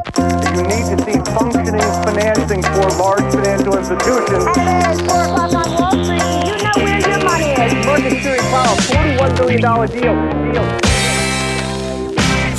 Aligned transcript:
You 0.00 0.62
need 0.64 0.86
to 0.88 0.96
see 1.04 1.18
functioning 1.34 1.80
financing 2.04 2.62
for 2.62 2.88
large 2.96 3.22
financial 3.34 3.76
institutions. 3.76 4.44
Hey, 4.56 4.80
it's 4.90 5.00
4 5.02 5.24
o'clock 5.24 5.52
on 5.52 5.74
Wall 5.74 6.04
Street. 6.04 6.20
You 6.48 6.56
know 6.62 6.76
where 6.76 7.00
your 7.00 7.24
money 7.24 7.50
is. 7.52 8.22
Series 8.22 8.40
Powell, 8.48 8.76
$41 8.76 9.36
billion 9.36 9.60
deal. 9.60 10.52
deal. 10.52 10.99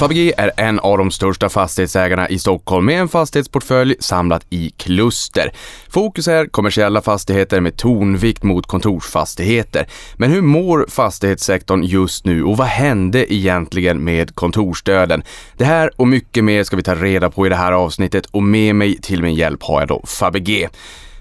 Fabege 0.01 0.33
är 0.37 0.51
en 0.57 0.79
av 0.79 0.97
de 0.97 1.11
största 1.11 1.49
fastighetsägarna 1.49 2.29
i 2.29 2.39
Stockholm 2.39 2.85
med 2.85 2.99
en 3.01 3.07
fastighetsportfölj 3.07 3.95
samlat 3.99 4.45
i 4.49 4.69
kluster. 4.69 5.51
Fokus 5.89 6.27
är 6.27 6.45
kommersiella 6.45 7.01
fastigheter 7.01 7.61
med 7.61 7.77
tonvikt 7.77 8.43
mot 8.43 8.65
kontorsfastigheter. 8.65 9.87
Men 10.15 10.31
hur 10.31 10.41
mår 10.41 10.85
fastighetssektorn 10.89 11.83
just 11.83 12.25
nu 12.25 12.43
och 12.43 12.57
vad 12.57 12.67
hände 12.67 13.33
egentligen 13.33 14.03
med 14.03 14.35
kontorsdöden? 14.35 15.23
Det 15.57 15.65
här 15.65 15.91
och 15.95 16.07
mycket 16.07 16.43
mer 16.43 16.63
ska 16.63 16.75
vi 16.75 16.83
ta 16.83 16.95
reda 16.95 17.29
på 17.29 17.45
i 17.45 17.49
det 17.49 17.55
här 17.55 17.71
avsnittet 17.71 18.25
och 18.25 18.43
med 18.43 18.75
mig 18.75 18.97
till 19.01 19.23
min 19.23 19.35
hjälp 19.35 19.63
har 19.63 19.81
jag 19.81 19.87
då 19.87 20.03
Fabege. 20.05 20.69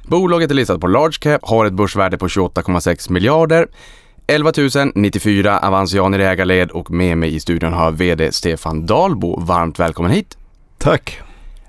Bolaget 0.03 0.51
är 0.51 0.55
listat 0.55 0.81
på 0.81 0.87
Large 0.87 1.19
Cap, 1.21 1.41
har 1.43 1.67
ett 1.67 1.73
börsvärde 1.73 2.19
på 2.19 2.29
28,6 2.29 3.13
miljarder. 3.13 3.69
11 4.31 4.53
094 4.95 5.59
Avanzianer 5.59 6.19
i 6.19 6.25
ägarled 6.25 6.71
och 6.71 6.91
med 6.91 7.19
mig 7.19 7.35
i 7.35 7.41
studion 7.41 7.73
har 7.73 7.93
VD 7.93 8.33
Stefan 8.33 8.87
Dalbo. 8.87 9.41
Varmt 9.41 9.79
välkommen 9.79 10.13
hit! 10.13 10.39
Tack! 10.79 11.21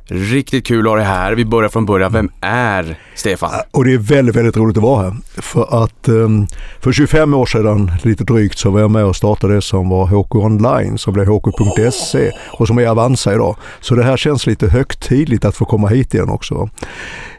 Riktigt 0.03 0.67
kul 0.67 0.85
att 0.85 0.91
ha 0.91 0.95
dig 0.95 1.05
här. 1.05 1.33
Vi 1.35 1.45
börjar 1.45 1.69
från 1.69 1.85
början. 1.85 2.13
Vem 2.13 2.29
är 2.41 2.99
Stefan? 3.15 3.49
Och 3.71 3.85
det 3.85 3.93
är 3.93 3.97
väldigt, 3.97 4.35
väldigt 4.35 4.57
roligt 4.57 4.77
att 4.77 4.83
vara 4.83 5.03
här. 5.03 5.13
För 5.41 5.83
att 5.83 6.09
um, 6.09 6.47
för 6.79 6.91
25 6.91 7.33
år 7.33 7.45
sedan, 7.45 7.91
lite 8.03 8.23
drygt, 8.23 8.57
så 8.57 8.69
var 8.69 8.79
jag 8.79 8.91
med 8.91 9.05
och 9.05 9.15
startade 9.15 9.55
det 9.55 9.61
som 9.61 9.89
var 9.89 10.05
HK 10.05 10.35
Online, 10.35 10.97
som 10.97 11.13
blev 11.13 11.27
HK.se 11.27 12.31
och 12.51 12.67
som 12.67 12.77
är 12.77 12.87
Avanza 12.87 13.33
idag. 13.33 13.55
Så 13.79 13.95
det 13.95 14.03
här 14.03 14.17
känns 14.17 14.47
lite 14.47 14.67
högtidligt 14.67 15.45
att 15.45 15.55
få 15.55 15.65
komma 15.65 15.87
hit 15.87 16.13
igen 16.13 16.29
också. 16.29 16.69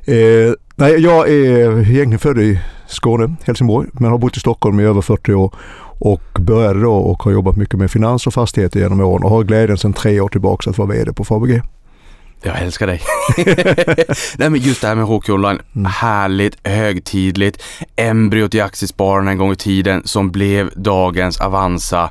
Eh, 0.04 0.52
nej, 0.76 1.00
jag 1.00 1.28
är 1.28 1.70
egentligen 1.70 2.18
född 2.18 2.38
i 2.38 2.60
Skåne, 2.94 3.36
Helsingborg, 3.44 3.88
men 3.92 4.10
har 4.10 4.18
bott 4.18 4.36
i 4.36 4.40
Stockholm 4.40 4.80
i 4.80 4.84
över 4.84 5.00
40 5.00 5.34
år 5.34 5.54
och 5.98 6.22
började 6.40 6.80
då 6.80 6.94
och 6.94 7.22
har 7.22 7.32
jobbat 7.32 7.56
mycket 7.56 7.78
med 7.78 7.90
finans 7.90 8.26
och 8.26 8.34
fastigheter 8.34 8.80
genom 8.80 9.00
åren 9.00 9.24
och 9.24 9.30
har 9.30 9.42
glädjen 9.44 9.78
sedan 9.78 9.92
tre 9.92 10.20
år 10.20 10.28
tillbaka 10.28 10.70
att 10.70 10.78
vara 10.78 10.88
VD 10.88 11.12
på 11.12 11.24
Fabege. 11.24 11.62
Jag 12.42 12.62
älskar 12.62 12.86
dig. 12.86 13.00
Nej 14.38 14.50
men 14.50 14.60
just 14.60 14.80
det 14.80 14.88
här 14.88 14.94
med 14.94 15.04
HQ 15.04 15.28
Online, 15.28 15.60
mm. 15.74 15.84
härligt, 15.84 16.68
högtidligt, 16.68 17.62
embryot 17.96 18.54
i 18.54 18.60
aktiespararna 18.60 19.30
en 19.30 19.38
gång 19.38 19.52
i 19.52 19.56
tiden 19.56 20.02
som 20.04 20.30
blev 20.30 20.70
dagens 20.76 21.40
Avanza. 21.40 22.10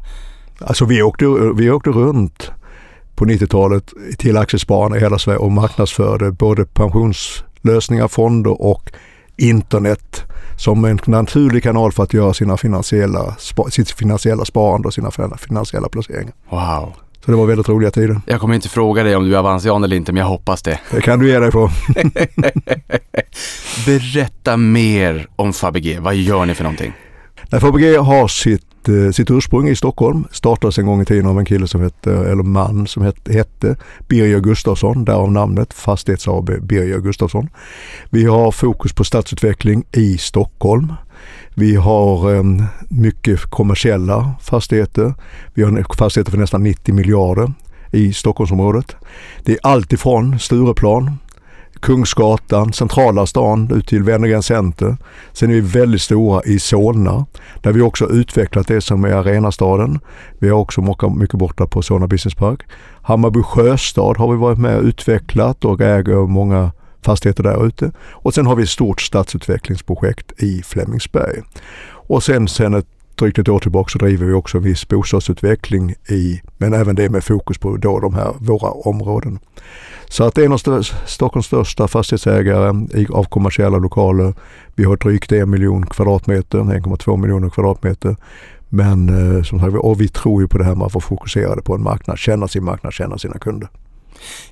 Alltså 0.60 0.86
vi 0.86 1.02
åkte, 1.02 1.26
vi 1.56 1.72
åkte 1.72 1.90
runt 1.90 2.52
på 3.16 3.26
90-talet 3.26 3.94
till 4.18 4.38
aktiespararna 4.38 4.98
i 4.98 5.00
hela 5.00 5.20
Sverige 5.20 5.40
och 5.40 5.52
marknadsförde 5.52 6.32
både 6.32 6.66
pensionslösningar, 6.66 8.08
fonder 8.08 8.62
och 8.62 8.92
internet 9.38 10.31
som 10.62 10.86
en 10.86 11.00
naturlig 11.06 11.64
kanal 11.64 11.92
för 11.92 12.04
att 12.04 12.14
göra 12.14 12.34
sina 12.34 12.58
finansiella, 12.58 13.36
sitt 13.70 13.92
finansiella 13.92 14.46
sparande 14.46 14.88
och 14.88 14.94
sina 14.94 15.12
finansiella 15.38 15.90
placeringar. 15.90 16.34
Wow. 16.50 16.94
Så 17.26 17.32
det 17.32 17.38
var 17.38 17.46
väldigt 17.46 17.70
roliga 17.70 17.92
tider. 17.92 18.22
Jag 18.26 18.40
kommer 18.40 18.56
inte 18.56 18.70
fråga 18.70 19.04
dig 19.04 19.16
om 19.16 19.26
du 19.26 19.36
är 19.36 19.40
avansian 19.40 19.84
eller 19.84 19.96
inte, 19.96 20.12
men 20.12 20.20
jag 20.20 20.28
hoppas 20.28 20.62
det. 20.62 20.80
Det 20.92 21.02
kan 21.02 21.20
du 21.20 21.30
ge 21.30 21.40
dig 21.40 21.52
på. 21.52 21.66
Berätta 23.86 24.58
mer 24.58 25.28
om 25.36 25.54
Fabege. 25.54 26.00
Vad 26.00 26.16
gör 26.16 26.46
ni 26.46 26.54
för 26.54 26.64
någonting? 26.64 26.94
Fabege 27.52 27.98
har 27.98 28.28
sitt 28.28 28.71
sitt, 28.82 28.90
eh, 28.90 29.12
sitt 29.12 29.32
ursprung 29.32 29.70
i 29.70 29.76
Stockholm. 29.76 30.26
Startades 30.32 30.80
en 30.80 30.86
gång 30.86 31.02
i 31.02 31.06
tiden 31.06 31.26
av 31.26 31.40
en 31.40 31.46
kille 31.46 31.68
som 31.68 31.82
hette, 31.82 32.14
eh, 32.14 32.32
eller 32.32 32.44
man 32.44 32.88
som 32.88 33.04
hette, 33.04 33.34
hette 33.34 33.76
Birger 34.08 34.40
Gustafsson, 34.40 35.06
därav 35.06 35.32
namnet 35.32 35.74
Fastighets 35.74 36.28
AB 36.28 36.60
Birger 36.62 37.00
Gustafsson. 37.00 37.50
Vi 38.10 38.26
har 38.26 38.52
fokus 38.52 38.94
på 38.94 39.04
stadsutveckling 39.04 39.84
i 39.92 40.18
Stockholm. 40.18 40.94
Vi 41.56 41.76
har 41.76 42.36
eh, 42.36 42.44
mycket 42.90 43.42
kommersiella 43.42 44.36
fastigheter. 44.42 45.14
Vi 45.54 45.64
har 45.64 45.96
fastigheter 45.98 46.32
för 46.32 46.40
nästan 46.40 46.64
90 46.64 46.94
miljarder 46.94 47.54
i 47.92 48.14
Stockholmsområdet. 48.14 48.96
Det 49.44 49.54
är 49.54 49.60
allt 49.64 49.94
ifrån 49.94 50.40
Stureplan 50.40 51.18
Kungsgatan, 51.82 52.74
centrala 52.74 53.26
stan 53.26 53.72
ut 53.72 53.88
till 53.88 54.04
Wennergren 54.04 54.44
Center. 54.44 54.98
Sen 55.34 55.50
är 55.50 55.54
vi 55.54 55.62
väldigt 55.62 56.02
stora 56.02 56.44
i 56.44 56.60
Solna 56.60 57.26
där 57.62 57.72
vi 57.72 57.82
också 57.82 58.10
utvecklat 58.10 58.68
det 58.68 58.82
som 58.82 59.04
är 59.04 59.14
arenastaden. 59.14 60.00
Vi 60.40 60.50
har 60.50 60.60
också 60.60 61.10
mycket 61.10 61.40
borta 61.40 61.68
på 61.68 61.82
Solna 61.82 62.08
Business 62.08 62.36
Park. 62.36 62.62
Hammarby 63.02 63.44
sjöstad 63.44 64.18
har 64.18 64.32
vi 64.32 64.38
varit 64.38 64.60
med 64.60 64.78
och 64.78 64.84
utvecklat 64.84 65.66
och 65.66 65.82
äger 65.82 66.28
många 66.28 66.72
fastigheter 67.02 67.44
där 67.44 67.68
ute. 67.68 67.92
Och 68.12 68.34
sen 68.34 68.46
har 68.46 68.56
vi 68.56 68.64
ett 68.64 68.70
stort 68.70 69.02
stadsutvecklingsprojekt 69.02 70.32
i 70.44 70.62
Flemingsberg. 70.66 71.42
Och 72.08 72.24
sen, 72.24 72.48
sen 72.48 72.74
ett 72.74 72.88
drygt 73.16 73.40
ett 73.40 73.50
år 73.50 73.60
tillbaka 73.60 73.90
så 73.90 73.98
driver 73.98 74.26
vi 74.26 74.34
också 74.34 74.60
viss 74.60 74.88
bostadsutveckling 74.88 75.92
i, 76.10 76.42
men 76.58 76.74
även 76.74 76.96
det 76.96 77.10
med 77.10 77.24
fokus 77.24 77.58
på 77.58 77.78
då 77.78 78.00
de 78.00 78.14
här 78.14 78.34
våra 78.40 78.72
områden. 78.72 79.40
Så 80.12 80.24
att 80.24 80.38
en 80.38 80.52
av 80.52 80.58
Stockholms 81.06 81.46
största 81.46 81.88
fastighetsägare 81.88 82.68
av 83.10 83.24
kommersiella 83.24 83.78
lokaler. 83.78 84.34
Vi 84.76 84.84
har 84.84 84.98
drygt 84.98 85.32
en 85.32 85.50
miljon 85.50 85.86
kvadratmeter, 85.86 86.58
1,2 86.58 87.18
miljoner 87.18 87.50
kvadratmeter. 87.50 88.16
Men 88.70 89.10
eh, 89.38 89.44
som 89.44 89.60
sagt, 89.60 89.74
och 89.76 90.02
vi 90.02 90.08
tror 90.08 90.42
ju 90.42 90.48
på 90.48 90.58
det 90.58 90.64
här 90.64 90.76
med 90.76 90.86
att 90.86 90.94
vara 90.94 91.02
fokuserade 91.02 91.62
på 91.62 91.76
en 91.76 91.84
marknad, 91.84 92.18
känna 92.18 92.48
sin 92.48 92.64
marknad, 92.64 92.94
känna 92.94 93.18
sina 93.18 93.38
kunder. 93.38 93.70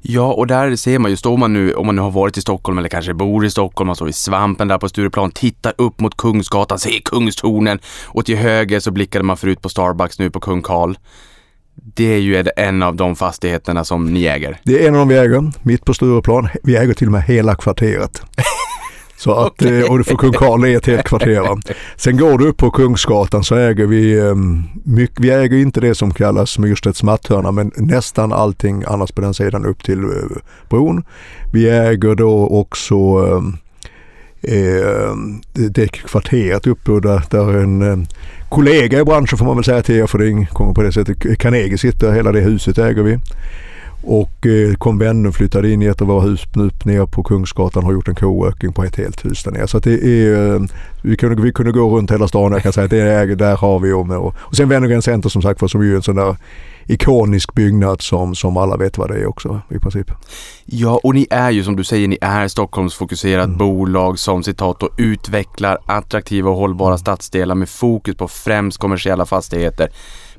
Ja, 0.01 0.33
och 0.33 0.47
där 0.47 0.75
ser 0.75 0.99
man 0.99 1.11
ju, 1.11 1.17
står 1.17 1.37
man 1.37 1.53
nu, 1.53 1.73
om 1.73 1.85
man 1.85 1.95
nu 1.95 2.01
har 2.01 2.11
varit 2.11 2.37
i 2.37 2.41
Stockholm 2.41 2.77
eller 2.77 2.89
kanske 2.89 3.13
bor 3.13 3.45
i 3.45 3.49
Stockholm, 3.49 3.87
man 3.87 3.95
står 3.95 4.09
i 4.09 4.13
Svampen 4.13 4.67
där 4.67 4.77
på 4.77 4.89
Stureplan, 4.89 5.31
tittar 5.31 5.73
upp 5.77 5.99
mot 5.99 6.17
Kungsgatan, 6.17 6.79
ser 6.79 6.99
Kungstornen 7.05 7.79
och 8.05 8.25
till 8.25 8.37
höger 8.37 8.79
så 8.79 8.91
blickade 8.91 9.25
man 9.25 9.37
förut 9.37 9.61
på 9.61 9.69
Starbucks 9.69 10.19
nu 10.19 10.29
på 10.29 10.39
Kung 10.39 10.61
Karl. 10.61 10.95
Det 11.83 12.13
är 12.13 12.19
ju 12.19 12.45
en 12.55 12.83
av 12.83 12.95
de 12.95 13.15
fastigheterna 13.15 13.83
som 13.83 14.13
ni 14.13 14.25
äger. 14.25 14.59
Det 14.63 14.83
är 14.83 14.87
en 14.87 14.95
av 14.95 14.99
de 14.99 15.07
vi 15.07 15.17
äger, 15.17 15.51
mitt 15.63 15.85
på 15.85 15.93
Stureplan. 15.93 16.49
Vi 16.63 16.77
äger 16.77 16.93
till 16.93 17.07
och 17.07 17.11
med 17.11 17.23
hela 17.23 17.55
kvarteret. 17.55 18.21
Så 19.17 19.31
att, 19.31 19.51
okay. 19.51 19.79
Eh, 19.79 19.91
och 19.91 20.05
för 20.05 20.15
Kung 20.15 20.33
Karl 20.33 20.63
är 20.63 20.77
ett 20.77 20.85
helt 20.85 21.03
kvarter. 21.03 21.73
Sen 21.95 22.17
går 22.17 22.37
du 22.37 22.47
upp 22.47 22.57
på 22.57 22.71
Kungsgatan 22.71 23.43
så 23.43 23.55
äger 23.55 23.85
vi, 23.85 24.33
mycket, 24.83 25.19
vi 25.19 25.31
äger 25.31 25.57
inte 25.57 25.81
det 25.81 25.95
som 25.95 26.13
kallas 26.13 26.59
Myrstedts 26.59 27.03
matthörna 27.03 27.51
men 27.51 27.71
nästan 27.75 28.33
allting 28.33 28.83
annars 28.87 29.11
på 29.11 29.21
den 29.21 29.33
sidan 29.33 29.65
upp 29.65 29.83
till 29.83 29.99
uh, 29.99 30.37
bron. 30.69 31.03
Vi 31.53 31.69
äger 31.69 32.15
då 32.15 32.47
också 32.47 32.95
um, 33.17 33.57
eh, 34.41 35.15
det 35.53 35.87
kvarteret 35.91 36.67
uppe 36.67 36.91
där, 36.91 37.23
där 37.29 37.53
en 37.53 37.81
eh, 37.81 37.97
kollega 38.49 38.99
i 38.99 39.03
branschen 39.03 39.37
får 39.37 39.45
man 39.45 39.55
väl 39.55 39.63
säga 39.63 39.81
till 39.81 39.95
er 39.95 40.07
för 40.07 40.17
det 40.17 40.45
kommer 40.45 40.73
på 40.73 40.81
det 40.81 40.91
sättet. 40.91 41.39
Carnegie 41.39 41.77
sitter, 41.77 42.11
hela 42.11 42.31
det 42.31 42.41
huset 42.41 42.77
äger 42.77 43.03
vi. 43.03 43.19
Och 44.03 44.45
eh, 44.45 44.75
konventen 44.75 45.33
flyttade 45.33 45.71
in 45.71 45.81
i 45.81 45.85
ett 45.85 46.01
av 46.01 46.07
våra 46.07 46.21
hus 46.21 46.47
upp 46.55 46.85
ner 46.85 47.05
på 47.05 47.23
Kungsgatan 47.23 47.83
och 47.83 47.87
har 47.87 47.93
gjort 47.93 48.07
en 48.07 48.15
coworking 48.15 48.73
på 48.73 48.83
ett 48.83 48.95
helt 48.95 49.25
hus 49.25 49.43
där 49.43 49.51
nere. 49.51 49.67
Så 49.67 49.77
att 49.77 49.83
det 49.83 49.93
är, 49.93 50.53
eh, 50.55 50.61
vi, 51.01 51.17
kunde, 51.17 51.41
vi 51.41 51.51
kunde 51.51 51.71
gå 51.71 51.97
runt 51.97 52.11
hela 52.11 52.27
stan 52.27 52.51
jag 52.51 52.63
kan 52.63 52.73
säga 52.73 52.85
att 52.85 52.91
det 52.91 53.01
är, 53.01 53.25
där 53.25 53.55
har 53.55 53.79
vi 53.79 53.91
och, 53.91 54.09
och, 54.09 54.35
och 54.39 54.55
sen 54.55 54.69
Wennergren 54.69 55.01
Center 55.01 55.29
som 55.29 55.41
sagt 55.41 55.61
var 55.61 55.67
som 55.67 55.81
är 55.81 55.95
en 55.95 56.01
sån 56.01 56.15
där 56.15 56.35
ikonisk 56.89 57.53
byggnad 57.53 58.01
som, 58.01 58.35
som 58.35 58.57
alla 58.57 58.77
vet 58.77 58.97
vad 58.97 59.09
det 59.09 59.15
är 59.15 59.25
också 59.25 59.61
i 59.69 59.79
princip. 59.79 60.11
Ja, 60.65 60.99
och 61.03 61.15
ni 61.15 61.27
är 61.29 61.51
ju 61.51 61.63
som 61.63 61.75
du 61.75 61.83
säger, 61.83 62.07
ni 62.07 62.17
är 62.21 62.47
Stockholmsfokuserat 62.47 63.45
mm. 63.45 63.57
bolag 63.57 64.19
som 64.19 64.43
citat 64.43 64.83
och 64.83 64.89
utvecklar 64.97 65.77
attraktiva 65.85 66.49
och 66.49 66.55
hållbara 66.55 66.97
stadsdelar 66.97 67.55
med 67.55 67.69
fokus 67.69 68.15
på 68.15 68.27
främst 68.27 68.77
kommersiella 68.77 69.25
fastigheter 69.25 69.89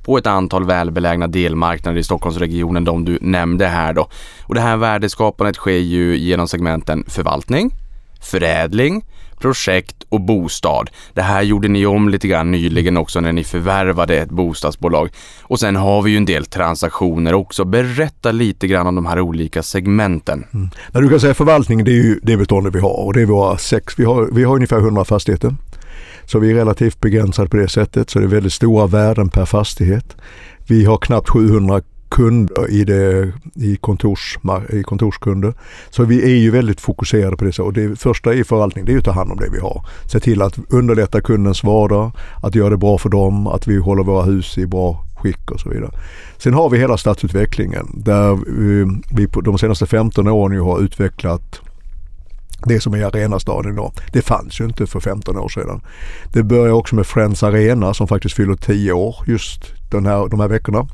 på 0.02 0.18
ett 0.18 0.26
antal 0.26 0.64
välbelägna 0.64 1.26
delmarknader 1.26 1.98
i 1.98 2.02
Stockholmsregionen, 2.02 2.84
de 2.84 3.04
du 3.04 3.18
nämnde 3.20 3.66
här 3.66 3.92
då. 3.92 4.08
Och 4.42 4.54
det 4.54 4.60
här 4.60 4.76
värdeskapandet 4.76 5.56
sker 5.56 5.72
ju 5.72 6.16
genom 6.16 6.48
segmenten 6.48 7.04
förvaltning, 7.08 7.74
förädling, 8.20 9.04
projekt 9.40 9.96
och 10.08 10.20
bostad. 10.20 10.90
Det 11.14 11.22
här 11.22 11.42
gjorde 11.42 11.68
ni 11.68 11.86
om 11.86 12.08
lite 12.08 12.28
grann 12.28 12.50
nyligen 12.50 12.96
också 12.96 13.20
när 13.20 13.32
ni 13.32 13.44
förvärvade 13.44 14.16
ett 14.16 14.30
bostadsbolag. 14.30 15.10
Och 15.42 15.60
sen 15.60 15.76
har 15.76 16.02
vi 16.02 16.10
ju 16.10 16.16
en 16.16 16.24
del 16.24 16.46
transaktioner 16.46 17.34
också. 17.34 17.64
Berätta 17.64 18.32
lite 18.32 18.66
grann 18.66 18.86
om 18.86 18.94
de 18.94 19.06
här 19.06 19.20
olika 19.20 19.62
segmenten. 19.62 20.44
Mm. 20.54 20.70
När 20.92 21.00
du 21.00 21.08
kan 21.08 21.20
säga 21.20 21.34
förvaltning, 21.34 21.84
det 21.84 21.90
är 21.90 22.02
ju 22.02 22.20
det 22.22 22.36
beståndet 22.36 22.74
vi 22.74 22.80
har 22.80 23.04
och 23.04 23.12
det 23.12 23.22
är 23.22 23.26
våra 23.26 23.58
sex, 23.58 23.94
vi 23.98 24.04
har, 24.04 24.28
vi 24.32 24.44
har 24.44 24.54
ungefär 24.54 24.78
100 24.78 25.04
fastigheter. 25.04 25.54
Så 26.24 26.38
vi 26.38 26.50
är 26.50 26.54
relativt 26.54 27.00
begränsade 27.00 27.48
på 27.48 27.56
det 27.56 27.68
sättet 27.68 28.10
så 28.10 28.18
det 28.18 28.24
är 28.24 28.28
väldigt 28.28 28.52
stora 28.52 28.86
värden 28.86 29.28
per 29.28 29.44
fastighet. 29.44 30.16
Vi 30.66 30.84
har 30.84 30.96
knappt 30.96 31.28
700 31.28 31.80
kunder 32.10 32.70
i, 32.70 32.84
det, 32.84 33.32
i, 33.54 33.76
kontors, 33.76 34.38
i 34.70 34.82
kontorskunder. 34.82 35.54
Så 35.90 36.04
vi 36.04 36.22
är 36.22 36.36
ju 36.36 36.50
väldigt 36.50 36.80
fokuserade 36.80 37.36
på 37.36 37.44
det. 37.44 37.58
Och 37.58 37.72
det 37.72 38.00
första 38.00 38.34
i 38.34 38.44
förvaltning 38.44 38.84
det 38.84 38.92
är 38.92 38.98
att 38.98 39.04
ta 39.04 39.12
hand 39.12 39.32
om 39.32 39.38
det 39.38 39.50
vi 39.52 39.58
har. 39.58 39.86
Se 40.12 40.20
till 40.20 40.42
att 40.42 40.58
underlätta 40.68 41.20
kundens 41.20 41.64
vardag, 41.64 42.12
att 42.42 42.54
göra 42.54 42.70
det 42.70 42.76
bra 42.76 42.98
för 42.98 43.08
dem, 43.08 43.46
att 43.46 43.66
vi 43.66 43.76
håller 43.78 44.02
våra 44.02 44.22
hus 44.22 44.58
i 44.58 44.66
bra 44.66 45.06
skick 45.16 45.50
och 45.50 45.60
så 45.60 45.68
vidare. 45.68 45.90
Sen 46.38 46.54
har 46.54 46.70
vi 46.70 46.78
hela 46.78 46.96
stadsutvecklingen 46.96 47.86
där 47.94 48.38
vi 49.16 49.26
på 49.26 49.40
de 49.40 49.58
senaste 49.58 49.86
15 49.86 50.28
åren 50.28 50.54
ju 50.54 50.60
har 50.60 50.80
utvecklat 50.80 51.60
det 52.64 52.80
som 52.80 52.94
är 52.94 53.04
Arenastaden 53.04 53.72
idag. 53.72 53.92
Det 54.12 54.22
fanns 54.22 54.60
ju 54.60 54.64
inte 54.64 54.86
för 54.86 55.00
15 55.00 55.36
år 55.36 55.48
sedan. 55.48 55.80
Det 56.32 56.42
börjar 56.42 56.72
också 56.72 56.94
med 56.94 57.06
Friends 57.06 57.42
Arena 57.42 57.94
som 57.94 58.08
faktiskt 58.08 58.36
fyller 58.36 58.54
10 58.54 58.92
år 58.92 59.16
just 59.26 59.72
den 59.90 60.06
här, 60.06 60.28
de 60.28 60.40
här 60.40 60.48
veckorna. 60.48 60.86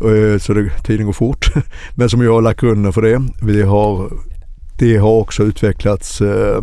Eh, 0.00 0.38
så 0.38 0.52
det, 0.52 0.70
tiden 0.84 1.06
går 1.06 1.12
fort. 1.12 1.52
Men 1.94 2.10
som 2.10 2.22
jag 2.22 2.32
har 2.32 2.42
lagt 2.42 2.60
grunden 2.60 2.92
för 2.92 3.02
det. 3.02 3.22
Vi 3.42 3.62
har, 3.62 4.10
det 4.78 4.96
har 4.96 5.10
också 5.20 5.42
utvecklats 5.42 6.20
eh, 6.20 6.62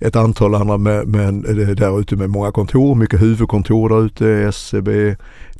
ett 0.00 0.16
antal 0.16 0.54
andra 0.54 0.78
med, 0.78 1.08
med, 1.08 1.34
där 1.76 2.00
ute 2.00 2.16
med 2.16 2.30
många 2.30 2.52
kontor, 2.52 2.94
mycket 2.94 3.22
huvudkontor 3.22 3.88
där 3.88 4.04
ute, 4.04 4.52
SEB, 4.52 4.88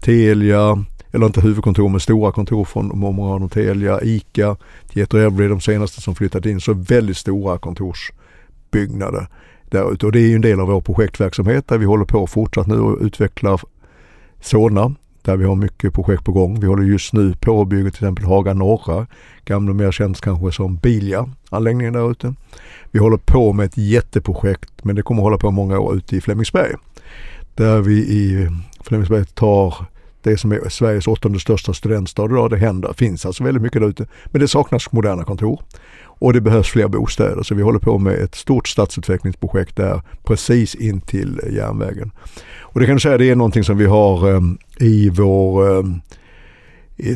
Telia, 0.01 0.85
eller 1.13 1.27
inte 1.27 1.41
huvudkontor 1.41 1.89
men 1.89 2.01
stora 2.01 2.33
kontor 2.33 2.65
från 2.65 2.99
många 2.99 3.33
av 3.33 3.41
dem, 3.41 3.49
Telia, 3.49 4.01
ICA, 4.03 4.57
Tieto 4.89 5.19
Every 5.19 5.49
de 5.49 5.61
senaste 5.61 6.01
som 6.01 6.15
flyttat 6.15 6.47
in. 6.47 6.61
Så 6.61 6.73
väldigt 6.73 7.17
stora 7.17 7.59
kontorsbyggnader 7.59 9.27
där 9.71 9.93
ute 9.93 10.07
och 10.07 10.13
det 10.13 10.21
är 10.21 10.29
ju 10.29 10.35
en 10.35 10.41
del 10.41 10.61
av 10.61 10.69
vår 10.69 10.81
projektverksamhet 10.81 11.69
där 11.69 11.79
vi 11.79 11.85
håller 11.85 12.05
på 12.05 12.27
fortsatt 12.27 12.67
nu 12.67 12.79
och 12.79 12.99
utvecklar 13.01 13.61
sådana 14.41 14.95
där 15.27 15.37
vi 15.37 15.45
har 15.45 15.55
mycket 15.55 15.95
projekt 15.95 16.25
på 16.25 16.33
gång. 16.33 16.61
Vi 16.61 16.67
håller 16.67 16.83
just 16.83 17.13
nu 17.13 17.35
på 17.41 17.61
att 17.61 17.69
bygga 17.69 17.91
till 17.91 18.05
exempel 18.05 18.25
Haga 18.25 18.55
Norra, 18.55 19.07
gamla 19.45 19.75
mer 19.75 19.93
känd 19.93 20.21
kanske 20.21 20.53
som 20.53 20.77
Bilja, 20.77 21.29
anläggningen 21.51 21.93
där 21.93 22.11
ute. 22.11 22.35
Vi 22.91 22.99
håller 22.99 23.17
på 23.17 23.53
med 23.53 23.67
ett 23.67 23.77
jätteprojekt 23.77 24.85
men 24.85 24.97
det 24.97 25.03
kommer 25.03 25.23
hålla 25.23 25.39
på 25.39 25.51
många 25.51 25.79
år 25.79 25.97
ute 25.97 26.17
i 26.17 26.21
Flemingsberg. 26.21 26.73
Där 27.55 27.81
vi 27.81 27.99
i 27.99 28.49
Flemingsberg 28.81 29.25
tar 29.25 29.75
det 30.23 30.37
som 30.37 30.53
är 30.53 30.69
Sveriges 30.69 31.07
åttonde 31.07 31.41
största 31.41 31.75
studentstad 31.75 32.25
idag. 32.25 32.51
Det 32.51 32.57
händer, 32.57 32.93
finns 32.93 33.27
alltså 33.27 33.45
väldigt 33.45 33.63
mycket 33.63 33.83
där 33.83 33.89
ute. 33.89 34.07
Men 34.27 34.41
det 34.41 34.49
saknas 34.49 34.93
moderna 34.93 35.25
kontor. 35.25 35.63
Och 36.19 36.33
det 36.33 36.41
behövs 36.41 36.69
fler 36.69 36.89
bostäder 36.89 37.43
så 37.43 37.55
vi 37.55 37.63
håller 37.63 37.79
på 37.79 37.99
med 37.99 38.15
ett 38.15 38.35
stort 38.35 38.69
stadsutvecklingsprojekt 38.69 39.77
där 39.77 40.03
precis 40.25 40.75
in 40.75 41.01
till 41.01 41.41
järnvägen. 41.51 42.11
Och 42.61 42.81
det 42.81 42.87
kan 42.87 42.97
du 42.97 43.01
säga 43.01 43.19
det 43.19 43.31
är 43.31 43.37
någonting 43.37 43.65
som 43.65 43.79
vi 43.79 43.87
har 43.87 44.37
ehm, 44.37 44.59
i 44.79 45.09
vår 45.09 45.79
ehm, 45.79 46.01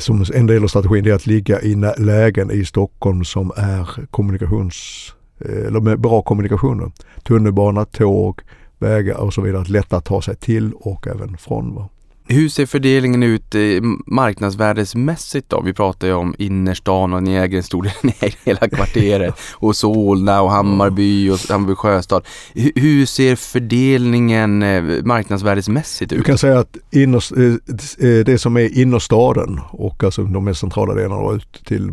som 0.00 0.24
en 0.34 0.46
del 0.46 0.64
av 0.64 0.68
strategin 0.68 1.06
är 1.06 1.12
att 1.12 1.26
ligga 1.26 1.60
i 1.60 1.74
lägen 1.98 2.50
i 2.50 2.64
Stockholm 2.64 3.24
som 3.24 3.52
är 3.56 4.06
kommunikations 4.10 5.08
eh, 5.44 5.66
eller 5.66 5.80
med 5.80 6.00
bra 6.00 6.22
kommunikationer. 6.22 6.92
Tunnelbana, 7.22 7.84
tåg, 7.84 8.40
vägar 8.78 9.16
och 9.16 9.34
så 9.34 9.40
vidare. 9.40 9.64
Lätta 9.68 9.96
att 9.96 10.04
ta 10.04 10.22
sig 10.22 10.36
till 10.36 10.72
och 10.72 11.06
även 11.06 11.36
från. 11.36 11.74
Va? 11.74 11.88
Hur 12.32 12.48
ser 12.48 12.66
fördelningen 12.66 13.22
ut 13.22 13.54
eh, 13.54 13.60
marknadsvärdesmässigt 14.06 15.48
då? 15.48 15.60
Vi 15.60 15.72
pratar 15.72 16.06
ju 16.06 16.14
om 16.14 16.34
innerstan 16.38 17.12
och 17.12 17.22
ni 17.22 17.34
äger 17.34 17.56
en 17.56 17.62
stor 17.62 17.82
del, 17.82 18.14
i 18.30 18.34
hela 18.44 18.68
kvarteret 18.68 19.34
och 19.52 19.76
Solna 19.76 20.42
och 20.42 20.50
Hammarby 20.50 21.30
och 21.30 21.38
Hammarby 21.48 21.74
sjöstad. 21.74 22.26
Hur 22.54 23.06
ser 23.06 23.36
fördelningen 23.36 24.62
eh, 24.62 24.82
marknadsvärdesmässigt 25.04 26.12
ut? 26.12 26.18
Du 26.18 26.24
kan 26.24 26.38
säga 26.38 26.58
att 26.58 26.76
eh, 26.76 28.24
det 28.24 28.40
som 28.40 28.56
är 28.56 28.78
innerstaden 28.78 29.60
och 29.70 30.04
alltså 30.04 30.24
de 30.24 30.44
mest 30.44 30.60
centrala 30.60 30.94
delarna 30.94 31.36
ut 31.36 31.62
till 31.64 31.92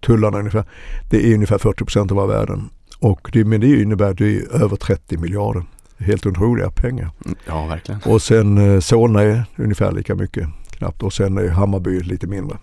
tullarna 0.00 0.38
ungefär. 0.38 0.64
Det 1.10 1.30
är 1.30 1.34
ungefär 1.34 1.58
40 1.58 1.84
procent 1.84 2.10
av 2.10 2.16
våra 2.16 2.26
värden. 2.26 2.70
Och 2.98 3.30
det, 3.32 3.44
men 3.44 3.60
det 3.60 3.82
innebär 3.82 4.10
att 4.10 4.18
det 4.18 4.36
är 4.36 4.62
över 4.62 4.76
30 4.76 5.16
miljarder 5.16 5.64
helt 6.00 6.26
otroliga 6.26 6.70
pengar. 6.70 7.10
Mm, 7.24 7.38
ja, 7.46 7.66
verkligen. 7.66 8.00
Och 8.04 8.22
sen 8.22 8.74
eh, 8.74 8.80
Solna 8.80 9.22
är 9.22 9.44
ungefär 9.56 9.92
lika 9.92 10.14
mycket 10.14 10.48
knappt 10.70 11.02
och 11.02 11.12
sen 11.12 11.38
är 11.38 11.48
Hammarby 11.48 12.00
lite 12.00 12.26
mindre. 12.26 12.58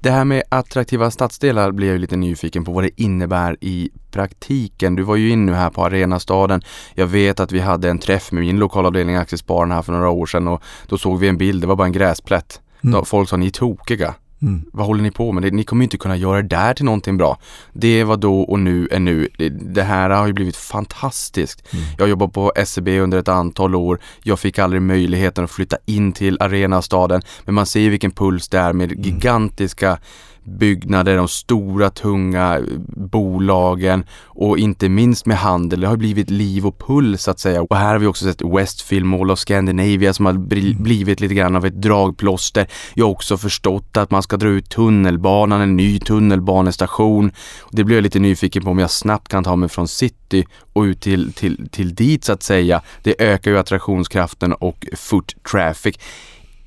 Det 0.00 0.10
här 0.10 0.24
med 0.24 0.42
attraktiva 0.48 1.10
stadsdelar 1.10 1.72
blir 1.72 1.90
jag 1.90 2.00
lite 2.00 2.16
nyfiken 2.16 2.64
på 2.64 2.72
vad 2.72 2.84
det 2.84 3.02
innebär 3.02 3.56
i 3.60 3.90
praktiken. 4.10 4.96
Du 4.96 5.02
var 5.02 5.16
ju 5.16 5.30
in 5.30 5.46
nu 5.46 5.52
här 5.52 5.70
på 5.70 5.84
Arenastaden. 5.84 6.62
Jag 6.94 7.06
vet 7.06 7.40
att 7.40 7.52
vi 7.52 7.60
hade 7.60 7.90
en 7.90 7.98
träff 7.98 8.32
med 8.32 8.42
min 8.42 8.58
lokalavdelning 8.58 9.16
Aktiespararen 9.16 9.72
här 9.72 9.82
för 9.82 9.92
några 9.92 10.10
år 10.10 10.26
sedan 10.26 10.48
och 10.48 10.62
då 10.88 10.98
såg 10.98 11.18
vi 11.18 11.28
en 11.28 11.38
bild, 11.38 11.60
det 11.60 11.66
var 11.66 11.76
bara 11.76 11.86
en 11.86 11.92
gräsplätt. 11.92 12.60
Mm. 12.84 13.04
Folk 13.04 13.28
sa 13.28 13.36
ni 13.36 13.46
är 13.46 13.50
tokiga. 13.50 14.14
Mm. 14.42 14.64
Vad 14.72 14.86
håller 14.86 15.02
ni 15.02 15.10
på 15.10 15.32
med? 15.32 15.52
Ni 15.52 15.64
kommer 15.64 15.84
inte 15.84 15.96
kunna 15.96 16.16
göra 16.16 16.42
det 16.42 16.48
där 16.48 16.74
till 16.74 16.84
någonting 16.84 17.16
bra. 17.16 17.38
Det 17.72 18.04
var 18.04 18.16
då 18.16 18.40
och 18.40 18.58
nu 18.58 18.88
är 18.90 19.00
nu. 19.00 19.28
Det 19.60 19.82
här 19.82 20.10
har 20.10 20.26
ju 20.26 20.32
blivit 20.32 20.56
fantastiskt. 20.56 21.62
Mm. 21.72 21.84
Jag 21.98 22.08
jobbat 22.08 22.32
på 22.32 22.52
SEB 22.66 22.88
under 22.88 23.18
ett 23.18 23.28
antal 23.28 23.74
år. 23.74 23.98
Jag 24.22 24.38
fick 24.38 24.58
aldrig 24.58 24.82
möjligheten 24.82 25.44
att 25.44 25.50
flytta 25.50 25.76
in 25.86 26.12
till 26.12 26.36
arenastaden. 26.40 27.22
Men 27.44 27.54
man 27.54 27.66
ser 27.66 27.90
vilken 27.90 28.10
puls 28.10 28.48
det 28.48 28.58
är 28.58 28.72
med 28.72 28.92
mm. 28.92 29.02
gigantiska 29.02 29.98
byggnader, 30.44 31.16
de 31.16 31.28
stora 31.28 31.90
tunga 31.90 32.60
bolagen 32.88 34.04
och 34.24 34.58
inte 34.58 34.88
minst 34.88 35.26
med 35.26 35.36
handel. 35.36 35.80
Det 35.80 35.86
har 35.86 35.96
blivit 35.96 36.30
liv 36.30 36.66
och 36.66 36.78
puls 36.78 37.22
så 37.22 37.30
att 37.30 37.40
säga. 37.40 37.62
Och 37.62 37.76
här 37.76 37.92
har 37.92 37.98
vi 37.98 38.06
också 38.06 38.24
sett 38.24 38.42
Westfield 38.42 39.06
Mall 39.06 39.30
of 39.30 39.38
Scandinavia 39.38 40.12
som 40.12 40.26
har 40.26 40.32
mm. 40.32 40.82
blivit 40.82 41.20
lite 41.20 41.34
grann 41.34 41.56
av 41.56 41.66
ett 41.66 41.82
dragplåster. 41.82 42.66
Jag 42.94 43.04
har 43.04 43.12
också 43.12 43.36
förstått 43.36 43.96
att 43.96 44.10
man 44.10 44.22
ska 44.22 44.36
dra 44.36 44.48
ut 44.48 44.70
tunnelbanan, 44.70 45.60
en 45.60 45.76
ny 45.76 46.00
tunnelbanestation. 46.00 47.32
Det 47.70 47.84
blir 47.84 47.96
jag 47.96 48.02
lite 48.02 48.18
nyfiken 48.18 48.64
på 48.64 48.70
om 48.70 48.78
jag 48.78 48.90
snabbt 48.90 49.28
kan 49.28 49.44
ta 49.44 49.56
mig 49.56 49.68
från 49.68 49.88
city 49.88 50.46
och 50.72 50.82
ut 50.82 51.00
till, 51.00 51.32
till, 51.32 51.68
till 51.70 51.94
dit 51.94 52.24
så 52.24 52.32
att 52.32 52.42
säga. 52.42 52.82
Det 53.02 53.22
ökar 53.22 53.50
ju 53.50 53.58
attraktionskraften 53.58 54.52
och 54.52 54.86
foot 54.96 55.34
traffic. 55.50 55.98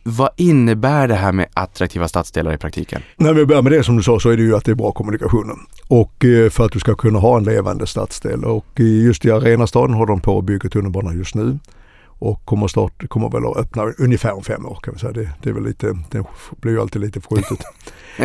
Vad 0.09 0.29
innebär 0.35 1.07
det 1.07 1.15
här 1.15 1.31
med 1.31 1.47
attraktiva 1.53 2.07
stadsdelar 2.07 2.53
i 2.53 2.57
praktiken? 2.57 3.01
När 3.17 3.33
vi 3.33 3.45
börjar 3.45 3.61
med 3.61 3.71
det 3.71 3.83
som 3.83 3.97
du 3.97 4.03
sa 4.03 4.19
så 4.19 4.29
är 4.29 4.37
det 4.37 4.43
ju 4.43 4.55
att 4.55 4.65
det 4.65 4.71
är 4.71 4.75
bra 4.75 4.91
kommunikationer. 4.91 5.55
Och 5.87 6.25
eh, 6.25 6.49
för 6.49 6.65
att 6.65 6.71
du 6.71 6.79
ska 6.79 6.95
kunna 6.95 7.19
ha 7.19 7.37
en 7.37 7.43
levande 7.43 7.87
stadsdel. 7.87 8.45
Och 8.45 8.65
eh, 8.75 8.85
just 8.85 9.25
i 9.25 9.31
Arenastaden 9.31 9.93
håller 9.93 10.07
de 10.07 10.19
på 10.19 10.37
att 10.37 10.45
bygga 10.45 10.69
tunnelbana 10.69 11.13
just 11.13 11.35
nu. 11.35 11.59
Och 12.05 12.45
kommer, 12.45 12.67
start, 12.67 13.09
kommer 13.09 13.29
väl 13.29 13.45
att 13.45 13.57
öppna 13.57 13.83
ungefär 13.97 14.35
om 14.35 14.43
fem 14.43 14.65
år 14.65 14.79
kan 14.83 14.93
vi 14.93 14.99
säga. 14.99 15.11
Det, 15.11 15.29
det, 15.41 15.49
är 15.49 15.53
väl 15.53 15.63
lite, 15.63 15.97
det 16.11 16.23
blir 16.61 16.71
ju 16.71 16.81
alltid 16.81 17.01
lite 17.01 17.21
förskjutet 17.21 17.59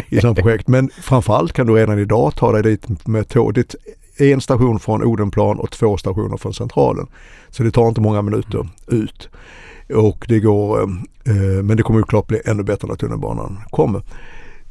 i 0.08 0.20
sådana 0.20 0.34
projekt. 0.34 0.68
Men 0.68 0.90
framförallt 1.02 1.52
kan 1.52 1.66
du 1.66 1.74
redan 1.74 1.98
idag 1.98 2.34
ta 2.36 2.52
dig 2.52 2.62
dit 2.62 3.06
med 3.06 3.28
tåg. 3.28 3.54
Det 3.54 3.74
är 4.18 4.32
en 4.32 4.40
station 4.40 4.80
från 4.80 5.02
Odenplan 5.02 5.58
och 5.58 5.70
två 5.70 5.96
stationer 5.96 6.36
från 6.36 6.54
Centralen. 6.54 7.06
Så 7.50 7.62
det 7.62 7.70
tar 7.70 7.88
inte 7.88 8.00
många 8.00 8.22
minuter 8.22 8.68
ut. 8.86 9.28
Och 9.88 10.24
det 10.28 10.40
går, 10.40 10.82
eh, 11.24 11.34
men 11.62 11.76
det 11.76 11.82
kommer 11.82 12.00
ju 12.00 12.04
klart 12.04 12.26
bli 12.26 12.40
ännu 12.44 12.62
bättre 12.62 12.88
när 12.88 12.94
tunnelbanan 12.94 13.58
kommer. 13.70 14.02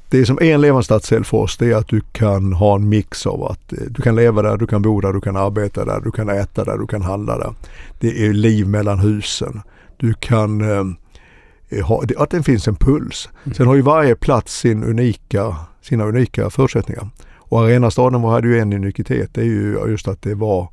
Det 0.10 0.26
som 0.26 0.38
är 0.42 0.54
en 0.54 0.62
levande 0.62 0.84
stadsdel 0.84 1.24
för 1.24 1.38
oss 1.38 1.58
det 1.58 1.72
är 1.72 1.76
att 1.76 1.88
du 1.88 2.02
kan 2.12 2.54
ha 2.54 2.76
en 2.76 2.90
mix 2.90 3.26
av 3.26 3.44
att 3.44 3.74
eh, 3.74 3.80
du 3.90 4.02
kan 4.02 4.16
leva 4.16 4.42
där, 4.42 4.58
du 4.58 4.68
kan 4.68 4.82
bo 4.82 5.02
där, 5.02 5.14
du 5.14 5.22
kan 5.22 5.36
arbeta 5.36 5.86
där, 5.86 6.02
du 6.04 6.12
kan 6.12 6.30
äta 6.30 6.64
där, 6.64 6.78
du 6.78 6.88
kan 6.88 7.02
handla 7.02 7.38
där. 7.38 7.54
Det 8.00 8.26
är 8.26 8.34
liv 8.34 8.68
mellan 8.68 9.00
husen. 9.00 9.62
Du 9.98 10.14
kan 10.14 10.62
eh, 10.62 11.86
ha, 11.86 12.04
att 12.18 12.30
det 12.30 12.44
finns 12.44 12.68
en 12.68 12.76
puls. 12.76 13.30
Mm. 13.44 13.56
Sen 13.56 13.68
har 13.68 13.76
ju 13.76 13.82
varje 13.82 14.16
plats 14.16 14.60
sin 14.60 14.84
unika, 14.84 15.56
sina 15.82 16.06
unika 16.06 16.50
förutsättningar. 16.50 17.10
Och 17.36 17.60
Arenastaden 17.60 18.24
hade 18.24 18.48
ju 18.48 18.60
en 18.60 18.74
unikitet, 18.74 19.34
det 19.34 19.42
är 19.42 19.46
ju 19.46 19.80
just 19.88 20.08
att 20.08 20.22
det 20.22 20.36
var 20.36 20.70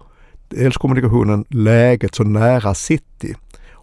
dels 0.49 0.77
kommunikationen, 0.77 1.45
läget 1.49 2.15
så 2.15 2.25
nära 2.25 2.75
city 2.75 3.35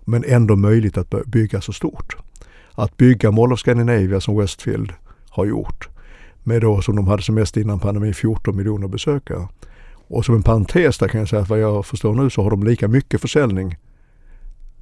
men 0.06 0.24
ändå 0.28 0.56
möjligt 0.56 0.98
att 0.98 1.26
bygga 1.26 1.62
så 1.62 1.74
stort. 1.74 2.16
Att 2.72 2.98
bygga 2.98 3.32
Mall 3.32 3.54
of 3.54 3.60
Scandinavia 3.60 4.22
som 4.22 4.38
Westfield 4.38 4.94
har 5.30 5.46
gjort 5.46 5.90
med 6.44 6.62
då 6.62 6.82
som 6.82 6.96
de 6.96 7.08
hade 7.08 7.22
som 7.22 7.36
mest 7.36 7.58
innan 7.58 7.80
pandemin 7.80 8.14
14 8.14 8.56
miljoner 8.56 8.88
besökare. 8.88 9.48
Och 10.08 10.26
som 10.26 10.36
en 10.36 10.44
parentes 10.44 10.98
där 10.98 11.08
kan 11.08 11.20
jag 11.20 11.30
säga 11.30 11.42
att 11.42 11.50
vad 11.50 11.60
jag 11.60 11.86
förstår 11.86 12.14
nu 12.14 12.30
så 12.30 12.44
har 12.44 12.52
de 12.52 12.64
lika 12.64 12.88
mycket 12.88 13.22
försäljning 13.22 13.76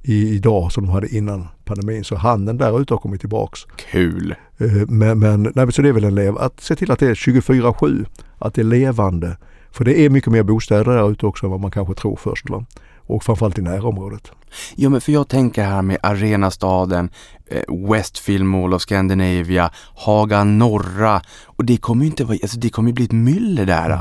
i, 0.02 0.28
idag 0.34 0.72
som 0.72 0.86
de 0.86 0.92
hade 0.92 1.16
innan 1.16 1.48
pandemin. 1.64 2.04
Så 2.04 2.16
handeln 2.16 2.58
där 2.58 2.80
ute 2.80 2.94
har 2.94 2.98
kommit 2.98 3.20
tillbaks. 3.20 3.60
Kul! 3.90 4.34
Eh, 4.58 4.88
men, 4.88 5.18
men 5.18 5.52
nej, 5.54 5.72
så 5.72 5.82
det 5.82 5.88
är 5.88 5.92
väl 5.92 6.04
en 6.04 6.14
lev, 6.14 6.38
att 6.38 6.60
se 6.60 6.76
till 6.76 6.90
att 6.90 6.98
det 6.98 7.06
är 7.06 7.14
24-7, 7.14 8.06
att 8.38 8.54
det 8.54 8.62
är 8.62 8.64
levande. 8.64 9.36
För 9.70 9.84
det 9.84 10.00
är 10.00 10.10
mycket 10.10 10.32
mer 10.32 10.42
bostäder 10.42 10.84
där 10.84 11.10
ute 11.10 11.26
också 11.26 11.46
än 11.46 11.50
vad 11.50 11.60
man 11.60 11.70
kanske 11.70 11.94
tror 11.94 12.16
först. 12.16 12.50
Va? 12.50 12.64
Och 13.06 13.24
framförallt 13.24 13.58
i 13.58 13.62
närområdet. 13.62 14.30
Ja 14.76 14.88
men 14.88 15.00
för 15.00 15.12
jag 15.12 15.28
tänker 15.28 15.64
här 15.64 15.82
med 15.82 15.98
Arenastaden, 16.02 17.10
eh, 17.46 17.90
Westfield 17.90 18.44
Mall 18.44 18.74
of 18.74 18.82
Scandinavia, 18.82 19.70
Haga 19.94 20.44
Norra 20.44 21.22
och 21.44 21.64
det 21.64 21.76
kommer 21.76 22.04
ju 22.04 22.10
inte 22.10 22.24
vara, 22.24 22.38
alltså 22.42 22.58
det 22.58 22.70
kommer 22.70 22.92
bli 22.92 23.04
ett 23.04 23.12
myller 23.12 23.66
där. 23.66 23.98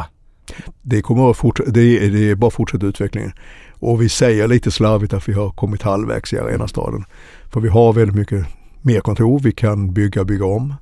Det 0.81 1.01
kommer 1.01 1.31
att 1.31 1.37
fortsätta, 1.37 1.71
det 1.71 2.05
är, 2.05 2.09
det 2.09 2.29
är 2.29 2.35
bara 2.35 2.51
fortsätta 2.51 2.85
utvecklingen. 2.85 3.31
Och 3.71 4.01
vi 4.01 4.09
säger 4.09 4.47
lite 4.47 4.71
slarvigt 4.71 5.13
att 5.13 5.29
vi 5.29 5.33
har 5.33 5.49
kommit 5.49 5.81
halvvägs 5.81 6.33
i 6.33 6.39
Arenastaden. 6.39 7.05
För 7.49 7.59
vi 7.59 7.69
har 7.69 7.93
väldigt 7.93 8.15
mycket 8.15 8.45
mer 8.81 8.99
kontor, 8.99 9.39
vi 9.39 9.51
kan 9.51 9.93
bygga, 9.93 10.23
bygga 10.23 10.45
om. 10.45 10.73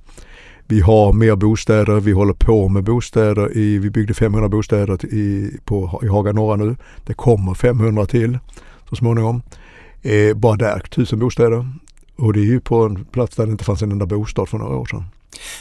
Vi 0.71 0.81
har 0.81 1.13
mer 1.13 1.35
bostäder, 1.35 1.99
vi 1.99 2.11
håller 2.11 2.33
på 2.33 2.69
med 2.69 2.83
bostäder. 2.83 3.57
I, 3.57 3.77
vi 3.77 3.89
byggde 3.89 4.13
500 4.13 4.49
bostäder 4.49 5.05
i, 5.05 5.51
på, 5.65 6.01
i 6.03 6.07
Haga 6.07 6.31
Norra 6.31 6.55
nu. 6.55 6.75
Det 7.05 7.13
kommer 7.13 7.53
500 7.53 8.05
till 8.05 8.39
så 8.89 8.95
småningom. 8.95 9.41
Eh, 10.01 10.35
bara 10.35 10.55
där, 10.55 10.77
1000 10.77 11.19
bostäder. 11.19 11.69
Och 12.15 12.33
det 12.33 12.39
är 12.39 12.45
ju 12.45 12.59
på 12.59 12.83
en 12.83 13.05
plats 13.05 13.35
där 13.35 13.45
det 13.45 13.51
inte 13.51 13.63
fanns 13.63 13.81
en 13.81 13.91
enda 13.91 14.05
bostad 14.05 14.49
för 14.49 14.57
några 14.57 14.75
år 14.75 14.85
sedan. 14.85 15.03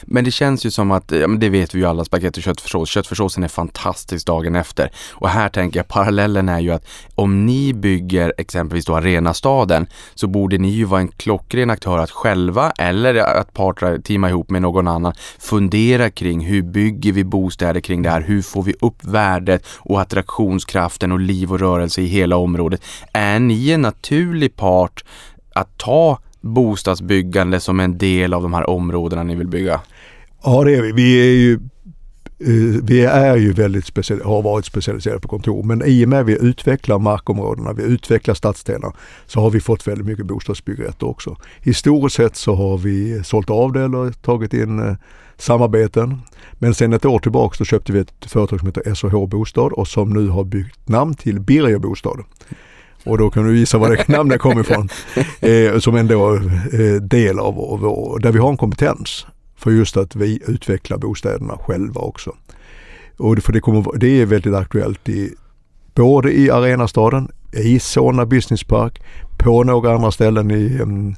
Men 0.02 0.24
det 0.24 0.30
känns 0.30 0.66
ju 0.66 0.70
som 0.70 0.90
att, 0.90 1.12
ja 1.12 1.26
men 1.26 1.40
det 1.40 1.48
vet 1.48 1.74
vi 1.74 1.78
ju 1.78 1.86
alla, 1.86 2.04
spagetti 2.04 2.40
och 2.40 2.44
köttfärssås. 2.44 2.88
Köttfärssåsen 2.88 3.44
är 3.44 3.48
fantastisk 3.48 4.26
dagen 4.26 4.54
efter. 4.54 4.92
Och 5.12 5.28
här 5.28 5.48
tänker 5.48 5.78
jag, 5.78 5.88
parallellen 5.88 6.48
är 6.48 6.60
ju 6.60 6.70
att 6.70 6.86
om 7.14 7.46
ni 7.46 7.72
bygger 7.74 8.32
exempelvis 8.38 8.84
då 8.84 8.96
Arenastaden 8.96 9.86
så 10.14 10.26
borde 10.26 10.58
ni 10.58 10.68
ju 10.68 10.84
vara 10.84 11.00
en 11.00 11.08
klockren 11.08 11.70
aktör 11.70 11.98
att 11.98 12.10
själva 12.10 12.70
eller 12.70 13.14
att 13.14 13.54
partra, 13.54 13.98
teama 13.98 14.28
ihop 14.28 14.50
med 14.50 14.62
någon 14.62 14.88
annan 14.88 15.12
fundera 15.38 16.10
kring 16.10 16.40
hur 16.40 16.62
bygger 16.62 17.12
vi 17.12 17.24
bostäder 17.24 17.80
kring 17.80 18.02
det 18.02 18.10
här? 18.10 18.20
Hur 18.20 18.42
får 18.42 18.62
vi 18.62 18.74
upp 18.80 19.04
värdet 19.04 19.66
och 19.78 20.00
attraktionskraften 20.00 21.12
och 21.12 21.20
liv 21.20 21.52
och 21.52 21.60
rörelse 21.60 22.00
i 22.02 22.06
hela 22.06 22.36
området? 22.36 22.82
Är 23.12 23.38
ni 23.38 23.70
en 23.70 23.82
naturlig 23.82 24.56
part 24.56 25.04
att 25.54 25.78
ta 25.78 26.18
bostadsbyggande 26.40 27.60
som 27.60 27.80
en 27.80 27.98
del 27.98 28.34
av 28.34 28.42
de 28.42 28.54
här 28.54 28.70
områdena 28.70 29.22
ni 29.22 29.34
vill 29.34 29.48
bygga? 29.48 29.80
Ja 30.44 30.64
det 30.64 30.76
är 30.76 30.82
vi. 30.82 30.92
Vi 30.92 31.20
är 31.20 31.34
ju, 31.34 31.52
eh, 32.38 32.82
vi 32.82 33.04
är 33.04 33.36
ju 33.36 33.52
väldigt 33.52 33.86
speciella, 33.86 34.24
har 34.24 34.42
varit 34.42 34.64
specialiserade 34.64 35.20
på 35.20 35.28
kontor 35.28 35.62
men 35.62 35.82
i 35.86 36.04
och 36.04 36.08
med 36.08 36.20
att 36.20 36.26
vi 36.26 36.38
utvecklar 36.40 36.98
markområdena, 36.98 37.72
vi 37.72 37.82
utvecklar 37.82 38.34
stadsdelar 38.34 38.92
så 39.26 39.40
har 39.40 39.50
vi 39.50 39.60
fått 39.60 39.86
väldigt 39.86 40.06
mycket 40.06 40.26
bostadsbyggrätter 40.26 41.08
också. 41.08 41.36
Historiskt 41.60 42.16
sett 42.16 42.36
så 42.36 42.54
har 42.54 42.78
vi 42.78 43.24
sålt 43.24 43.50
av 43.50 43.72
det 43.72 43.84
eller 43.84 44.12
tagit 44.12 44.54
in 44.54 44.78
eh, 44.78 44.94
samarbeten. 45.36 46.20
Men 46.52 46.74
sen 46.74 46.92
ett 46.92 47.04
år 47.04 47.18
tillbaka 47.18 47.56
så 47.56 47.64
köpte 47.64 47.92
vi 47.92 47.98
ett 47.98 48.26
företag 48.26 48.58
som 48.58 48.66
heter 48.68 48.94
SH 48.94 49.26
Bostad 49.26 49.72
och 49.72 49.88
som 49.88 50.10
nu 50.10 50.28
har 50.28 50.44
byggt 50.44 50.88
namn 50.88 51.14
till 51.14 51.40
Birger 51.40 51.78
Bostad. 51.78 52.24
Och 53.04 53.18
då 53.18 53.30
kan 53.30 53.46
du 53.46 53.58
gissa 53.58 53.78
var 53.78 53.90
det 53.90 54.08
namnet 54.16 54.40
kommer 54.40 54.60
ifrån. 54.60 54.88
Eh, 55.40 55.78
som 55.78 55.96
ändå 55.96 56.36
eh, 56.36 57.02
del 57.02 57.38
av 57.38 57.54
vår, 57.54 58.18
där 58.18 58.32
vi 58.32 58.38
har 58.38 58.50
en 58.50 58.56
kompetens 58.56 59.26
för 59.56 59.70
just 59.70 59.96
att 59.96 60.16
vi 60.16 60.42
utvecklar 60.46 60.98
bostäderna 60.98 61.58
själva 61.58 62.00
också. 62.00 62.36
Och 63.16 63.38
för 63.38 63.52
det, 63.52 63.60
kommer, 63.60 63.98
det 63.98 64.20
är 64.20 64.26
väldigt 64.26 64.54
aktuellt 64.54 65.08
i, 65.08 65.34
både 65.94 66.32
i 66.32 66.50
Arenastaden, 66.50 67.28
i 67.52 67.78
Solna 67.78 68.26
Business 68.26 68.64
Park, 68.64 69.02
på 69.38 69.64
några 69.64 69.94
andra 69.94 70.10
ställen 70.10 70.50
i, 70.50 70.78
mm, 70.82 71.14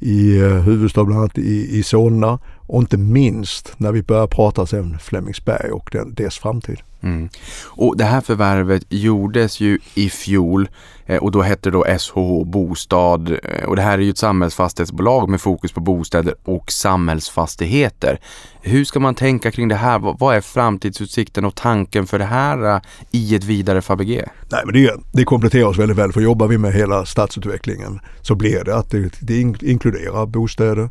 i 0.00 0.40
eh, 0.40 0.48
Huvudstad 0.48 1.04
bland 1.04 1.20
annat 1.20 1.38
i, 1.38 1.78
i 1.78 1.82
Solna 1.82 2.38
och 2.66 2.80
inte 2.80 2.96
minst 2.96 3.74
när 3.76 3.92
vi 3.92 4.02
börjar 4.02 4.26
prata 4.26 4.66
sen 4.66 4.98
Flemingsberg 4.98 5.70
och 5.70 5.88
den, 5.92 6.14
dess 6.14 6.38
framtid. 6.38 6.80
Mm. 7.02 7.28
Och 7.66 7.96
det 7.96 8.04
här 8.04 8.20
förvärvet 8.20 8.82
gjordes 8.88 9.60
ju 9.60 9.78
i 9.94 10.10
fjol 10.10 10.68
eh, 11.06 11.22
och 11.22 11.30
då 11.30 11.42
hette 11.42 11.70
det 11.70 11.76
då 11.76 11.84
SHH 11.84 12.44
Bostad 12.44 13.30
eh, 13.30 13.64
och 13.66 13.76
det 13.76 13.82
här 13.82 13.98
är 13.98 14.02
ju 14.02 14.10
ett 14.10 14.18
samhällsfastighetsbolag 14.18 15.28
med 15.28 15.40
fokus 15.40 15.72
på 15.72 15.80
bostäder 15.80 16.34
och 16.44 16.72
samhällsfastigheter. 16.72 18.20
Hur 18.62 18.84
ska 18.84 19.00
man 19.00 19.14
tänka 19.14 19.50
kring 19.50 19.68
det 19.68 19.74
här? 19.74 20.16
Vad 20.18 20.36
är 20.36 20.40
framtidsutsikten 20.40 21.44
och 21.44 21.54
tanken 21.54 22.06
för 22.06 22.18
det 22.18 22.24
här 22.24 22.74
eh, 22.74 22.80
i 23.10 23.34
ett 23.34 23.44
vidare 23.44 23.82
Fabege? 23.82 24.28
Nej 24.52 24.62
men 24.64 24.74
det, 24.74 25.00
det 25.12 25.24
kompletterar 25.24 25.64
oss 25.64 25.78
väldigt 25.78 25.98
väl 25.98 26.12
för 26.12 26.20
jobbar 26.20 26.48
vi 26.48 26.58
med 26.58 26.72
hela 26.72 27.06
stadsutvecklingen 27.06 28.00
så 28.22 28.34
blir 28.34 28.64
det 28.64 28.76
att 28.76 28.90
det, 28.90 29.20
det 29.20 29.40
inkluderar 29.62 30.26
bostäder, 30.26 30.90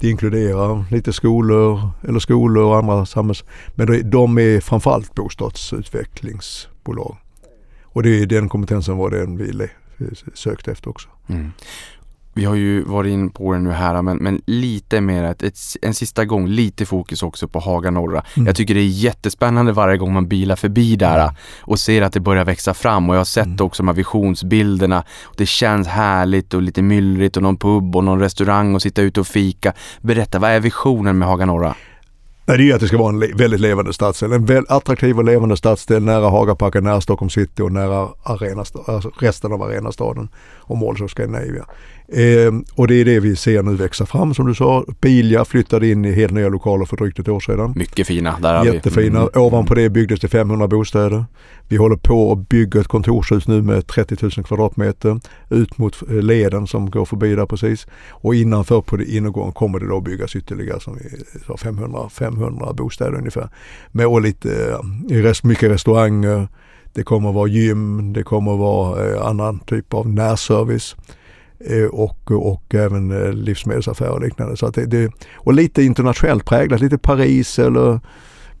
det 0.00 0.10
inkluderar 0.10 0.84
lite 0.90 1.12
skolor 1.12 1.90
eller 2.08 2.18
skolor 2.18 2.64
och 2.64 2.76
andra 2.76 3.06
samhälls... 3.06 3.44
Men 3.74 4.10
de 4.10 4.38
är 4.38 4.60
framförallt 4.60 5.14
bostadsutvecklingsbolag. 5.14 7.16
Och 7.82 8.02
det 8.02 8.22
är 8.22 8.26
den 8.26 8.48
kompetensen 8.48 8.96
var 8.96 9.10
den 9.10 9.36
vi 9.36 9.68
sökte 10.34 10.72
efter 10.72 10.90
också. 10.90 11.08
Mm 11.28 11.52
vi 12.40 12.46
har 12.46 12.54
ju 12.54 12.82
varit 12.82 13.10
in 13.10 13.30
på 13.30 13.52
det 13.52 13.58
nu 13.58 13.70
här, 13.70 14.02
men, 14.02 14.16
men 14.16 14.42
lite 14.46 15.00
mer, 15.00 15.24
ett, 15.24 15.42
ett, 15.42 15.58
en 15.82 15.94
sista 15.94 16.24
gång, 16.24 16.46
lite 16.46 16.86
fokus 16.86 17.22
också 17.22 17.48
på 17.48 17.58
Haga 17.58 17.90
Norra. 17.90 18.22
Mm. 18.36 18.46
Jag 18.46 18.56
tycker 18.56 18.74
det 18.74 18.80
är 18.80 18.88
jättespännande 18.88 19.72
varje 19.72 19.96
gång 19.96 20.12
man 20.12 20.28
bilar 20.28 20.56
förbi 20.56 20.96
där 20.96 21.30
och 21.60 21.78
ser 21.78 22.02
att 22.02 22.12
det 22.12 22.20
börjar 22.20 22.44
växa 22.44 22.74
fram 22.74 23.08
och 23.08 23.14
jag 23.14 23.20
har 23.20 23.24
sett 23.24 23.46
mm. 23.46 23.66
också 23.66 23.82
de 23.82 23.88
här 23.88 23.94
visionsbilderna. 23.94 25.04
Det 25.36 25.46
känns 25.46 25.88
härligt 25.88 26.54
och 26.54 26.62
lite 26.62 26.82
myllrigt 26.82 27.36
och 27.36 27.42
någon 27.42 27.56
pub 27.56 27.96
och 27.96 28.04
någon 28.04 28.20
restaurang 28.20 28.74
och 28.74 28.82
sitta 28.82 29.02
ute 29.02 29.20
och 29.20 29.26
fika. 29.26 29.72
Berätta, 30.00 30.38
vad 30.38 30.50
är 30.50 30.60
visionen 30.60 31.18
med 31.18 31.28
Haga 31.28 31.46
Norra? 31.46 31.74
Nej, 32.50 32.58
det 32.58 32.70
är 32.70 32.74
att 32.74 32.80
det 32.80 32.88
ska 32.88 32.98
vara 32.98 33.08
en 33.08 33.36
väldigt 33.36 33.60
levande 33.60 33.92
stadsdel. 33.92 34.32
En 34.32 34.44
väl 34.44 34.64
attraktiv 34.68 35.18
och 35.18 35.24
levande 35.24 35.56
stadsdel 35.56 36.02
nära 36.02 36.28
Hagaparken, 36.28 36.84
nära 36.84 37.00
Stockholm 37.00 37.30
city 37.30 37.62
och 37.62 37.72
nära 37.72 38.08
arena, 38.22 38.64
alltså 38.86 39.10
resten 39.18 39.52
av 39.52 39.62
arenastaden 39.62 40.28
och 40.58 40.78
Malls 40.78 41.00
och 41.00 41.10
Scandinavia. 41.10 41.64
Eh, 42.12 42.52
och 42.74 42.88
det 42.88 42.94
är 42.94 43.04
det 43.04 43.20
vi 43.20 43.36
ser 43.36 43.62
nu 43.62 43.74
växa 43.74 44.06
fram 44.06 44.34
som 44.34 44.46
du 44.46 44.54
sa. 44.54 44.84
Bilia 45.00 45.44
flyttade 45.44 45.88
in 45.88 46.04
i 46.04 46.12
helt 46.12 46.32
nya 46.32 46.48
lokaler 46.48 46.84
för 46.84 46.96
drygt 46.96 47.18
ett 47.18 47.28
år 47.28 47.40
sedan. 47.40 47.72
Mycket 47.76 48.06
fina. 48.06 48.36
Där 48.42 48.64
Jättefina. 48.64 49.20
Mm. 49.20 49.30
Ovanpå 49.34 49.74
det 49.74 49.90
byggdes 49.90 50.20
det 50.20 50.28
500 50.28 50.68
bostäder. 50.68 51.24
Vi 51.68 51.76
håller 51.76 51.96
på 51.96 52.32
att 52.32 52.48
bygga 52.48 52.80
ett 52.80 52.88
kontorshus 52.88 53.48
nu 53.48 53.62
med 53.62 53.86
30 53.86 54.16
000 54.20 54.30
kvadratmeter 54.30 55.20
ut 55.50 55.78
mot 55.78 56.02
eh, 56.08 56.14
leden 56.14 56.66
som 56.66 56.90
går 56.90 57.04
förbi 57.04 57.34
där 57.34 57.46
precis. 57.46 57.86
Och 58.10 58.34
innanför 58.34 58.80
på 58.80 58.96
det 58.96 59.04
innergården 59.04 59.52
kommer 59.52 59.78
det 59.78 59.88
då 59.88 60.00
byggas 60.00 60.36
ytterligare 60.36 60.80
som 60.80 60.94
vi 60.94 61.24
sa 61.46 61.56
500, 61.56 62.08
500 62.08 62.72
bostäder 62.72 63.14
ungefär. 63.14 63.48
Med 63.92 64.06
och 64.06 64.20
lite, 64.20 64.78
eh, 65.10 65.34
mycket 65.42 65.70
restauranger. 65.70 66.48
Det 66.92 67.02
kommer 67.02 67.28
att 67.28 67.34
vara 67.34 67.48
gym, 67.48 68.12
det 68.12 68.22
kommer 68.22 68.52
att 68.52 68.58
vara 68.58 69.10
eh, 69.10 69.26
annan 69.26 69.58
typ 69.58 69.94
av 69.94 70.08
närservice. 70.08 70.96
Eh, 71.64 71.84
och, 71.84 72.30
och 72.30 72.74
även 72.74 73.10
eh, 73.10 73.32
livsmedelsaffärer 73.32 74.10
och 74.10 74.20
liknande. 74.20 74.56
Så 74.56 74.66
att 74.66 74.74
det, 74.74 74.86
det, 74.86 75.12
och 75.34 75.52
lite 75.52 75.82
internationellt 75.82 76.44
präglat, 76.44 76.80
lite 76.80 76.98
Paris 76.98 77.58
eller 77.58 78.00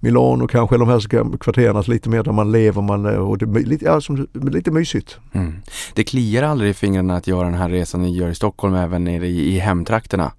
Milano 0.00 0.46
kanske, 0.46 0.74
eller 0.74 0.86
de 0.86 0.92
här 0.92 1.38
kvarteren, 1.38 1.84
lite 1.86 2.08
mer 2.08 2.22
där 2.22 2.32
man 2.32 2.52
lever 2.52 2.82
man, 2.82 3.06
och 3.06 3.38
det, 3.38 3.60
lite, 3.60 3.84
ja, 3.84 4.00
som, 4.00 4.26
lite 4.32 4.70
mysigt. 4.70 5.18
Mm. 5.32 5.54
Det 5.94 6.04
kliar 6.04 6.42
aldrig 6.42 6.70
i 6.70 6.74
fingrarna 6.74 7.16
att 7.16 7.26
göra 7.26 7.44
den 7.44 7.54
här 7.54 7.68
resan 7.68 8.02
ni 8.02 8.16
gör 8.16 8.28
i 8.28 8.34
Stockholm 8.34 8.74
även 8.74 9.04
nere 9.04 9.26
i, 9.26 9.56
i 9.56 9.58
hemtrakterna? 9.58 10.32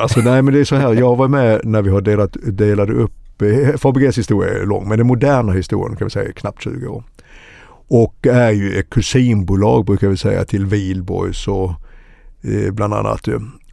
alltså 0.00 0.20
nej 0.20 0.42
men 0.42 0.54
det 0.54 0.60
är 0.60 0.64
så 0.64 0.76
här, 0.76 0.94
jag 0.94 1.16
var 1.16 1.28
med 1.28 1.60
när 1.64 1.82
vi 1.82 1.90
har 1.90 2.00
delat, 2.00 2.36
delade 2.42 2.92
upp, 2.92 3.42
eh, 3.42 3.76
Fabeges 3.76 4.18
historia 4.18 4.54
är 4.54 4.66
lång 4.66 4.88
men 4.88 4.98
den 4.98 5.06
moderna 5.06 5.52
historien 5.52 5.96
kan 5.96 6.06
vi 6.06 6.10
säga 6.10 6.28
är 6.28 6.32
knappt 6.32 6.62
20 6.62 6.86
år. 6.86 7.04
Och 7.88 8.26
är 8.26 8.50
ju 8.50 8.78
ett 8.78 8.90
kusinbolag 8.90 9.84
brukar 9.84 10.08
vi 10.08 10.16
säga 10.16 10.44
till 10.44 10.66
Wihlborgs 10.66 11.48
och 11.48 11.70
eh, 12.42 12.72
bland 12.72 12.94
annat. 12.94 13.28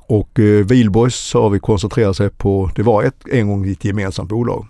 Och 0.07 0.39
eh, 0.39 0.65
Wihlborgs 0.65 1.33
har 1.33 1.49
vi 1.49 1.59
koncentrerat 1.59 2.17
sig 2.17 2.29
på, 2.29 2.71
det 2.75 2.83
var 2.83 3.03
ett, 3.03 3.27
en 3.31 3.47
gång 3.47 3.69
ett 3.69 3.85
gemensamt 3.85 4.29
bolag. 4.29 4.67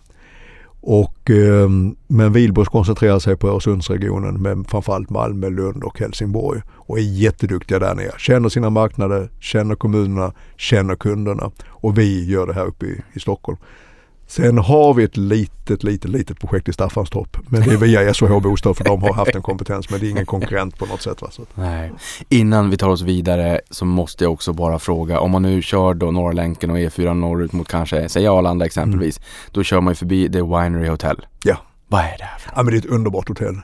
Och, 0.88 1.30
eh, 1.30 1.70
men 2.08 2.34
Wihlborgs 2.34 2.70
koncentrerar 2.70 3.20
sig 3.20 3.38
på 3.38 3.48
Öresundsregionen 3.48 4.42
med 4.42 4.66
framförallt 4.68 5.10
Malmö, 5.10 5.50
Lund 5.50 5.84
och 5.84 6.00
Helsingborg 6.00 6.62
och 6.70 6.98
är 6.98 7.02
jätteduktiga 7.02 7.80
där 7.80 7.96
nere. 7.96 8.12
Känner 8.18 8.50
sina 8.50 8.70
marknader, 8.70 9.30
känner 9.40 9.76
kommunerna, 9.76 10.34
känner 10.58 10.96
kunderna 10.96 11.52
och 11.66 11.98
vi 11.98 12.26
gör 12.26 12.48
det 12.48 12.54
här 12.54 12.66
uppe 12.66 12.86
i, 12.86 13.02
i 13.14 13.20
Stockholm. 13.20 13.58
Sen 14.28 14.58
har 14.58 14.94
vi 14.94 15.04
ett 15.04 15.18
litet, 15.18 15.84
litet, 15.84 16.12
litet 16.12 16.40
projekt 16.40 16.70
i 16.70 16.74
Staffanstorp. 16.74 17.38
Men 17.50 17.62
det 17.62 17.74
är 17.74 17.78
via 17.78 18.14
SOH 18.14 18.40
Bostad 18.40 18.78
för 18.78 18.84
de 18.84 19.02
har 19.02 19.14
haft 19.14 19.36
en 19.36 19.42
kompetens 19.42 19.90
men 19.90 20.00
det 20.00 20.08
är 20.08 20.10
ingen 20.10 20.26
konkurrent 20.26 20.78
på 20.78 20.86
något 20.86 21.02
sätt. 21.02 21.22
Va? 21.22 21.30
Nej. 21.56 21.92
Innan 22.30 22.70
vi 22.70 22.78
tar 22.78 22.90
oss 22.90 23.02
vidare 23.02 23.62
så 23.70 23.86
måste 23.86 24.24
jag 24.24 24.34
också 24.34 24.54
bara 24.54 24.80
fråga, 24.80 25.20
om 25.20 25.32
man 25.32 25.42
nu 25.42 25.62
kör 25.62 25.94
då 25.94 26.12
Norra 26.12 26.32
länken 26.32 26.72
och 26.72 26.78
E4 26.78 27.14
norrut 27.14 27.54
mot 27.54 27.68
kanske, 27.68 28.10
säg 28.10 28.28
Arlanda 28.28 28.66
exempelvis, 28.66 29.18
mm. 29.18 29.30
då 29.52 29.64
kör 29.64 29.82
man 29.82 29.92
ju 29.92 29.96
förbi 29.96 30.32
The 30.32 30.42
Winery 30.42 30.88
Hotel. 30.88 31.26
Ja. 31.44 31.58
Vad 31.88 32.02
är 32.02 32.18
det 32.18 32.24
här 32.24 32.42
Ja 32.56 32.64
men 32.64 32.66
det 32.66 32.78
är 32.78 32.80
ett 32.80 32.86
underbart 32.86 33.28
hotell. 33.28 33.62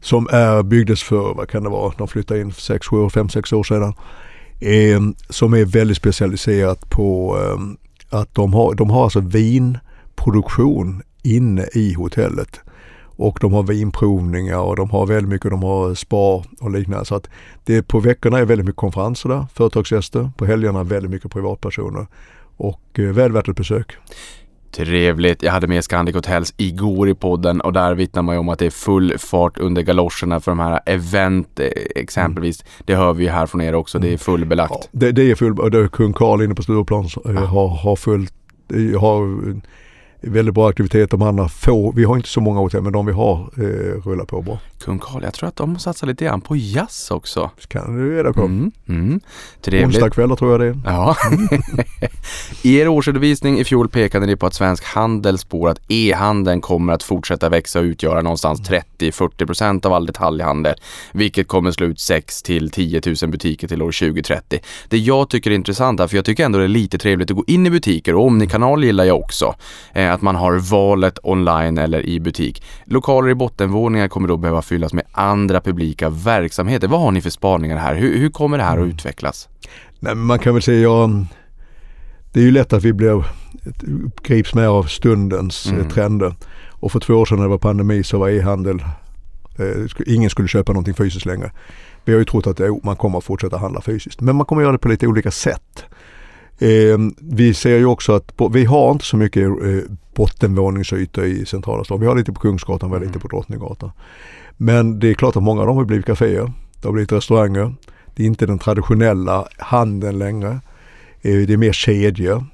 Som 0.00 0.28
är, 0.32 0.62
byggdes 0.62 1.02
för, 1.02 1.34
vad 1.34 1.48
kan 1.48 1.62
det 1.62 1.68
vara, 1.70 1.92
de 1.98 2.08
flyttade 2.08 2.40
in 2.40 2.52
6, 2.52 2.86
7, 2.86 3.10
5, 3.10 3.28
6 3.28 3.52
år 3.52 3.62
sedan. 3.62 3.94
Eh, 4.60 5.00
som 5.28 5.54
är 5.54 5.64
väldigt 5.64 5.96
specialiserat 5.96 6.90
på 6.90 7.38
eh, 7.38 8.18
att 8.18 8.34
de 8.34 8.54
har, 8.54 8.74
de 8.74 8.90
har 8.90 9.04
alltså 9.04 9.20
vin 9.20 9.78
produktion 10.24 11.02
inne 11.22 11.66
i 11.74 11.94
hotellet. 11.94 12.60
Och 13.20 13.38
de 13.40 13.52
har 13.52 13.62
vinprovningar 13.62 14.58
och 14.58 14.76
de 14.76 14.90
har 14.90 15.06
väldigt 15.06 15.28
mycket, 15.28 15.50
de 15.50 15.62
har 15.62 15.94
spa 15.94 16.44
och 16.60 16.70
liknande. 16.70 17.04
Så 17.04 17.14
att 17.14 17.28
det 17.64 17.82
på 17.82 18.00
veckorna 18.00 18.38
är 18.38 18.44
väldigt 18.44 18.66
mycket 18.66 18.80
konferenser 18.80 19.28
där, 19.28 19.46
företagsgäster. 19.54 20.30
På 20.36 20.46
helgerna 20.46 20.84
väldigt 20.84 21.10
mycket 21.10 21.30
privatpersoner. 21.30 22.06
Och 22.56 22.98
eh, 22.98 23.04
väl 23.04 23.32
värt 23.32 23.48
ett 23.48 23.56
besök. 23.56 23.96
Trevligt. 24.72 25.42
Jag 25.42 25.52
hade 25.52 25.66
med 25.66 25.84
Scandic 25.84 26.14
Hotels 26.14 26.54
igår 26.56 27.08
i 27.08 27.14
podden 27.14 27.60
och 27.60 27.72
där 27.72 27.94
vittnar 27.94 28.22
man 28.22 28.34
ju 28.34 28.38
om 28.38 28.48
att 28.48 28.58
det 28.58 28.66
är 28.66 28.70
full 28.70 29.18
fart 29.18 29.58
under 29.58 29.82
galoscherna 29.82 30.40
för 30.40 30.50
de 30.50 30.58
här 30.58 30.80
event 30.86 31.60
eh, 31.60 31.66
exempelvis. 31.96 32.62
Mm. 32.62 32.84
Det 32.86 32.94
hör 32.94 33.12
vi 33.12 33.24
ju 33.24 33.30
här 33.30 33.46
från 33.46 33.60
er 33.60 33.74
också. 33.74 33.98
Det 33.98 34.06
är 34.06 34.08
mm. 34.08 34.18
fullbelagt. 34.18 34.72
Ja, 34.74 34.88
det, 34.92 35.12
det 35.12 35.30
är 35.30 35.34
full, 35.34 35.70
det 35.70 35.78
är 35.78 35.88
kung 35.88 36.12
Karl 36.12 36.42
inne 36.42 36.54
på 36.54 36.62
Stureplan 36.62 37.08
eh, 37.24 37.34
har, 37.34 37.68
har 37.68 37.96
fullt, 37.96 38.34
har 39.00 39.60
väldigt 40.20 40.54
bra 40.54 40.68
aktivitet. 40.68 41.10
De 41.10 41.22
andra 41.22 41.48
få, 41.48 41.92
vi 41.96 42.04
har 42.04 42.16
inte 42.16 42.28
så 42.28 42.40
många 42.40 42.60
hotell 42.60 42.82
men 42.82 42.92
de 42.92 43.06
vi 43.06 43.12
har 43.12 43.50
eh, 43.56 44.02
rullar 44.02 44.24
på 44.24 44.42
bra. 44.42 44.58
Kung 44.84 44.98
Karl, 44.98 45.22
jag 45.22 45.34
tror 45.34 45.48
att 45.48 45.56
de 45.56 45.78
satsar 45.78 46.06
lite 46.06 46.24
grann 46.24 46.40
på 46.40 46.56
jazz 46.56 47.10
också. 47.10 47.50
Kan 47.68 47.96
du 47.96 48.16
reda 48.16 48.32
på. 48.32 48.42
Mm, 48.42 48.72
mm. 48.88 49.20
Onsdagskvällar 49.66 50.36
tror 50.36 50.50
jag 50.50 50.60
det 50.60 50.66
är. 50.66 50.80
Ja. 50.84 51.16
I 52.62 52.76
er 52.76 52.88
årsredovisning 52.88 53.58
i 53.58 53.64
fjol 53.64 53.88
pekade 53.88 54.26
ni 54.26 54.36
på 54.36 54.46
att 54.46 54.54
Svensk 54.54 54.84
Handel 54.84 55.38
spår 55.38 55.68
att 55.68 55.80
e-handeln 55.88 56.60
kommer 56.60 56.92
att 56.92 57.02
fortsätta 57.02 57.48
växa 57.48 57.78
och 57.78 57.84
utgöra 57.84 58.22
någonstans 58.22 58.60
30-40% 58.60 59.86
av 59.86 59.92
all 59.92 60.06
detaljhandel, 60.06 60.74
vilket 61.12 61.48
kommer 61.48 61.70
slå 61.70 61.86
ut 61.86 62.00
6 62.00 62.42
till 62.42 62.70
10 62.70 63.02
000 63.22 63.30
butiker 63.30 63.68
till 63.68 63.82
år 63.82 63.92
2030. 63.92 64.60
Det 64.88 64.98
jag 64.98 65.28
tycker 65.30 65.50
är 65.50 65.54
intressant 65.54 66.00
här, 66.00 66.06
för 66.06 66.16
jag 66.16 66.24
tycker 66.24 66.44
ändå 66.44 66.58
det 66.58 66.64
är 66.64 66.68
lite 66.68 66.98
trevligt 66.98 67.30
att 67.30 67.36
gå 67.36 67.44
in 67.46 67.66
i 67.66 67.70
butiker 67.70 68.14
och 68.14 68.26
Omnikanal 68.26 68.84
gillar 68.84 69.04
jag 69.04 69.20
också. 69.20 69.54
Eh, 69.92 70.09
att 70.14 70.22
man 70.22 70.34
har 70.36 70.58
valet 70.70 71.18
online 71.22 71.78
eller 71.78 72.06
i 72.06 72.20
butik. 72.20 72.62
Lokaler 72.84 73.28
i 73.28 73.34
bottenvåningar 73.34 74.08
kommer 74.08 74.28
då 74.28 74.36
behöva 74.36 74.62
fyllas 74.62 74.92
med 74.92 75.04
andra 75.12 75.60
publika 75.60 76.08
verksamheter. 76.10 76.88
Vad 76.88 77.00
har 77.00 77.10
ni 77.10 77.20
för 77.20 77.30
spaningar 77.30 77.76
här? 77.78 77.94
Hur, 77.94 78.18
hur 78.18 78.30
kommer 78.30 78.58
det 78.58 78.64
här 78.64 78.78
att 78.78 78.86
utvecklas? 78.88 79.48
Nej, 79.98 80.14
man 80.14 80.38
kan 80.38 80.54
väl 80.54 80.62
säga, 80.62 80.80
ja, 80.80 81.10
det 82.32 82.40
är 82.40 82.44
ju 82.44 82.50
lätt 82.50 82.72
att 82.72 82.84
vi 82.84 82.92
blir, 82.92 83.24
grips 84.22 84.54
med 84.54 84.68
av 84.68 84.82
stundens 84.84 85.66
eh, 85.66 85.72
Mm. 85.74 85.88
trender. 85.88 86.34
Och 86.70 86.92
för 86.92 87.00
två 87.00 87.14
år 87.14 87.24
sedan 87.26 87.36
när 87.38 87.44
det 87.44 87.50
var 87.50 87.58
pandemi 87.58 88.02
så 88.02 88.18
var 88.18 88.28
e-handel, 88.28 88.82
eh, 89.58 90.14
ingen 90.14 90.30
skulle 90.30 90.48
köpa 90.48 90.72
någonting 90.72 90.94
fysiskt 90.94 91.26
längre. 91.26 91.52
Vi 92.04 92.12
har 92.12 92.18
ju 92.18 92.24
trott 92.24 92.46
att 92.46 92.60
jo, 92.60 92.80
man 92.84 92.96
kommer 92.96 93.18
att 93.18 93.24
fortsätta 93.24 93.58
handla 93.58 93.80
fysiskt. 93.80 94.20
Men 94.20 94.36
man 94.36 94.46
kommer 94.46 94.62
att 94.62 94.64
göra 94.64 94.72
det 94.72 94.78
på 94.78 94.88
lite 94.88 95.06
olika 95.06 95.30
sätt. 95.30 95.84
Eh, 96.62 96.98
vi 97.20 97.54
ser 97.54 97.76
ju 97.78 97.86
också 97.86 98.12
att 98.12 98.36
på, 98.36 98.48
vi 98.48 98.64
har 98.64 98.90
inte 98.92 99.04
så 99.04 99.16
mycket 99.16 99.42
eh, 99.42 99.92
bottenvåningsytor 100.14 101.24
i 101.24 101.46
centrala 101.46 101.84
stan. 101.84 102.00
Vi 102.00 102.06
har 102.06 102.16
lite 102.16 102.32
på 102.32 102.40
Kungsgatan, 102.40 102.90
vi 102.90 102.96
har 102.96 103.04
lite 103.04 103.18
på 103.18 103.28
Drottninggatan. 103.28 103.90
Men 104.56 104.98
det 104.98 105.08
är 105.08 105.14
klart 105.14 105.36
att 105.36 105.42
många 105.42 105.60
av 105.60 105.66
dem 105.66 105.76
har 105.76 105.84
blivit 105.84 106.06
kaféer. 106.06 106.52
Det 106.80 106.88
har 106.88 106.92
blivit 106.92 107.12
restauranger. 107.12 107.74
Det 108.14 108.22
är 108.22 108.26
inte 108.26 108.46
den 108.46 108.58
traditionella 108.58 109.48
handeln 109.58 110.18
längre. 110.18 110.60
Eh, 111.20 111.36
Det 111.46 111.52
är 111.52 111.56
mer 111.56 111.72
kedjor. 111.72 112.44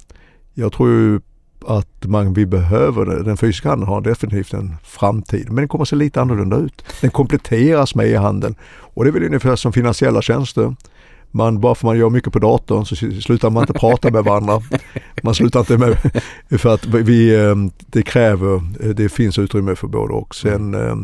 Jag 0.53 0.73
tror 0.73 0.89
ju 0.89 1.19
att 1.65 2.05
man, 2.05 2.33
vi 2.33 2.45
behöver 2.45 3.05
det. 3.05 3.23
Den 3.23 3.37
fysiska 3.37 3.69
handeln 3.69 3.89
har 3.89 4.01
definitivt 4.01 4.53
en 4.53 4.75
framtid. 4.83 5.45
Men 5.47 5.55
den 5.55 5.67
kommer 5.67 5.81
att 5.81 5.89
se 5.89 5.95
lite 5.95 6.21
annorlunda 6.21 6.57
ut. 6.57 6.83
Den 7.01 7.11
kompletteras 7.11 7.95
med 7.95 8.07
e-handeln. 8.07 8.55
Och 8.65 9.03
det 9.03 9.09
är 9.09 9.11
väl 9.11 9.23
ungefär 9.23 9.55
som 9.55 9.73
finansiella 9.73 10.21
tjänster. 10.21 10.75
Man, 11.37 11.59
bara 11.59 11.75
för 11.75 11.87
man 11.87 11.97
gör 11.97 12.09
mycket 12.09 12.33
på 12.33 12.39
datorn 12.39 12.85
så 12.85 12.95
slutar 12.95 13.49
man 13.49 13.63
inte 13.63 13.73
prata 13.73 14.11
med 14.11 14.23
varandra. 14.23 14.61
Man 15.23 15.35
slutar 15.35 15.59
inte 15.59 15.77
med, 15.77 15.97
för 16.59 16.73
att 16.73 16.85
vi, 16.85 17.35
eh, 17.35 17.55
det 17.77 18.01
kräver, 18.01 18.55
eh, 18.55 18.89
det 18.89 19.09
finns 19.09 19.39
utrymme 19.39 19.75
för 19.75 19.87
både 19.87 20.13
och. 20.13 20.35
Sen, 20.35 20.73
eh, 20.73 20.95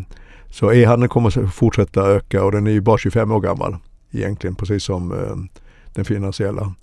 så 0.50 0.72
e-handeln 0.72 1.10
kommer 1.10 1.48
fortsätta 1.48 2.02
öka 2.02 2.44
och 2.44 2.52
den 2.52 2.68
är 2.68 2.72
ju 2.72 2.82
bara 2.82 2.98
25 2.98 3.32
år 3.32 3.40
gammal 3.40 3.78
egentligen, 4.12 4.56
precis 4.56 4.84
som 4.84 5.12
eh, 5.12 5.60
den 5.94 6.06
finansiella 6.06 6.74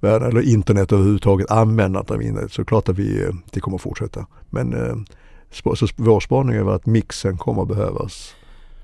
världen, 0.00 0.28
eller 0.28 0.42
internet 0.42 0.92
överhuvudtaget, 0.92 1.50
användandet 1.50 2.10
av 2.10 2.22
internet. 2.22 2.52
Så 2.52 2.64
klart 2.64 2.88
att 2.88 2.98
vi, 2.98 3.30
det 3.50 3.60
kommer 3.60 3.78
fortsätta. 3.78 4.26
Men 4.50 5.06
så 5.50 5.86
vår 5.96 6.20
spaning 6.20 6.56
är 6.56 6.74
att 6.74 6.86
mixen 6.86 7.38
kommer 7.38 7.64
behövas. 7.64 8.34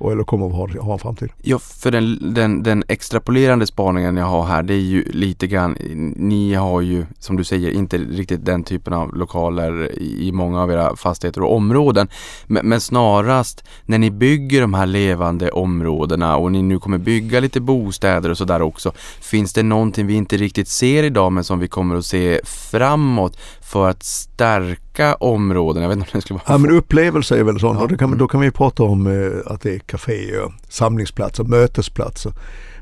Och, 0.01 0.13
eller 0.13 0.25
kommer 0.25 0.47
att 0.47 0.53
ha, 0.53 0.83
ha 0.83 0.93
en 0.93 0.99
framtid. 0.99 1.29
Ja, 1.43 1.59
för 1.59 1.91
den, 1.91 2.35
den, 2.35 2.63
den 2.63 2.85
extrapolerande 2.89 3.67
spaningen 3.67 4.17
jag 4.17 4.27
har 4.27 4.45
här, 4.45 4.63
det 4.63 4.75
är 4.75 4.79
ju 4.79 5.05
lite 5.13 5.47
grann, 5.47 5.77
ni 6.17 6.55
har 6.55 6.81
ju 6.81 7.07
som 7.19 7.37
du 7.37 7.45
säger 7.45 7.71
inte 7.71 7.99
riktigt 7.99 8.45
den 8.45 8.65
typen 8.65 8.93
av 8.93 9.17
lokaler 9.17 9.99
i 9.99 10.31
i 10.31 10.33
många 10.33 10.63
av 10.63 10.71
era 10.71 10.97
fastigheter 10.97 11.43
och 11.43 11.57
områden. 11.57 12.09
Men, 12.47 12.69
men 12.69 12.81
snarast 12.81 13.65
när 13.85 13.99
ni 13.99 14.11
bygger 14.11 14.61
de 14.61 14.75
här 14.75 14.87
levande 14.87 15.51
områdena 15.51 16.37
och 16.37 16.53
ni 16.53 16.63
nu 16.63 16.79
kommer 16.79 16.99
bygga 16.99 17.41
lite 17.41 17.61
bostäder 17.61 18.31
och 18.31 18.39
sådär 18.39 18.63
också. 18.63 18.93
Finns 19.21 19.53
det 19.53 19.63
någonting 19.63 20.07
vi 20.07 20.15
inte 20.15 20.37
riktigt 20.37 20.69
ser 20.69 21.03
idag 21.03 21.33
men 21.33 21.45
som 21.45 21.59
vi 21.59 21.69
kommer 21.69 21.97
att 21.97 22.07
se 22.07 22.41
framåt 22.45 23.39
för 23.71 23.89
att 23.89 24.03
stärka 24.03 25.15
områden? 25.15 25.83
Jag 25.83 25.89
vet 25.89 25.99
inte 25.99 26.11
om 26.13 26.19
det 26.19 26.21
skulle 26.21 26.41
vara 26.47 26.55
Ja 26.55 26.59
men 26.59 26.71
upplevelse 26.71 27.39
är 27.39 27.43
väl 27.43 27.61
sånt. 27.61 27.81
Ja. 27.81 27.87
Då, 27.87 27.97
kan, 27.97 28.19
då 28.19 28.29
kan 28.29 28.41
vi 28.41 28.51
prata 28.51 28.83
om 28.83 29.07
eh, 29.07 29.53
att 29.53 29.61
det 29.61 29.75
är 29.75 29.79
kaféer, 29.79 30.53
samlingsplatser, 30.69 31.45
mötesplatser. 31.45 32.33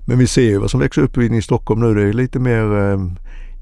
Men 0.01 0.19
vi 0.19 0.27
ser 0.27 0.43
ju 0.43 0.59
vad 0.59 0.71
som 0.71 0.81
växer 0.81 1.03
upp 1.03 1.19
i 1.19 1.43
Stockholm 1.43 1.81
nu. 1.81 1.95
Det 1.95 2.09
är 2.09 2.13
lite 2.13 2.39
mer 2.39 2.79
eh, 2.79 3.01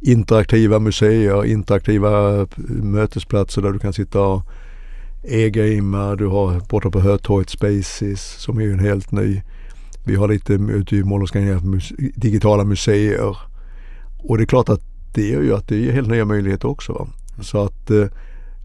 interaktiva 0.00 0.78
museer, 0.78 1.44
interaktiva 1.44 2.40
eh, 2.40 2.46
mötesplatser 2.82 3.62
där 3.62 3.72
du 3.72 3.78
kan 3.78 3.92
sitta 3.92 4.20
och 4.20 4.42
e-gamea. 5.24 6.16
Du 6.16 6.26
har 6.26 6.60
borta 6.68 6.90
på 6.90 7.00
Hötorget 7.00 7.50
Spaces 7.50 8.22
som 8.38 8.60
är 8.60 8.64
en 8.64 8.78
helt 8.78 9.12
ny. 9.12 9.42
Vi 10.04 10.14
har 10.14 10.28
lite 10.28 10.52
ute 10.52 10.96
i 10.96 11.04
Mall 11.04 11.26
digitala 12.14 12.64
museer. 12.64 13.36
Och 14.18 14.38
det 14.38 14.44
är 14.44 14.46
klart 14.46 14.68
att 14.68 14.95
det 15.16 15.28
gör 15.28 15.42
ju 15.42 15.54
att 15.54 15.68
det 15.68 15.76
ger 15.76 15.92
helt 15.92 16.08
nya 16.08 16.24
möjligheter 16.24 16.68
också. 16.68 16.92
Va? 16.92 17.06
Så 17.40 17.64
att 17.64 17.90
eh, 17.90 18.06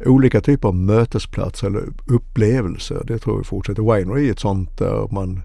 olika 0.05 0.41
typer 0.41 0.67
av 0.67 0.75
mötesplatser 0.75 1.67
eller 1.67 1.83
upplevelser, 2.05 3.03
det 3.07 3.19
tror 3.19 3.37
jag 3.37 3.45
fortsätter. 3.45 3.95
Winery 3.95 4.27
är 4.27 4.31
ett 4.31 4.39
sånt 4.39 4.77
där 4.77 5.07
man 5.11 5.41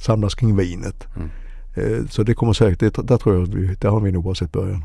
samlas 0.00 0.34
kring 0.34 0.56
vinet. 0.56 1.06
Mm. 1.16 1.30
Eh, 1.74 2.06
så 2.08 2.22
det 2.22 2.34
kommer 2.34 2.52
säkert, 2.52 2.96
det, 2.96 3.02
där 3.02 3.16
tror 3.16 3.34
jag, 3.34 3.42
att 3.44 3.54
vi, 3.54 3.74
där 3.74 3.88
har 3.88 4.00
vi 4.00 4.12
nog 4.12 4.24
bara 4.24 4.34
sett 4.34 4.52
början. 4.52 4.84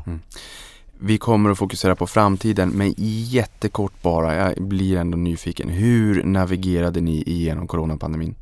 Vi 0.98 1.18
kommer 1.18 1.50
att 1.50 1.58
fokusera 1.58 1.96
på 1.96 2.06
framtiden, 2.06 2.70
men 2.70 2.94
jättekort 2.96 3.92
bara, 4.02 4.34
jag 4.34 4.62
blir 4.62 4.96
ändå 4.96 5.18
nyfiken. 5.18 5.68
Hur 5.68 6.24
navigerade 6.24 7.00
ni 7.00 7.22
igenom 7.22 7.66
coronapandemin? 7.66 8.34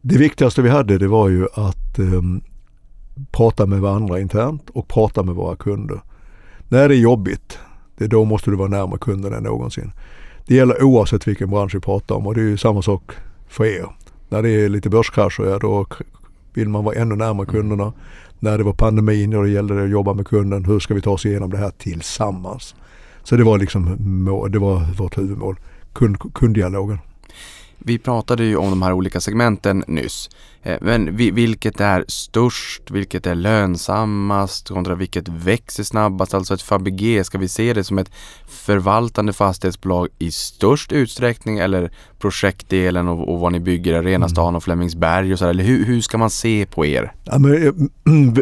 Det 0.00 0.18
viktigaste 0.18 0.62
vi 0.62 0.68
hade 0.68 0.98
det 0.98 1.08
var 1.08 1.28
ju 1.28 1.46
att 1.54 1.98
ehm, 1.98 2.40
prata 3.30 3.66
med 3.66 3.80
varandra 3.80 4.20
internt 4.20 4.70
och 4.70 4.88
prata 4.88 5.22
med 5.22 5.34
våra 5.34 5.56
kunder. 5.56 6.00
När 6.68 6.88
det 6.88 6.94
är 6.94 6.98
jobbigt, 6.98 7.58
det 7.98 8.04
är 8.04 8.08
då 8.08 8.24
måste 8.24 8.50
du 8.50 8.56
vara 8.56 8.68
närmare 8.68 8.98
kunden 8.98 9.32
än 9.32 9.42
någonsin. 9.42 9.92
Det 10.46 10.54
gäller 10.54 10.82
oavsett 10.82 11.28
vilken 11.28 11.50
bransch 11.50 11.74
vi 11.74 11.80
pratar 11.80 12.14
om 12.14 12.26
och 12.26 12.34
det 12.34 12.40
är 12.40 12.44
ju 12.44 12.56
samma 12.56 12.82
sak 12.82 13.12
för 13.48 13.64
er. 13.64 13.86
När 14.28 14.42
det 14.42 14.50
är 14.50 14.68
lite 14.68 14.90
börskrascher, 14.90 15.44
ja 15.44 15.58
då 15.58 15.86
vill 16.54 16.68
man 16.68 16.84
vara 16.84 16.94
ännu 16.94 17.16
närmare 17.16 17.46
kunderna. 17.46 17.92
När 18.38 18.58
det 18.58 18.64
var 18.64 18.72
pandemin, 18.72 19.32
ja, 19.32 19.38
då 19.38 19.46
gällde 19.46 19.74
det 19.74 19.84
att 19.84 19.90
jobba 19.90 20.14
med 20.14 20.26
kunden. 20.26 20.64
Hur 20.64 20.80
ska 20.80 20.94
vi 20.94 21.00
ta 21.00 21.10
oss 21.10 21.26
igenom 21.26 21.50
det 21.50 21.58
här 21.58 21.70
tillsammans? 21.70 22.74
Så 23.22 23.36
det 23.36 23.44
var 23.44 23.58
liksom 23.58 23.84
det 24.50 24.58
var 24.58 24.96
vårt 24.98 25.18
huvudmål. 25.18 25.56
Kund, 25.92 26.34
kunddialogen. 26.34 26.98
Vi 27.84 27.98
pratade 27.98 28.44
ju 28.44 28.56
om 28.56 28.70
de 28.70 28.82
här 28.82 28.92
olika 28.92 29.20
segmenten 29.20 29.84
nyss. 29.86 30.30
Eh, 30.62 30.76
Men 30.80 31.16
vi- 31.16 31.30
vilket 31.30 31.80
är 31.80 32.04
störst, 32.08 32.90
vilket 32.90 33.26
är 33.26 33.34
lönsammast 33.34 34.68
kontra 34.68 34.94
vilket 34.94 35.28
växer 35.28 35.82
snabbast? 35.84 36.34
Alltså 36.34 36.54
ett 36.54 36.62
Fabege, 36.62 37.24
ska 37.24 37.38
vi 37.38 37.48
se 37.48 37.72
det 37.72 37.84
som 37.84 37.98
ett 37.98 38.10
förvaltande 38.48 39.32
fastighetsbolag 39.32 40.08
i 40.18 40.30
störst 40.30 40.92
utsträckning 40.92 41.58
eller 41.58 41.90
projektdelen 42.18 43.08
och, 43.08 43.28
och 43.34 43.40
vad 43.40 43.52
ni 43.52 43.60
bygger, 43.60 43.94
Arena 43.94 44.28
stan 44.28 44.56
och 44.56 44.62
Flemingsberg 44.64 45.32
och 45.32 45.38
så 45.38 45.44
där? 45.44 45.50
Eller 45.50 45.64
hur, 45.64 45.84
hur 45.84 46.00
ska 46.00 46.18
man 46.18 46.30
se 46.30 46.66
på 46.66 46.86
er? 46.86 47.12
Ja, 47.24 47.38
men, 47.38 47.66
eh, 47.66 47.72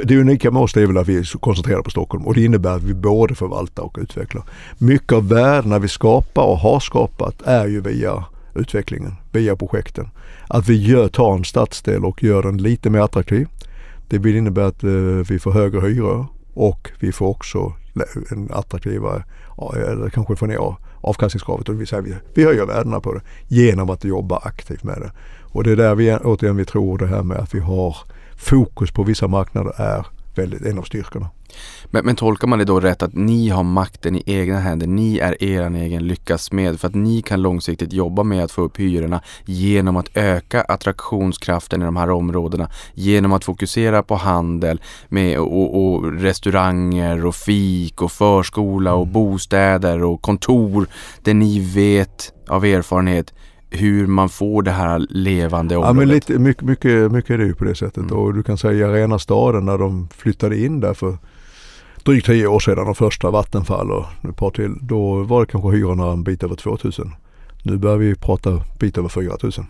det 0.05 0.17
unika 0.21 0.51
med 0.51 0.63
oss 0.63 0.77
är 0.77 0.87
väl 0.87 0.99
att 0.99 1.09
vi 1.09 1.19
är 1.19 1.39
koncentrerade 1.39 1.83
på 1.83 1.91
Stockholm 1.91 2.27
och 2.27 2.35
det 2.35 2.45
innebär 2.45 2.77
att 2.77 2.83
vi 2.83 2.95
både 2.95 3.35
förvaltar 3.35 3.83
och 3.83 3.97
utvecklar. 4.01 4.45
Mycket 4.79 5.13
av 5.13 5.29
värdena 5.29 5.79
vi 5.79 5.89
skapar 5.89 6.43
och 6.43 6.59
har 6.59 6.81
skapat 6.81 7.43
är 7.43 7.67
ju 7.67 7.81
via 7.81 8.25
utvecklingen, 8.59 9.15
via 9.33 9.57
projekten. 9.57 10.11
Att 10.49 10.69
vi 10.69 10.87
gör, 10.87 11.09
tar 11.09 11.35
en 11.35 11.45
stadsdel 11.45 12.05
och 12.05 12.23
gör 12.23 12.43
den 12.43 12.57
lite 12.59 12.91
mer 12.91 13.01
attraktiv. 13.01 13.49
Det 14.09 14.19
vill 14.19 14.37
innebära 14.37 14.67
att 14.67 14.85
eh, 14.85 14.91
vi 15.29 15.39
får 15.39 15.53
högre 15.53 15.81
hyror 15.81 16.27
och 16.55 16.91
vi 17.01 17.13
får 17.13 17.27
också 17.27 17.73
en 18.31 18.49
attraktivare, 18.53 19.25
eller 19.77 20.11
kanske 20.11 20.37
får 20.37 20.47
ner 20.47 20.77
avkastningskravet. 21.01 21.67
Det 21.67 21.73
vill 21.73 21.87
säga 21.87 22.03
vi, 22.03 22.15
vi 22.35 22.45
höjer 22.45 22.67
värdena 22.67 23.01
på 23.01 23.15
det 23.15 23.21
genom 23.49 23.91
att 23.91 24.05
jobba 24.05 24.37
aktivt 24.37 24.83
med 24.83 24.99
det. 25.01 25.13
Och 25.43 25.65
det 25.65 25.73
är 25.73 25.77
där 25.77 25.95
vi 25.95 26.17
återigen 26.17 26.57
vi 26.57 26.65
tror 26.65 26.99
det 26.99 27.07
här 27.07 27.23
med 27.23 27.37
att 27.37 27.55
vi 27.55 27.61
har 27.61 27.97
fokus 28.37 28.91
på 28.91 29.03
vissa 29.03 29.29
marknader 29.29 29.73
är 29.77 30.07
väldigt 30.39 30.67
en 30.67 30.79
av 30.79 30.83
styrkorna. 30.83 31.31
Men, 31.91 32.05
men 32.05 32.17
tolkar 32.17 32.49
man 32.49 32.59
det 32.59 32.65
då 32.65 32.81
rätt 32.81 33.03
att 33.03 33.15
ni 33.15 33.49
har 33.49 33.63
makten 33.63 34.17
i 34.17 34.23
egna 34.27 34.59
händer, 34.59 34.87
ni 34.87 35.19
är 35.19 35.43
er 35.43 35.71
egen 35.75 36.07
lyckas 36.07 36.53
med 36.53 36.81
för 36.81 36.89
att 36.89 36.95
ni 36.95 37.23
kan 37.23 37.43
långsiktigt 37.43 37.93
jobba 37.93 38.23
med 38.23 38.45
att 38.45 38.53
få 38.53 38.63
upp 38.63 38.81
hyrorna 38.81 39.21
genom 39.45 39.97
att 39.97 40.17
öka 40.17 40.63
attraktionskraften 40.63 41.83
i 41.83 41.85
de 41.85 41.97
här 41.97 42.11
områdena, 42.11 42.71
genom 42.95 43.33
att 43.33 43.45
fokusera 43.45 44.03
på 44.03 44.15
handel 44.15 44.81
med, 45.09 45.39
och, 45.39 45.85
och 45.85 46.13
restauranger 46.13 47.27
och 47.27 47.35
fik 47.35 48.03
och 48.03 48.13
förskola 48.13 48.95
och 48.95 49.07
bostäder 49.07 50.03
och 50.03 50.23
kontor 50.23 50.87
där 51.23 51.35
ni 51.35 51.61
vet 51.61 52.33
av 52.49 52.65
erfarenhet 52.65 53.35
hur 53.71 54.07
man 54.07 54.29
får 54.29 54.63
det 54.63 54.71
här 54.71 55.07
levande 55.11 55.75
Ja, 55.75 55.79
området. 55.79 55.97
men 55.97 56.09
lite, 56.09 56.39
mycket, 56.39 56.63
mycket, 56.63 57.13
mycket 57.13 57.31
är 57.31 57.39
det 57.39 57.45
ju 57.45 57.55
på 57.55 57.65
det 57.65 57.75
sättet. 57.75 57.97
Mm. 57.97 58.17
Och 58.17 58.35
du 58.35 58.43
kan 58.43 58.59
säga 58.59 58.73
i 58.73 58.83
Arenastaden 58.85 59.65
när 59.65 59.79
de 59.79 60.09
flyttade 60.09 60.59
in 60.59 60.81
där 60.81 60.95
för 60.95 61.19
drygt 62.05 62.27
tio 62.27 62.47
år 62.47 62.61
sedan, 62.61 62.85
de 62.85 62.95
första 62.95 63.31
Vattenfall 63.31 63.91
och 63.91 64.05
ett 64.29 64.37
par 64.37 64.51
till, 64.51 64.75
då 64.81 65.23
var 65.23 65.41
det 65.41 65.47
kanske 65.47 65.71
hyrorna 65.71 66.13
en 66.13 66.23
bit 66.25 66.43
över 66.43 66.57
2000. 66.57 67.15
Nu 67.63 67.77
börjar 67.77 67.97
vi 67.97 68.15
prata 68.15 68.63
bit 68.79 68.99
över 68.99 69.09
4000. 69.09 69.67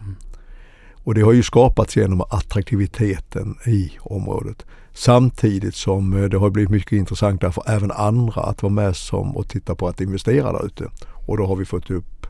Och 1.05 1.15
det 1.15 1.21
har 1.21 1.33
ju 1.33 1.43
skapats 1.43 1.97
genom 1.97 2.21
attraktiviteten 2.21 3.55
i 3.67 3.93
området. 4.01 4.67
Samtidigt 4.93 5.75
som 5.75 6.13
eh, 6.23 6.25
det 6.25 6.39
har 6.39 6.51
blivit 6.51 6.71
mycket 6.71 6.93
intressantare 6.93 7.53
för 7.53 7.65
även 7.67 7.91
andra 7.91 8.43
att 8.43 8.63
vara 8.63 8.73
med 8.73 8.97
som 8.97 9.37
och 9.37 9.49
titta 9.49 9.75
på 9.75 9.89
att 9.89 10.01
investera 10.01 10.53
där 10.53 10.67
ute. 10.67 10.85
Och 11.27 11.37
då 11.37 11.47
har 11.47 11.57
vi 11.57 11.65
fått 11.65 11.91
upp 11.91 12.27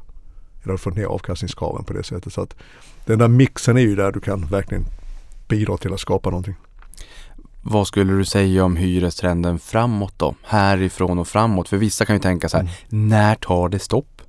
eller 0.64 0.76
fått 0.76 0.96
ner 0.96 1.04
avkastningskraven 1.04 1.84
på 1.84 1.92
det 1.92 2.02
sättet. 2.02 2.32
Så 2.32 2.40
att 2.40 2.54
den 3.06 3.18
där 3.18 3.28
mixen 3.28 3.76
är 3.76 3.80
ju 3.80 3.96
där 3.96 4.12
du 4.12 4.20
kan 4.20 4.46
verkligen 4.46 4.84
bidra 5.48 5.76
till 5.76 5.92
att 5.92 6.00
skapa 6.00 6.30
någonting. 6.30 6.54
Vad 7.62 7.86
skulle 7.86 8.12
du 8.12 8.24
säga 8.24 8.64
om 8.64 8.76
hyrestrenden 8.76 9.58
framåt 9.58 10.14
då? 10.16 10.34
Härifrån 10.42 11.18
och 11.18 11.28
framåt? 11.28 11.68
För 11.68 11.76
vissa 11.76 12.04
kan 12.04 12.16
ju 12.16 12.20
tänka 12.22 12.48
så 12.48 12.56
här, 12.56 12.70
Mm. 12.90 13.08
när 13.08 13.34
tar 13.34 13.68
det 13.68 13.78
stopp? 13.78 14.22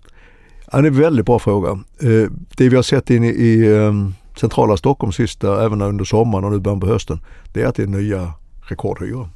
Ja, 0.71 0.81
det 0.81 0.87
är 0.87 0.91
en 0.91 0.97
väldigt 1.01 1.25
bra 1.25 1.39
fråga. 1.39 1.69
Eh, 2.01 2.31
Det 2.55 2.69
vi 2.69 2.75
har 2.75 2.83
sett 2.83 3.09
in 3.09 3.23
i, 3.23 3.27
i 3.27 3.75
eh, 3.75 3.93
centrala 4.39 4.77
Stockholm 4.77 5.11
sista, 5.11 5.65
även 5.65 5.81
under 5.81 6.05
sommaren 6.05 6.43
och 6.45 6.51
nu 6.51 6.59
början 6.59 6.79
på 6.79 6.87
hösten, 6.87 7.19
det 7.53 7.61
är 7.61 7.65
att 7.67 7.75
det 7.75 7.83
är 7.83 7.87
nya 7.87 8.33
rekordhyror. 8.61 9.29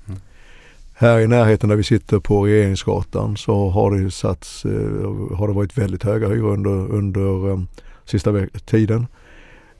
Här 0.95 1.19
i 1.19 1.27
närheten 1.27 1.69
där 1.69 1.75
vi 1.75 1.83
sitter 1.83 2.19
på 2.19 2.45
Regeringsgatan 2.45 3.37
så 3.37 3.69
har 3.69 3.91
det 3.91 4.11
satts, 4.11 4.65
eh, 4.65 5.35
har 5.37 5.47
det 5.47 5.53
varit 5.53 5.77
väldigt 5.77 6.03
höga 6.03 6.27
hyror 6.27 6.53
under, 6.53 6.91
under 6.91 7.51
eh, 7.51 7.59
sista 8.05 8.47
tiden. 8.65 9.07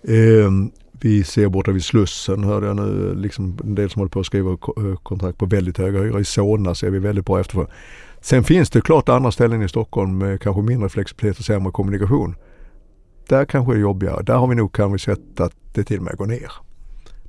Ehm, 0.08 0.71
vi 0.91 1.23
ser 1.23 1.47
borta 1.47 1.71
vid 1.71 1.84
Slussen, 1.84 2.43
hörde 2.43 2.67
jag 2.67 2.76
nu, 2.76 3.15
liksom 3.15 3.58
en 3.63 3.76
del 3.76 3.89
som 3.89 3.99
håller 3.99 4.10
på 4.10 4.19
att 4.19 4.26
skriva 4.26 4.52
eh, 4.52 4.95
kontrakt 5.04 5.38
på 5.38 5.45
väldigt 5.45 5.78
höga 5.78 5.99
hyror. 5.99 6.19
I 6.19 6.26
Solna 6.26 6.76
ser 6.76 6.89
vi 6.89 6.99
väldigt 6.99 7.26
bra 7.26 7.39
efterfrågan. 7.39 7.71
Sen 8.21 8.43
finns 8.43 8.69
det 8.69 8.82
klart 8.82 9.10
andra 9.10 9.32
ställen 9.32 9.62
i 9.62 9.69
Stockholm 9.69 10.17
med 10.17 10.41
kanske 10.41 10.62
mindre 10.62 10.89
flexibilitet 10.89 11.39
och 11.39 11.45
sämre 11.45 11.71
kommunikation. 11.71 12.36
Där 13.28 13.45
kanske 13.45 13.73
det 13.73 13.78
är 13.78 13.82
jobbigare. 13.82 14.23
Där 14.23 14.34
har 14.34 14.47
vi 14.47 14.56
nog 14.56 14.73
kanske 14.73 15.12
sett 15.12 15.39
att 15.39 15.54
det 15.73 15.84
till 15.84 15.97
och 15.97 16.04
med 16.04 16.17
går 16.17 16.26
ner. 16.26 16.52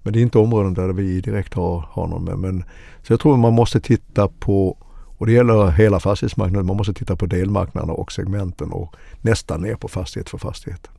Men 0.04 0.12
det 0.12 0.18
är 0.18 0.22
inte 0.22 0.38
områden 0.38 0.74
där 0.74 0.88
vi 0.88 1.20
direkt 1.20 1.54
har, 1.54 1.88
har 1.90 2.06
någon 2.06 2.24
med. 2.24 2.38
Men, 2.38 2.64
så 3.02 3.12
jag 3.12 3.20
tror 3.20 3.36
man 3.36 3.52
måste 3.52 3.80
titta 3.80 4.28
på, 4.28 4.76
och 5.18 5.26
det 5.26 5.32
gäller 5.32 5.70
hela 5.70 6.00
fastighetsmarknaden, 6.00 6.66
man 6.66 6.76
måste 6.76 6.94
titta 6.94 7.16
på 7.16 7.26
delmarknaderna 7.26 7.92
och 7.92 8.12
segmenten 8.12 8.72
och 8.72 8.94
nästan 9.20 9.62
ner 9.62 9.74
på 9.74 9.88
fastighet 9.88 10.30
för 10.30 10.38
fastighet. 10.38 10.90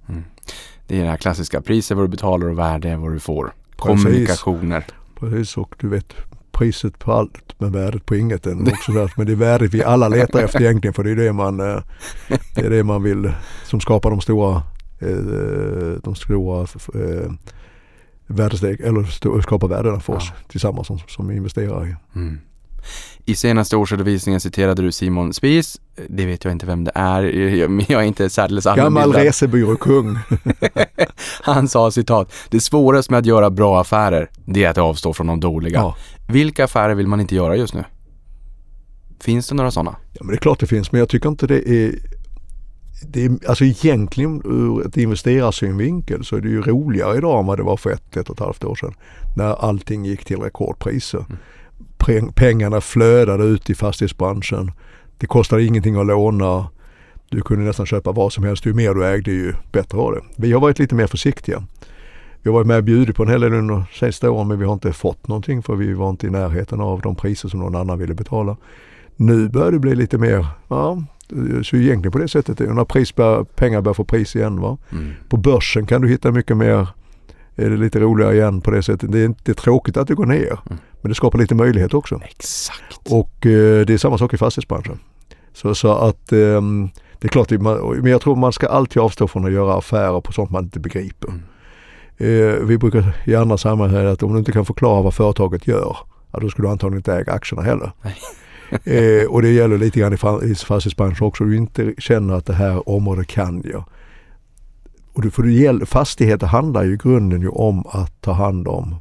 Det 0.88 0.98
är 1.00 1.04
det 1.04 1.10
här 1.10 1.18
klassiska, 1.18 1.62
pris 1.62 1.92
är 1.92 1.96
vad 1.96 2.04
du 2.04 2.10
betalar 2.10 2.48
och 2.48 2.60
värde 2.60 2.90
är 2.90 2.98
vad 2.98 3.12
du 3.12 3.20
får. 3.20 3.54
Precis. 3.78 4.04
Kommunikationer. 4.04 4.86
Precis 5.20 5.58
och 5.58 5.76
du 5.80 5.88
vet 5.88 6.14
priset 6.52 7.00
på 7.00 7.12
allt 7.12 7.56
men 7.58 7.72
värdet 7.72 8.06
på 8.06 8.16
inget. 8.16 8.48
är 8.48 8.74
Också 8.74 8.92
där. 8.92 9.14
Men 9.18 9.26
det 9.26 9.32
är 9.32 9.36
värdet 9.36 9.74
vi 9.74 9.84
alla 9.84 10.08
letar 10.08 10.40
efter 10.40 10.62
egentligen 10.62 10.94
för 10.94 11.04
det 11.04 11.12
är 11.12 11.16
det 11.16 11.34
man, 11.34 11.60
eh, 11.60 11.82
det 12.56 12.62
är 12.62 12.70
det 12.70 12.84
man 12.84 13.04
vill 13.04 13.32
som 13.64 13.80
skapar 13.80 14.10
de 14.10 14.22
stora, 14.22 14.64
eh, 15.00 16.02
de 16.04 16.16
stora 16.16 16.62
eh, 16.94 17.32
värdesteg, 18.28 18.82
eller 18.82 19.42
skapar 19.42 19.68
värdena 19.68 20.00
för 20.00 20.14
oss 20.14 20.32
tillsammans 20.48 20.88
som, 20.88 21.00
som 21.08 21.32
investerare. 21.32 21.88
i. 21.88 22.18
Mm. 22.20 22.40
I 23.26 23.36
senaste 23.36 23.78
årsredovisningen 23.78 24.40
citerade 24.42 24.82
du 24.82 24.92
Simon 24.92 25.34
Spies. 25.34 25.82
Det 26.08 26.26
vet 26.26 26.44
jag 26.44 26.52
inte 26.52 26.66
vem 26.66 26.84
det 26.84 26.92
är, 26.96 27.68
men 27.68 27.86
jag 27.90 28.02
är 28.02 28.06
inte 28.06 28.30
särdeles 28.30 28.66
Gammal 28.66 28.86
allmänbildad. 28.86 29.24
resebyråkung. 29.24 30.18
Han 31.42 31.68
sa 31.68 31.92
citat, 31.92 32.34
det 32.50 32.60
svåraste 32.60 33.12
med 33.12 33.20
att 33.20 33.26
göra 33.26 33.50
bra 33.50 33.82
affärer, 33.82 34.30
det 34.46 34.64
är 34.64 34.70
att 34.70 34.78
avstå 34.78 35.14
från 35.14 35.28
de 35.28 35.40
dåliga. 35.40 35.80
Ja. 35.80 35.96
Vilka 36.28 36.64
affärer 36.64 36.96
vill 36.96 37.08
man 37.08 37.22
inte 37.22 37.36
göra 37.36 37.56
just 37.56 37.74
nu? 37.74 37.84
Finns 39.20 39.48
det 39.48 39.56
några 39.56 39.72
sådana? 39.72 39.96
Ja 40.14 40.20
men 40.24 40.28
det 40.28 40.36
är 40.36 40.42
klart 40.42 40.60
det 40.60 40.68
finns 40.68 40.92
men 40.92 41.00
jag 41.00 41.10
tycker 41.10 41.30
inte 41.30 41.48
det 41.48 41.70
är 41.70 41.96
det 43.02 43.26
är, 43.26 43.38
alltså 43.48 43.66
egentligen 43.66 44.42
ur 44.46 44.88
ett 44.88 44.98
investerarsynvinkel 44.98 46.26
så 46.26 46.36
är 46.36 46.42
det 46.42 46.50
ju 46.50 46.62
roligare 46.62 47.18
idag 47.18 47.40
än 47.40 47.46
vad 47.46 47.60
det 47.60 47.64
var 47.64 47.78
för 47.78 47.90
ett, 47.90 48.18
ett 48.18 48.30
och 48.30 48.36
ett 48.36 48.46
halvt 48.46 48.64
år 48.64 48.76
sedan. 48.76 48.94
När 49.36 49.66
allting 49.66 50.06
gick 50.06 50.26
till 50.26 50.38
rekordpriser. 50.38 51.26
Peng- 51.98 52.32
Pengarna 52.36 52.82
flödade 52.82 53.44
ut 53.44 53.70
i 53.70 53.76
fastighetsbranschen. 53.76 54.72
Det 55.18 55.28
kostade 55.28 55.64
ingenting 55.64 55.96
att 55.96 56.06
låna. 56.06 56.68
Du 57.30 57.42
kunde 57.42 57.66
nästan 57.66 57.86
köpa 57.86 58.12
vad 58.12 58.34
som 58.34 58.44
helst. 58.44 58.66
Ju 58.66 58.74
mer 58.74 58.94
du 58.94 59.06
ägde 59.06 59.32
ju 59.32 59.54
bättre 59.72 59.98
var 59.98 60.14
det. 60.14 60.22
Vi 60.36 60.54
har 60.54 60.60
varit 60.60 60.80
lite 60.80 60.96
mer 60.96 61.08
försiktiga. 61.08 61.64
Vi 62.42 62.50
har 62.50 62.54
varit 62.54 62.68
med 62.68 62.78
och 62.78 62.84
bjudit 62.84 63.16
på 63.16 63.24
en 63.24 63.30
hel 63.30 63.42
del 63.42 63.54
under 63.54 63.74
de 63.74 63.86
senaste 63.94 64.30
åren 64.30 64.48
men 64.48 64.60
vi 64.60 64.66
har 64.66 64.74
inte 64.74 64.94
fått 64.94 65.28
någonting 65.28 65.64
för 65.64 65.76
vi 65.76 65.94
var 65.94 66.10
inte 66.10 66.28
i 66.28 66.30
närheten 66.30 66.82
av 66.82 67.02
de 67.02 67.16
priser 67.16 67.50
som 67.50 67.60
någon 67.60 67.76
annan 67.76 68.00
ville 68.00 68.14
betala. 68.14 68.58
Nu 69.16 69.50
börjar 69.50 69.72
det 69.72 69.80
bli 69.80 69.96
lite 69.96 70.18
mer, 70.18 70.46
ja, 70.68 71.04
så 71.64 71.76
egentligen 71.76 72.12
på 72.12 72.18
det 72.18 72.28
sättet, 72.28 72.60
när 72.60 72.86
pris 72.86 73.16
bör, 73.16 73.44
pengar 73.44 73.82
börjar 73.82 73.94
få 73.94 74.04
pris 74.04 74.36
igen. 74.36 74.62
Va? 74.62 74.78
Mm. 74.92 75.12
På 75.30 75.38
börsen 75.38 75.86
kan 75.86 76.02
du 76.02 76.08
hitta 76.08 76.32
mycket 76.32 76.58
mer, 76.58 76.88
är 77.56 77.70
det 77.70 77.78
lite 77.78 78.00
roligare 78.00 78.36
igen 78.36 78.62
på 78.62 78.72
det 78.72 78.84
sättet. 78.84 79.12
Det 79.12 79.20
är 79.20 79.26
inte 79.26 79.54
tråkigt 79.54 79.98
att 79.98 80.08
det 80.08 80.16
går 80.16 80.26
ner, 80.26 80.60
men 81.02 81.10
det 81.10 81.16
skapar 81.16 81.40
lite 81.40 81.56
möjlighet 81.56 81.94
också. 81.94 82.22
Exakt. 82.24 82.98
Och 83.10 83.46
eh, 83.46 83.86
det 83.86 83.94
är 83.94 83.98
samma 83.98 84.18
sak 84.18 84.34
i 84.34 84.38
fastighetsbranschen. 84.38 85.00
Så, 85.54 85.76
så 85.76 85.92
att 85.92 86.32
ehm, 86.32 86.90
det 87.20 87.28
är 87.28 87.30
klart, 87.30 87.52
men 87.52 88.06
jag 88.12 88.22
tror 88.22 88.36
man 88.36 88.54
ska 88.54 88.68
alltid 88.68 89.02
avstå 89.02 89.28
från 89.28 89.46
att 89.46 89.52
göra 89.52 89.78
affärer 89.78 90.22
på 90.22 90.32
sånt 90.32 90.50
man 90.50 90.64
inte 90.64 90.80
begriper. 90.80 91.30
Eh, 92.18 92.66
vi 92.66 92.78
brukar 92.78 93.16
i 93.26 93.36
andra 93.36 93.58
sammanhang 93.58 93.98
säga 93.98 94.12
att 94.12 94.24
om 94.24 94.34
du 94.34 94.40
inte 94.40 94.52
kan 94.52 94.66
förklara 94.66 95.02
vad 95.02 95.14
företaget 95.14 95.68
gör, 95.68 95.98
ja, 96.32 96.40
då 96.40 96.50
ska 96.50 96.62
du 96.62 96.70
antagligen 96.70 97.00
inte 97.00 97.14
äga 97.14 97.34
aktierna 97.34 97.62
heller. 97.62 97.92
eh, 98.84 99.26
och 99.30 99.42
det 99.42 99.50
gäller 99.50 99.78
lite 99.78 100.00
grann 100.00 100.14
i, 100.14 100.18
fastighetsbranschen 100.56 101.28
också. 101.28 101.44
Du 101.44 101.58
inte 101.58 101.94
känner 101.98 102.34
att 102.34 102.46
det 102.46 102.54
här 102.54 102.90
området 102.90 103.28
kan 103.28 103.64
jag. 103.66 103.84
Och 105.14 105.22
du, 105.22 105.32
för 105.32 105.44
du, 105.44 105.86
fastigheter 105.86 106.48
handlar 106.48 106.84
ju 106.84 106.94
i 106.94 106.98
grunden 106.98 107.42
ju 107.42 107.50
om 107.50 107.86
att 107.88 108.22
ta 108.22 108.32
hand 108.32 108.68
om 108.68 108.96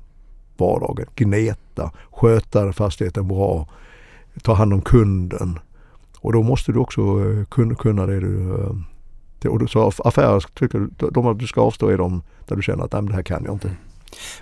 vardagen, 0.56 1.06
gneta, 1.16 1.90
sköta 2.10 2.72
fastigheten 2.72 3.28
bra, 3.28 3.68
ta 4.42 4.54
hand 4.54 4.72
om 4.72 4.80
kunden. 4.80 5.58
Och 6.18 6.32
då 6.32 6.42
måste 6.42 6.72
du 6.72 6.78
också 6.78 7.00
eh, 7.00 7.44
kunna, 7.44 7.74
kunna 7.74 8.06
det 8.06 8.20
du... 8.20 8.54
Eh, 8.54 9.50
och 9.50 9.58
du, 9.58 9.66
så 9.68 9.92
affärer 10.04 10.44
tycker 10.54 10.78
du, 10.78 11.10
de 11.10 11.38
du 11.38 11.46
ska 11.46 11.60
avstå 11.60 11.88
är 11.88 11.98
de 11.98 12.22
där 12.48 12.56
du 12.56 12.62
känner 12.62 12.84
att 12.84 12.92
"Nej, 12.92 13.02
det 13.02 13.14
här 13.14 13.22
kan 13.22 13.44
jag 13.44 13.54
inte. 13.54 13.68
Mm. 13.68 13.78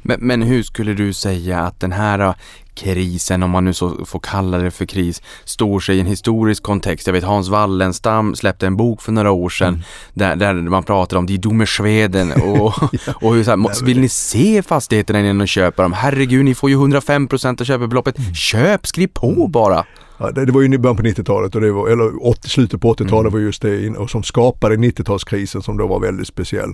Men, 0.02 0.20
men 0.20 0.42
hur 0.42 0.62
skulle 0.62 0.94
du 0.94 1.12
säga 1.12 1.60
att 1.60 1.80
den 1.80 1.92
här 1.92 2.18
äh, 2.18 2.34
krisen, 2.74 3.42
om 3.42 3.50
man 3.50 3.64
nu 3.64 3.74
så 3.74 4.04
får 4.04 4.20
kalla 4.20 4.58
det 4.58 4.70
för 4.70 4.84
kris, 4.84 5.22
står 5.44 5.80
sig 5.80 5.96
i 5.96 6.00
en 6.00 6.06
historisk 6.06 6.62
kontext? 6.62 7.06
Jag 7.06 7.14
vet 7.14 7.24
Hans 7.24 7.48
Wallenstam 7.48 8.34
släppte 8.34 8.66
en 8.66 8.76
bok 8.76 9.02
för 9.02 9.12
några 9.12 9.30
år 9.30 9.48
sedan 9.48 9.82
där, 10.14 10.36
där 10.36 10.54
man 10.54 10.82
pratar 10.82 11.16
om 11.16 11.26
Die 11.26 11.38
dumme 11.38 11.66
Schweden 11.66 12.32
och, 12.42 12.74
och 13.22 13.34
hur 13.34 13.44
så 13.44 13.50
här, 13.50 13.84
vill 13.84 14.00
ni 14.00 14.08
se 14.08 14.62
fastigheterna 14.62 15.20
innan 15.20 15.38
ni 15.38 15.46
köper 15.46 15.82
dem? 15.82 15.92
Herregud, 15.92 16.44
ni 16.44 16.54
får 16.54 16.70
ju 16.70 16.76
105% 16.76 17.60
av 17.60 17.64
köpebeloppet. 17.64 18.16
Köp, 18.36 18.86
skriv 18.86 19.06
på 19.06 19.48
bara! 19.48 19.84
Ja, 20.22 20.30
det, 20.30 20.44
det 20.44 20.52
var 20.52 20.60
ju 20.62 20.74
i 20.74 20.78
början 20.78 20.96
på 20.96 21.02
90-talet, 21.02 21.54
och 21.54 21.60
det 21.60 21.72
var, 21.72 21.88
eller 21.88 22.26
80, 22.26 22.48
slutet 22.48 22.80
på 22.80 22.94
80-talet 22.94 23.32
var 23.32 23.40
just 23.40 23.62
det 23.62 23.90
och 23.90 24.10
som 24.10 24.22
skapade 24.22 24.76
90-talskrisen 24.76 25.60
som 25.60 25.76
då 25.76 25.86
var 25.86 26.00
väldigt 26.00 26.28
speciell. 26.28 26.72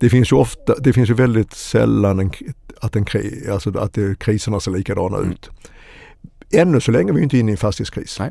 Det 0.00 0.08
finns 0.08 0.32
ju 0.32 0.36
ofta, 0.36 0.74
det 0.78 0.92
finns 0.92 1.10
ju 1.10 1.14
väldigt 1.14 1.52
sällan 1.52 2.20
en, 2.20 2.30
att, 2.80 2.96
en, 2.96 3.06
alltså 3.52 3.78
att 3.78 3.94
det, 3.94 4.18
kriserna 4.18 4.60
ser 4.60 4.70
likadana 4.70 5.18
ut. 5.18 5.50
Ännu 6.52 6.80
så 6.80 6.90
länge 6.90 7.10
är 7.10 7.14
vi 7.14 7.22
inte 7.22 7.38
inne 7.38 7.50
i 7.50 7.52
en 7.52 7.58
fastighetskris. 7.58 8.18
Nej. 8.18 8.30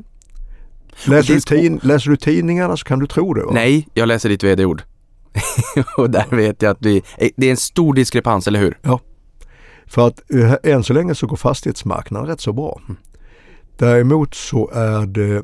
Läser, 1.08 1.34
du 1.34 1.39
tin, 1.39 1.80
läser 1.84 2.10
du 2.10 2.17
tidningarna 2.17 2.78
så 2.78 2.86
kan 2.86 3.00
du 3.00 3.08
tro 3.08 3.34
det. 3.34 3.43
Va? 3.43 3.52
Nej, 3.54 3.88
jag 3.93 4.08
läser 4.08 4.30
ditt 4.30 4.43
vd-ord. 4.43 4.82
och 5.98 6.10
där 6.10 6.36
vet 6.36 6.62
jag 6.62 6.72
att 6.72 6.82
vi, 6.82 6.98
eh, 7.17 7.30
det 7.38 7.48
är 7.48 7.52
en 7.52 7.58
stor 7.58 7.93
diskrepans, 7.93 8.48
eller 8.48 8.60
hur? 8.60 8.78
För 9.88 10.08
att 10.08 10.22
eh, 10.34 10.74
än 10.74 10.84
så 10.84 10.93
länge 10.93 11.15
så 11.15 11.28
går 11.28 11.38
fastighetsmarknaden 11.38 12.28
rätt 12.28 12.41
så 12.41 12.54
bra. 12.54 12.82
Däremot 13.79 14.35
så 14.35 14.69
är 14.73 15.05
det 15.05 15.43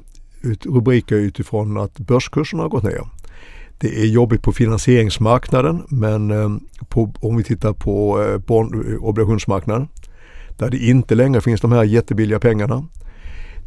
rubriker 0.66 1.16
utifrån 1.16 1.78
att 1.78 2.00
börskurserna 2.00 2.64
har 2.64 2.70
gått 2.70 2.84
ner. 2.84 3.08
Det 3.78 4.02
är 4.02 4.06
jobbigt 4.06 4.42
på 4.42 4.52
finansieringsmarknaden 4.52 5.84
men 5.88 6.32
eh, 6.32 6.50
på, 6.90 7.12
om 7.20 7.38
vi 7.38 7.44
tittar 7.44 7.74
på 7.74 8.24
eh, 8.24 8.38
bond, 8.38 8.76
eh, 8.76 9.04
obligationsmarknaden 9.04 9.88
där 10.58 10.70
det 10.70 10.78
inte 10.78 11.16
längre 11.16 11.42
finns 11.42 11.62
de 11.62 11.72
här 11.72 11.84
jättebilliga 11.84 12.40
pengarna. 12.40 12.86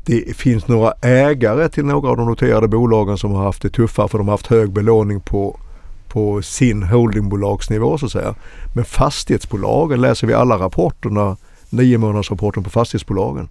Det 0.04 0.36
finns 0.36 0.68
några 0.68 0.92
ägare 1.02 1.68
till 1.68 1.84
några 1.84 2.10
av 2.10 2.16
de 2.16 2.26
noterade 2.26 2.68
bolagen 2.68 3.18
som 3.18 3.32
har 3.32 3.44
haft 3.44 3.62
det 3.62 3.70
tuffare 3.70 4.08
för 4.08 4.18
de 4.18 4.28
har 4.28 4.32
haft 4.32 4.46
hög 4.46 4.72
belåning 4.72 5.20
på, 5.20 5.60
på 6.08 6.42
sin 6.42 6.82
holdingbolagsnivå 6.82 7.98
så 7.98 8.06
att 8.06 8.12
säga. 8.12 8.34
Men 8.74 8.84
fastighetsbolagen 8.84 10.00
läser 10.00 10.26
vi 10.26 10.34
alla 10.34 10.58
rapporterna, 10.58 11.36
nio 11.70 11.98
månaders 11.98 12.30
rapporten 12.30 12.64
på 12.64 12.70
fastighetsbolagen, 12.70 13.48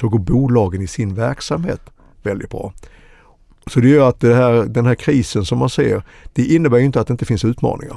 så 0.00 0.08
går 0.08 0.18
bolagen 0.18 0.82
i 0.82 0.86
sin 0.86 1.14
verksamhet 1.14 1.80
väldigt 2.22 2.50
bra. 2.50 2.72
Så 3.66 3.80
det 3.80 3.88
gör 3.88 4.08
att 4.08 4.20
det 4.20 4.34
här, 4.34 4.64
den 4.64 4.86
här 4.86 4.94
krisen 4.94 5.44
som 5.44 5.58
man 5.58 5.70
ser, 5.70 6.02
det 6.32 6.44
innebär 6.44 6.78
ju 6.78 6.84
inte 6.84 7.00
att 7.00 7.06
det 7.06 7.12
inte 7.12 7.24
finns 7.24 7.44
utmaningar. 7.44 7.96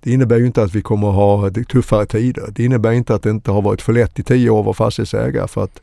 Det 0.00 0.12
innebär 0.12 0.36
ju 0.36 0.46
inte 0.46 0.62
att 0.62 0.74
vi 0.74 0.82
kommer 0.82 1.08
att 1.08 1.14
ha 1.14 1.50
tuffare 1.64 2.06
tider. 2.06 2.52
Det 2.52 2.64
innebär 2.64 2.92
inte 2.92 3.14
att 3.14 3.22
det 3.22 3.30
inte 3.30 3.50
har 3.50 3.62
varit 3.62 3.82
för 3.82 3.92
lätt 3.92 4.18
i 4.18 4.22
tio 4.22 4.50
år 4.50 4.58
att 4.58 4.64
vara 4.64 4.74
fastighetsägare 4.74 5.48
för 5.48 5.64
att 5.64 5.80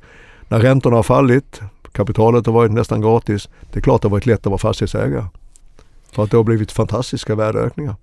När 0.48 0.60
räntorna 0.60 0.96
har 0.96 1.04
fallit, 1.04 1.62
kapitalet 1.92 2.46
har 2.46 2.54
varit 2.54 2.72
nästan 2.72 3.02
gratis. 3.02 3.50
Det 3.72 3.80
är 3.80 3.82
klart 3.82 3.96
att 3.96 4.02
det 4.02 4.08
har 4.08 4.12
varit 4.12 4.26
lätt 4.26 4.40
att 4.40 4.46
vara 4.46 4.58
fastighetsägare. 4.58 5.26
För 6.12 6.24
att 6.24 6.32
det 6.32 6.38
har 6.38 6.44
blivit 6.44 6.72
fantastiska 6.72 7.36
värdeökningar. 7.36 7.96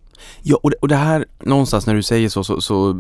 Ja, 0.42 0.60
och 0.62 0.70
det, 0.70 0.76
och 0.80 0.88
det 0.88 0.96
här 0.96 1.24
någonstans 1.38 1.86
när 1.86 1.94
du 1.94 2.02
säger 2.02 2.28
så, 2.28 2.44
så, 2.44 2.60
så 2.60 2.94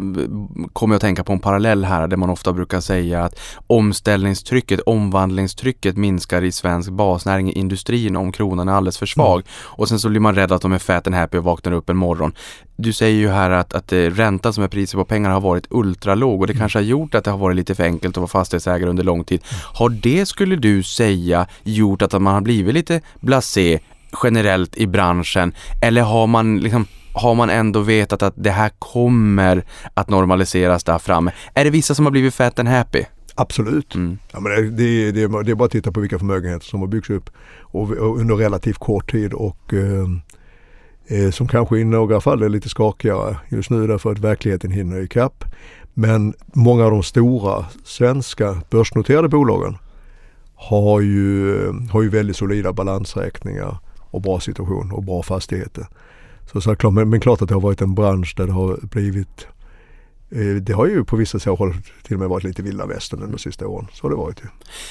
kommer 0.72 0.94
jag 0.94 0.96
att 0.96 1.02
tänka 1.02 1.24
på 1.24 1.32
en 1.32 1.40
parallell 1.40 1.84
här 1.84 2.08
där 2.08 2.16
man 2.16 2.30
ofta 2.30 2.52
brukar 2.52 2.80
säga 2.80 3.24
att 3.24 3.40
omställningstrycket, 3.66 4.80
omvandlingstrycket 4.80 5.96
minskar 5.96 6.42
i 6.42 6.52
svensk 6.52 6.90
basnäring 6.90 7.50
i 7.50 7.52
industrin 7.52 8.16
om 8.16 8.32
kronan 8.32 8.68
är 8.68 8.72
alldeles 8.72 8.98
för 8.98 9.06
svag. 9.06 9.34
Mm. 9.34 9.44
Och 9.50 9.88
sen 9.88 9.98
så 9.98 10.08
blir 10.08 10.20
man 10.20 10.34
rädd 10.34 10.52
att 10.52 10.62
de 10.62 10.72
är 10.72 10.78
fat 10.78 11.06
and 11.06 11.16
happy 11.16 11.38
och 11.38 11.44
vaknar 11.44 11.72
upp 11.72 11.90
en 11.90 11.96
morgon. 11.96 12.32
Du 12.76 12.92
säger 12.92 13.18
ju 13.18 13.28
här 13.28 13.50
att, 13.50 13.74
att 13.74 13.92
eh, 13.92 13.96
räntan 13.96 14.52
som 14.52 14.64
är 14.64 14.68
priset 14.68 14.98
på 14.98 15.04
pengar 15.04 15.30
har 15.30 15.40
varit 15.40 15.66
ultralåg 15.70 16.40
och 16.40 16.46
det 16.46 16.52
mm. 16.52 16.60
kanske 16.60 16.78
har 16.78 16.84
gjort 16.84 17.14
att 17.14 17.24
det 17.24 17.30
har 17.30 17.38
varit 17.38 17.56
lite 17.56 17.74
för 17.74 17.84
enkelt 17.84 18.16
att 18.16 18.20
vara 18.20 18.28
fastighetsägare 18.28 18.90
under 18.90 19.04
lång 19.04 19.24
tid. 19.24 19.40
Har 19.74 19.88
det, 19.88 20.26
skulle 20.26 20.56
du 20.56 20.82
säga, 20.82 21.46
gjort 21.62 22.02
att 22.02 22.12
man 22.12 22.34
har 22.34 22.40
blivit 22.40 22.74
lite 22.74 23.00
blasé 23.20 23.78
generellt 24.22 24.76
i 24.76 24.86
branschen 24.86 25.54
eller 25.82 26.02
har 26.02 26.26
man 26.26 26.58
liksom 26.58 26.86
har 27.12 27.34
man 27.34 27.50
ändå 27.50 27.80
vetat 27.80 28.22
att 28.22 28.34
det 28.36 28.50
här 28.50 28.70
kommer 28.78 29.64
att 29.94 30.10
normaliseras 30.10 30.84
där 30.84 30.98
framme. 30.98 31.32
Är 31.54 31.64
det 31.64 31.70
vissa 31.70 31.94
som 31.94 32.06
har 32.06 32.10
blivit 32.10 32.34
fat 32.34 32.58
and 32.58 32.68
happy? 32.68 33.04
Absolut. 33.34 33.94
Mm. 33.94 34.18
Ja, 34.32 34.40
men 34.40 34.52
det, 34.52 34.70
det, 34.70 35.12
det, 35.12 35.42
det, 35.42 35.50
är 35.50 35.54
bara 35.54 35.64
att 35.64 35.70
titta 35.70 35.92
på 35.92 36.00
vilka 36.00 36.18
förmögenheter 36.18 36.66
som 36.66 36.80
har 36.80 36.86
byggts 36.86 37.10
upp 37.10 37.30
och, 37.60 37.90
och 37.90 38.18
under 38.18 38.36
relativt 38.36 38.78
kort 38.78 39.10
tid 39.10 39.32
och 39.32 39.74
eh, 39.74 40.08
eh, 41.06 41.30
som 41.30 41.48
kanske 41.48 41.78
i 41.78 41.84
några 41.84 42.20
fall 42.20 42.42
är 42.42 42.48
lite 42.48 42.68
skakigare 42.68 43.36
just 43.48 43.70
nu 43.70 43.86
därför 43.86 44.12
att 44.12 44.18
verkligheten 44.18 44.70
hinner 44.70 45.00
ikapp. 45.00 45.44
Men 45.94 46.34
många 46.52 46.84
av 46.84 46.90
de 46.90 47.02
stora 47.02 47.66
svenska 47.84 48.62
börsnoterade 48.70 49.28
bolagen 49.28 49.76
har 50.54 51.00
ju, 51.00 51.54
har 51.90 52.02
ju 52.02 52.08
väldigt 52.08 52.36
solida 52.36 52.72
balansräkningar 52.72 53.78
och 53.98 54.20
bra 54.20 54.40
situation 54.40 54.92
och 54.92 55.02
bra 55.02 55.22
fastigheter. 55.22 55.86
Så, 56.52 56.60
så 56.60 56.76
klart, 56.76 56.92
men, 56.92 57.10
men 57.10 57.20
klart 57.20 57.42
att 57.42 57.48
det 57.48 57.54
har 57.54 57.60
varit 57.60 57.80
en 57.80 57.94
bransch 57.94 58.34
där 58.36 58.46
det 58.46 58.52
har 58.52 58.78
blivit 58.82 59.46
eh, 60.30 60.62
det 60.62 60.72
har 60.72 60.86
ju 60.86 61.04
på 61.04 61.16
vissa 61.16 61.50
håll 61.50 61.74
till 62.02 62.14
och 62.14 62.20
med 62.20 62.28
varit 62.28 62.44
lite 62.44 62.62
vilda 62.62 62.86
västern 62.86 63.20
under 63.20 63.32
de 63.32 63.38
sista 63.38 63.66
åren. 63.66 63.88
Så 63.92 64.04
har 64.04 64.10
det 64.10 64.16
varit 64.16 64.40
ju. 64.40 64.46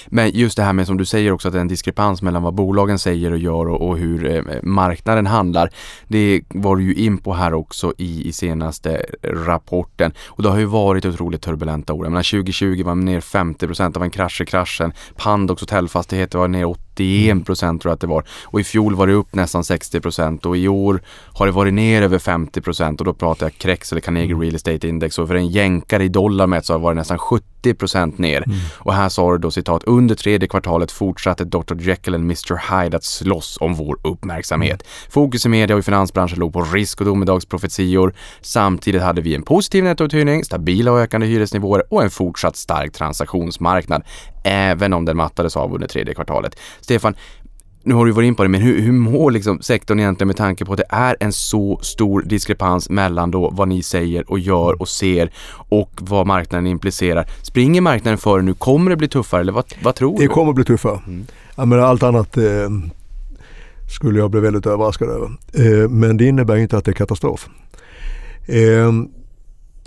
Men 0.08 0.30
just 0.30 0.58
det 0.58 0.64
här 0.64 0.74
med 0.74 0.88
som 0.88 0.98
du 0.98 1.06
säger 1.06 1.32
också 1.32 1.48
att 1.48 1.52
det 1.52 1.60
är 1.60 1.62
en 1.62 1.68
diskrepans 1.68 2.22
mellan 2.22 2.44
vad 2.44 2.54
bolagen 2.54 3.00
säger 3.00 3.32
och 3.32 3.38
gör 3.38 3.68
och, 3.68 3.90
och 3.90 3.98
hur 3.98 4.30
eh, 4.30 4.44
marknaden 4.64 5.26
handlar. 5.26 5.70
Det 6.08 6.42
var 6.50 6.76
du 6.76 6.84
ju 6.84 6.94
in 6.94 7.18
på 7.18 7.34
här 7.34 7.54
också 7.54 7.94
i, 7.98 8.28
i 8.28 8.32
senaste 8.32 9.06
rapporten. 9.24 10.14
Och 10.26 10.44
det 10.44 10.50
har 10.50 10.60
ju 10.60 10.66
varit 10.66 11.06
otroligt 11.06 11.42
turbulenta 11.42 11.94
år. 11.94 12.06
Jag 12.06 12.12
menar 12.12 12.32
2020 12.32 12.84
var 12.84 12.96
man 12.96 13.06
ner 13.06 13.22
50 13.22 13.68
procent 13.68 13.98
av 13.98 14.04
en 14.04 14.10
krasch 14.10 14.42
i 14.42 14.46
kraschen. 14.46 14.94
Pandox 15.16 15.62
hotellfastigheter 15.62 16.40
var 16.40 16.48
ner 16.48 16.66
80 16.66 16.87
81 16.98 17.46
procent 17.46 17.82
tror 17.82 17.90
jag 17.90 17.94
att 17.96 18.02
det 18.02 18.08
var. 18.08 18.24
Och 18.44 18.60
i 18.60 18.64
fjol 18.64 18.96
var 18.96 19.08
det 19.08 19.14
upp 19.14 19.36
nästan 19.36 19.64
60 19.64 20.02
procent 20.02 20.46
och 20.46 20.58
i 20.58 20.68
år 20.68 21.02
har 21.34 21.46
det 21.46 21.52
varit 21.52 21.74
ner 21.74 22.02
över 22.02 22.20
50 22.20 22.62
procent 22.62 23.00
och 23.00 23.06
då 23.06 23.14
pratar 23.14 23.46
jag 23.46 23.54
Krex 23.54 23.92
eller 23.92 24.02
Carnegie 24.02 24.32
mm. 24.32 24.42
Real 24.42 24.56
Estate 24.56 24.88
Index 24.88 25.20
och 25.20 25.28
för 25.28 25.36
en 25.36 25.48
jänkare 25.48 26.04
i 26.04 26.10
dollar 26.10 26.48
mätt 26.48 26.66
så 26.66 26.74
har 26.74 26.80
det 26.80 26.84
varit 26.84 26.98
nästan 26.98 27.18
70 27.18 27.74
procent 27.74 28.18
ner. 28.18 28.44
Mm. 28.46 28.58
Och 28.78 28.94
här 28.94 29.10
sa 29.10 29.32
du 29.32 29.38
då 29.38 29.52
citat 29.52 29.84
under 29.84 30.16
tredje 30.16 30.48
kvartalet 30.48 30.92
fortsatte 30.92 31.46
Dr 31.46 31.76
Jekyll 31.80 32.14
och 32.14 32.20
Mr 32.20 32.84
Hyde 32.84 32.98
att 32.98 33.04
slåss 33.04 33.58
om 33.62 33.74
vår 33.74 33.98
uppmärksamhet. 34.04 34.82
Mm. 34.82 35.12
Fokus 35.12 35.46
i 35.46 35.50
media 35.50 35.76
och 35.76 35.80
i 35.80 35.84
finansbranschen 35.84 36.40
låg 36.40 36.54
på 36.54 36.62
risk 36.62 37.02
och 37.02 37.06
domedagsprofetior. 37.06 38.14
Samtidigt 38.42 39.02
hade 39.02 39.22
vi 39.22 39.36
en 39.36 39.44
positiv 39.44 39.84
nettouthyrning, 39.84 40.44
stabila 40.44 40.92
och 40.92 41.00
ökande 41.00 41.28
hyresnivåer 41.28 41.84
och 41.90 42.04
en 42.04 42.10
fortsatt 42.10 42.56
stark 42.56 42.94
transaktionsmarknad 42.94 44.04
även 44.48 44.94
om 44.94 45.06
den 45.06 45.18
mattades 45.18 45.58
av 45.58 45.74
under 45.74 45.88
tredje 45.88 46.14
kvartalet. 46.14 46.60
Stefan, 46.82 47.16
nu 47.84 47.94
har 47.94 48.06
du 48.06 48.12
varit 48.12 48.28
in 48.28 48.36
på 48.36 48.44
det, 48.44 48.50
men 48.50 48.62
hur, 48.62 48.82
hur 48.82 48.92
mår 48.92 49.32
liksom 49.32 49.62
sektorn 49.62 50.00
egentligen 50.00 50.28
med 50.28 50.38
tanke 50.38 50.66
på 50.66 50.74
att 50.74 50.78
det 50.78 50.86
är 50.90 51.18
en 51.20 51.34
så 51.34 51.80
stor 51.82 52.22
diskrepans 52.22 52.90
mellan 52.90 53.32
då 53.32 53.50
vad 53.50 53.68
ni 53.68 53.84
säger 53.84 54.32
och 54.32 54.40
gör 54.40 54.82
och 54.82 54.90
ser 54.90 55.32
och 55.70 55.92
vad 56.00 56.28
marknaden 56.28 56.68
implicerar. 56.68 57.26
Springer 57.42 57.82
marknaden 57.82 58.18
före 58.18 58.42
nu? 58.42 58.54
Kommer 58.54 58.90
det 58.90 58.98
bli 58.98 59.08
tuffare 59.08 59.42
eller 59.42 59.54
vad, 59.54 59.66
vad 59.84 59.96
tror 59.96 60.18
du? 60.18 60.28
Det 60.28 60.28
kommer 60.28 60.54
bli 60.54 60.64
tuffare. 60.64 61.00
Mm. 61.08 61.26
Jag 61.56 61.68
menar, 61.68 61.84
allt 61.84 62.04
annat 62.04 62.38
eh, 62.38 62.70
skulle 63.90 64.20
jag 64.20 64.32
bli 64.32 64.40
väldigt 64.40 64.66
överraskad 64.66 65.10
över. 65.10 65.30
Eh, 65.54 65.90
men 65.90 66.18
det 66.18 66.26
innebär 66.26 66.58
inte 66.58 66.78
att 66.78 66.86
det 66.86 66.92
är 66.92 66.94
katastrof. 66.94 67.48
Eh, 68.46 68.92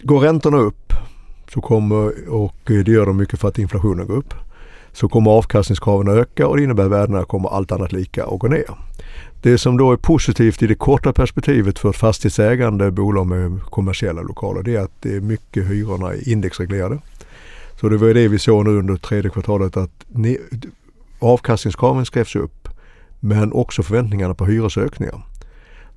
går 0.03 0.21
räntorna 0.21 0.59
upp 0.59 0.93
så 1.55 1.61
kommer, 1.61 2.29
och 2.29 2.57
det 2.65 2.89
gör 2.89 3.07
de 3.07 3.17
mycket 3.17 3.41
för 3.41 3.49
att 3.49 3.59
inflationen 3.59 4.07
går 4.07 4.17
upp, 4.17 4.35
så 4.93 5.09
kommer 5.09 5.31
avkastningskraven 5.31 6.09
att 6.09 6.15
öka 6.15 6.47
och 6.47 6.57
det 6.57 6.63
innebär 6.63 6.85
att 6.85 6.91
värdena 6.91 7.25
kommer 7.25 7.49
allt 7.49 7.73
annat 7.73 7.93
lika 7.93 8.25
att 8.25 8.39
gå 8.39 8.49
ner. 8.49 8.71
Det 9.43 9.59
som 9.59 9.77
då 9.77 9.93
är 9.93 9.97
positivt 9.97 10.63
i 10.63 10.67
det 10.67 10.75
korta 10.75 11.13
perspektivet 11.13 11.79
för 11.79 11.91
ett 11.91 11.97
fastighetsägande 11.97 12.91
bolag 12.91 13.27
med 13.27 13.63
kommersiella 13.63 14.23
lokaler 14.23 14.63
det 14.63 14.77
är 14.77 14.81
att 14.81 15.03
det 15.03 15.17
är 15.17 15.21
mycket 15.21 15.67
hyrorna 15.67 16.13
är 16.13 16.29
indexreglerade. 16.29 16.99
Så 17.81 17.89
det 17.89 17.97
var 17.97 18.15
det 18.15 18.29
vi 18.29 18.39
såg 18.39 18.65
nu 18.65 18.79
under 18.79 18.97
tredje 18.97 19.31
kvartalet 19.31 19.77
att 19.77 20.05
avkastningskraven 21.19 22.07
skrevs 22.07 22.37
upp 22.37 22.69
men 23.21 23.53
också 23.53 23.83
förväntningarna 23.83 24.35
på 24.35 24.47
hyresökningar. 24.47 25.23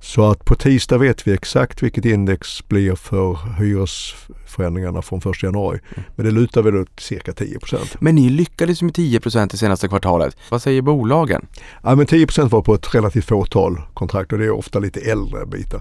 Så 0.04 0.30
att 0.30 0.44
på 0.44 0.54
tisdag 0.54 0.98
vet 0.98 1.26
vi 1.26 1.32
exakt 1.32 1.82
vilket 1.82 2.04
index 2.04 2.68
blir 2.68 2.94
för 2.94 3.38
hyresförändringarna 3.58 5.02
från 5.02 5.18
1 5.18 5.42
januari. 5.42 5.80
Mm. 5.94 6.04
Men 6.16 6.26
det 6.26 6.32
lutar 6.32 6.62
väl 6.62 6.76
åt 6.76 7.00
cirka 7.00 7.32
10% 7.32 7.96
Men 8.00 8.14
ni 8.14 8.30
lyckades 8.30 8.82
med 8.82 8.92
10% 8.92 9.48
det 9.50 9.56
senaste 9.56 9.88
kvartalet. 9.88 10.36
Vad 10.50 10.62
säger 10.62 10.82
bolagen? 10.82 11.46
Ja 11.82 11.94
men 11.94 12.06
10% 12.06 12.48
var 12.48 12.62
på 12.62 12.74
ett 12.74 12.94
relativt 12.94 13.24
fåtal 13.24 13.80
kontrakt 13.94 14.32
och 14.32 14.38
det 14.38 14.44
är 14.44 14.50
ofta 14.50 14.78
lite 14.78 15.00
äldre 15.00 15.46
bitar. 15.46 15.80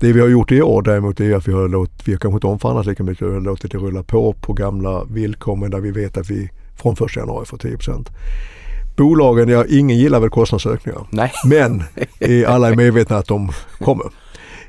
Det 0.00 0.12
vi 0.12 0.20
har 0.20 0.28
gjort 0.28 0.52
i 0.52 0.62
år 0.62 0.82
däremot 0.82 1.20
är 1.20 1.36
att 1.36 1.48
vi 1.48 1.52
har 1.52 1.68
låtit, 1.68 2.08
vi 2.08 2.12
har 2.12 2.18
kanske 2.18 2.36
inte 2.36 2.46
omförhandlat 2.46 2.86
lika 2.86 3.02
mycket, 3.02 3.28
vi 3.28 3.32
har 3.32 3.40
låtit 3.40 3.72
det 3.72 3.78
rulla 3.78 4.02
på 4.02 4.32
på 4.32 4.52
gamla 4.52 5.04
villkor 5.04 5.56
men 5.56 5.70
där 5.70 5.80
vi 5.80 5.90
vet 5.90 6.16
att 6.16 6.30
vi 6.30 6.50
från 6.76 6.92
1 6.92 7.16
januari 7.16 7.46
får 7.46 7.58
10 7.58 7.78
Bolagen, 8.96 9.48
ja 9.48 9.64
ingen 9.68 9.98
gillar 9.98 10.20
väl 10.20 10.30
kostnadsökningar. 10.30 11.06
Nej. 11.10 11.32
Men 11.44 11.82
eh, 12.18 12.54
alla 12.54 12.68
är 12.68 12.76
medvetna 12.76 13.16
att 13.16 13.26
de 13.26 13.52
kommer. 13.78 14.06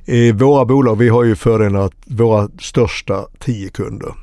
Eh, 0.06 0.36
våra 0.36 0.66
bolag, 0.66 0.96
vi 0.96 1.10
har 1.10 1.24
ju 1.24 1.36
fördelen 1.36 1.82
att 1.82 1.94
våra 2.06 2.50
största 2.60 3.26
tio 3.40 3.70
kunder 3.70 4.14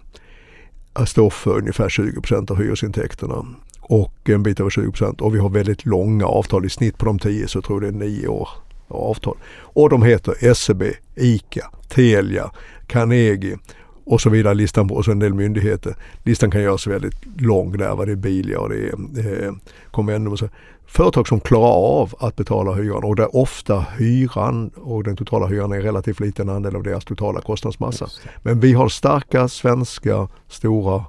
står 1.07 1.31
för 1.31 1.59
ungefär 1.59 1.89
20% 1.89 2.51
av 2.51 2.59
hyresintäkterna 2.59 3.47
och 3.81 4.15
en 4.25 4.43
bit 4.43 4.61
över 4.61 4.71
20 4.71 5.15
och 5.19 5.35
vi 5.35 5.39
har 5.39 5.49
väldigt 5.49 5.85
långa 5.85 6.27
avtal 6.27 6.65
i 6.65 6.71
snitt 6.71 6.99
på 6.99 7.05
de 7.05 7.19
tio 7.19 7.49
så 7.49 7.57
jag 7.57 7.65
tror 7.65 7.81
det 7.81 7.89
är 7.89 7.93
nio 7.93 8.29
år 8.29 8.49
avtal. 8.89 9.37
Och 9.61 9.91
de 9.91 10.03
heter 10.03 10.55
SEB, 10.55 10.83
ICA, 11.15 11.71
Telia, 11.89 12.51
Carnegie 12.87 13.59
och 14.05 14.21
så 14.21 14.31
vidare 14.31 14.55
listan 14.55 14.89
på 14.89 14.95
och 14.95 15.05
så 15.05 15.11
en 15.11 15.19
del 15.19 15.35
myndigheter. 15.35 15.97
Listan 16.23 16.51
kan 16.51 16.63
göras 16.63 16.87
väldigt 16.87 17.41
lång 17.41 17.77
där 17.77 17.95
vad 17.95 18.09
det 18.09 18.13
är 18.13 18.17
Bilia 18.17 18.61
och 18.61 18.69
det 18.69 18.77
är 18.77 19.47
eh, 19.47 19.53
Convendum 19.91 20.33
och 20.33 20.39
så. 20.39 20.49
Företag 20.87 21.29
som 21.29 21.41
klarar 21.41 22.01
av 22.01 22.15
att 22.19 22.37
betala 22.37 22.73
hyran 22.73 23.05
och 23.05 23.17
där 23.17 23.37
ofta 23.37 23.87
hyran 23.99 24.71
och 24.75 25.05
den 25.05 25.17
totala 25.17 25.47
hyran 25.47 25.73
är 25.73 25.77
en 25.77 25.83
relativt 25.83 26.21
liten 26.21 26.49
andel 26.49 26.77
av 26.77 26.83
deras 26.83 27.05
totala 27.05 27.41
kostnadsmassa. 27.41 28.07
Men 28.43 28.61
vi 28.61 28.73
har 28.73 28.89
starka 28.89 29.49
svenska 29.49 30.29
stora 30.49 31.05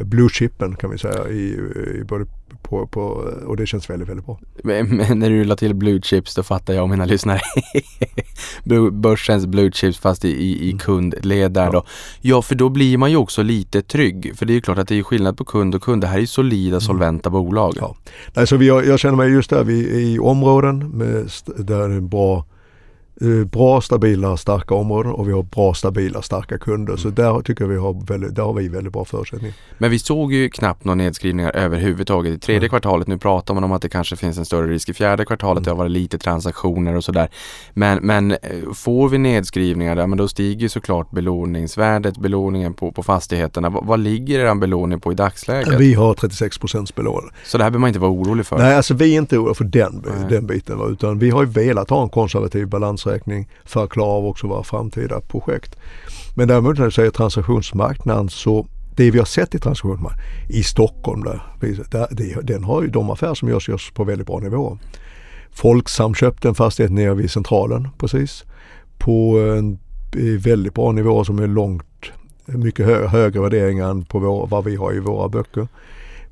blue 0.00 0.28
chippen 0.28 0.76
kan 0.76 0.90
vi 0.90 0.98
säga 0.98 1.28
i, 1.28 1.58
i 2.00 2.04
både 2.08 2.26
på, 2.62 2.86
på, 2.86 3.00
och 3.46 3.56
det 3.56 3.66
känns 3.66 3.90
väldigt, 3.90 4.08
väldigt 4.08 4.26
bra. 4.26 4.40
Men, 4.64 4.96
men 4.96 5.18
när 5.18 5.30
du 5.30 5.44
la 5.44 5.56
till 5.56 5.74
blue 5.74 6.00
chips 6.02 6.34
då 6.34 6.42
fattar 6.42 6.74
jag 6.74 6.82
och 6.82 6.90
mina 6.90 7.04
lyssnare. 7.04 7.40
Börsens 8.92 9.46
blue 9.46 9.72
chips 9.72 9.98
fast 9.98 10.24
i, 10.24 10.28
i, 10.28 10.64
i 10.64 10.70
mm. 10.70 10.78
kundled 10.78 11.52
där 11.52 11.64
ja. 11.64 11.70
då. 11.70 11.84
Ja, 12.20 12.42
för 12.42 12.54
då 12.54 12.68
blir 12.68 12.98
man 12.98 13.10
ju 13.10 13.16
också 13.16 13.42
lite 13.42 13.82
trygg. 13.82 14.32
För 14.36 14.46
det 14.46 14.52
är 14.52 14.54
ju 14.54 14.60
klart 14.60 14.78
att 14.78 14.88
det 14.88 14.98
är 14.98 15.02
skillnad 15.02 15.36
på 15.36 15.44
kund 15.44 15.74
och 15.74 15.82
kund. 15.82 16.02
Det 16.02 16.06
här 16.06 16.16
är 16.16 16.20
ju 16.20 16.26
solida, 16.26 16.76
mm. 16.76 16.80
solventa 16.80 17.28
mm. 17.28 17.42
bolag. 17.42 17.74
Ja. 17.80 17.96
Nej, 18.34 18.46
så 18.46 18.56
vi 18.56 18.68
har, 18.68 18.82
jag 18.82 18.98
känner 18.98 19.16
mig 19.16 19.30
just 19.30 19.50
där 19.50 19.64
vi, 19.64 20.02
i 20.02 20.18
områden 20.18 20.88
med, 20.88 21.30
där 21.56 21.88
det 21.88 21.94
är 21.94 22.00
bra 22.00 22.38
Eh, 22.38 22.51
bra, 23.44 23.80
stabila, 23.80 24.36
starka 24.36 24.74
områden 24.74 25.12
och 25.12 25.28
vi 25.28 25.32
har 25.32 25.42
bra, 25.42 25.74
stabila, 25.74 26.22
starka 26.22 26.58
kunder. 26.58 26.96
Så 26.96 27.10
där 27.10 27.40
tycker 27.40 27.64
vi 27.64 27.76
har 27.76 28.06
väldigt, 28.06 28.34
där 28.34 28.42
har 28.42 28.52
vi 28.52 28.68
väldigt 28.68 28.92
bra 28.92 29.04
förutsättningar. 29.04 29.54
Men 29.78 29.90
vi 29.90 29.98
såg 29.98 30.32
ju 30.32 30.50
knappt 30.50 30.84
några 30.84 30.94
nedskrivningar 30.94 31.56
överhuvudtaget 31.56 32.34
i 32.34 32.38
tredje 32.38 32.58
mm. 32.58 32.68
kvartalet. 32.68 33.06
Nu 33.06 33.18
pratar 33.18 33.54
man 33.54 33.64
om 33.64 33.72
att 33.72 33.82
det 33.82 33.88
kanske 33.88 34.16
finns 34.16 34.38
en 34.38 34.44
större 34.44 34.66
risk 34.66 34.88
i 34.88 34.94
fjärde 34.94 35.24
kvartalet. 35.24 35.58
Mm. 35.58 35.64
Det 35.64 35.70
har 35.70 35.76
varit 35.76 35.90
lite 35.90 36.18
transaktioner 36.18 36.96
och 36.96 37.04
sådär. 37.04 37.28
Men, 37.72 37.98
men 38.06 38.30
eh, 38.30 38.38
får 38.74 39.08
vi 39.08 39.18
nedskrivningar 39.18 39.96
där, 39.96 40.06
men 40.06 40.18
då 40.18 40.28
stiger 40.28 40.68
såklart 40.68 41.10
belåningsvärdet, 41.10 42.18
belåningen 42.18 42.74
på, 42.74 42.92
på 42.92 43.02
fastigheterna. 43.02 43.70
V 43.70 43.78
vad 43.82 44.00
ligger 44.00 44.40
er 44.40 44.54
belåning 44.54 45.00
på 45.00 45.12
i 45.12 45.14
dagsläget? 45.14 45.80
Vi 45.80 45.94
har 45.94 46.14
36 46.14 46.58
procents 46.58 46.94
belåning. 46.94 47.30
Så 47.44 47.58
det 47.58 47.64
här 47.64 47.70
behöver 47.70 47.80
man 47.80 47.88
inte 47.88 48.00
vara 48.00 48.10
orolig 48.10 48.46
för? 48.46 48.58
Nej, 48.58 48.76
alltså 48.76 48.94
vi 48.94 49.14
är 49.14 49.18
inte 49.18 49.38
oroliga 49.38 49.54
för 49.54 49.64
den, 49.64 50.04
den 50.28 50.46
biten. 50.46 50.80
Utan 50.90 51.18
vi 51.18 51.30
har 51.30 51.42
ju 51.42 51.48
velat 51.48 51.90
ha 51.90 52.02
en 52.02 52.08
konservativ 52.08 52.68
balans 52.68 53.06
utsträckning 53.12 53.48
för 53.64 53.84
att 53.84 53.90
klara 53.90 54.08
av 54.08 54.26
också 54.26 54.46
våra 54.46 54.62
framtida 54.62 55.20
projekt. 55.20 55.76
Men 56.36 56.48
däremot 56.48 56.78
när 56.78 56.84
du 56.84 56.90
säger 56.90 57.10
transaktionsmarknaden 57.10 58.28
så 58.28 58.66
det 58.96 59.10
vi 59.10 59.18
har 59.18 59.26
sett 59.26 59.54
i 59.54 59.58
transaktionsmarknaden 59.58 60.24
i 60.48 60.62
Stockholm, 60.62 61.24
där, 61.24 61.42
där, 61.90 62.42
den 62.42 62.64
har 62.64 62.82
ju 62.82 62.88
de 62.88 63.10
affärer 63.10 63.34
som 63.34 63.48
görs, 63.48 63.68
görs 63.68 63.92
på 63.94 64.04
väldigt 64.04 64.26
bra 64.26 64.38
nivå. 64.38 64.78
Folksam 65.50 66.14
köpte 66.14 66.48
en 66.48 66.54
fastighet 66.54 66.92
nere 66.92 67.14
vid 67.14 67.30
Centralen 67.30 67.88
precis 67.98 68.44
på 68.98 69.38
en 69.58 69.78
väldigt 70.38 70.74
bra 70.74 70.92
nivå 70.92 71.24
som 71.24 71.38
är 71.38 71.46
långt 71.46 72.12
mycket 72.46 72.86
hö 72.86 73.06
högre 73.06 73.40
värderingar 73.40 73.90
än 73.90 74.04
på 74.04 74.18
vår, 74.18 74.46
vad 74.46 74.64
vi 74.64 74.76
har 74.76 74.94
i 74.94 75.00
våra 75.00 75.28
böcker. 75.28 75.68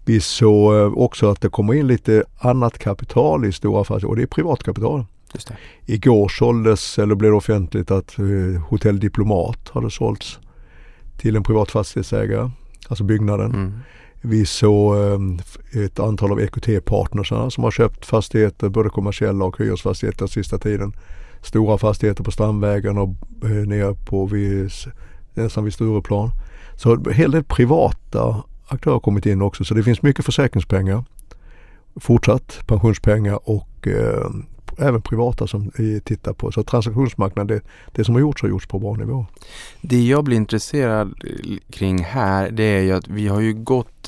Vi 0.05 0.21
såg 0.21 0.75
eh, 0.75 0.93
också 0.93 1.31
att 1.31 1.41
det 1.41 1.49
kommer 1.49 1.75
in 1.75 1.87
lite 1.87 2.25
annat 2.39 2.79
kapital 2.79 3.45
i 3.45 3.53
stora 3.53 3.85
fastigheter 3.85 4.09
och 4.09 4.17
det 4.17 4.23
är 4.23 4.27
privatkapital. 4.27 5.05
Igår 5.87 6.29
såldes, 6.29 6.99
eller 6.99 7.15
blev 7.15 7.31
det 7.31 7.37
offentligt 7.37 7.91
att 7.91 8.19
eh, 8.19 8.63
Hotell 8.69 9.01
Diplomat 9.01 9.71
hade 9.73 9.91
sålts 9.91 10.39
till 11.17 11.37
en 11.37 11.43
privat 11.43 11.71
fastighetsägare, 11.71 12.51
alltså 12.89 13.05
byggnaden. 13.05 13.55
Mm. 13.55 13.73
Vi 14.21 14.47
såg 14.47 14.97
eh, 14.97 15.85
ett 15.85 15.99
antal 15.99 16.33
av 16.33 16.41
EQT-partnersarna 16.41 17.51
som 17.51 17.65
har 17.65 17.71
köpt 17.71 18.07
fastigheter, 18.07 18.69
både 18.69 18.91
kommersiella 18.91 19.45
och 19.45 19.59
hyresfastigheter 19.59 20.27
sista 20.27 20.59
tiden. 20.59 20.93
Stora 21.43 21.79
fastigheter 21.79 22.25
på 22.25 22.31
Strandvägen 22.31 22.99
och 22.99 23.15
eh, 23.45 23.51
nere 23.51 23.95
på 23.95 24.27
vid, 24.27 24.71
nästan 25.35 25.65
vid 25.65 25.75
Stureplan. 25.75 26.31
Så 26.77 26.95
en 26.95 27.13
hel 27.13 27.31
del 27.31 27.45
privata 27.45 28.43
aktörer 28.69 28.93
har 28.93 29.01
kommit 29.01 29.27
in 29.27 29.43
också 29.43 29.65
så 29.65 29.75
det 29.75 29.83
finns 29.83 30.03
mycket 30.03 30.25
försäkringspengar. 30.25 31.05
Fortsatt 31.97 32.61
pensionspengar 32.67 33.51
och 33.51 33.89
eh, 33.89 34.31
även 34.81 35.03
privata 35.03 35.47
som 35.47 35.71
vi 35.77 36.01
tittar 36.01 36.33
på. 36.33 36.53
Så 36.53 36.63
transaktionsmarknaden, 36.63 37.47
det, 37.47 37.63
det 37.93 38.05
som 38.05 38.15
har 38.15 38.21
gjorts 38.21 38.43
har 38.43 38.49
gjorts 38.49 38.67
på 38.67 38.79
bra 38.79 38.95
nivå. 38.95 39.27
Det 39.81 40.07
jag 40.07 40.25
blir 40.25 40.37
intresserad 40.37 41.15
kring 41.71 42.05
här 42.05 42.51
det 42.51 42.65
är 42.65 42.81
ju 42.81 42.93
att 42.93 43.09
vi 43.09 43.29
har 43.29 43.41
ju 43.41 43.55
gått 43.55 44.00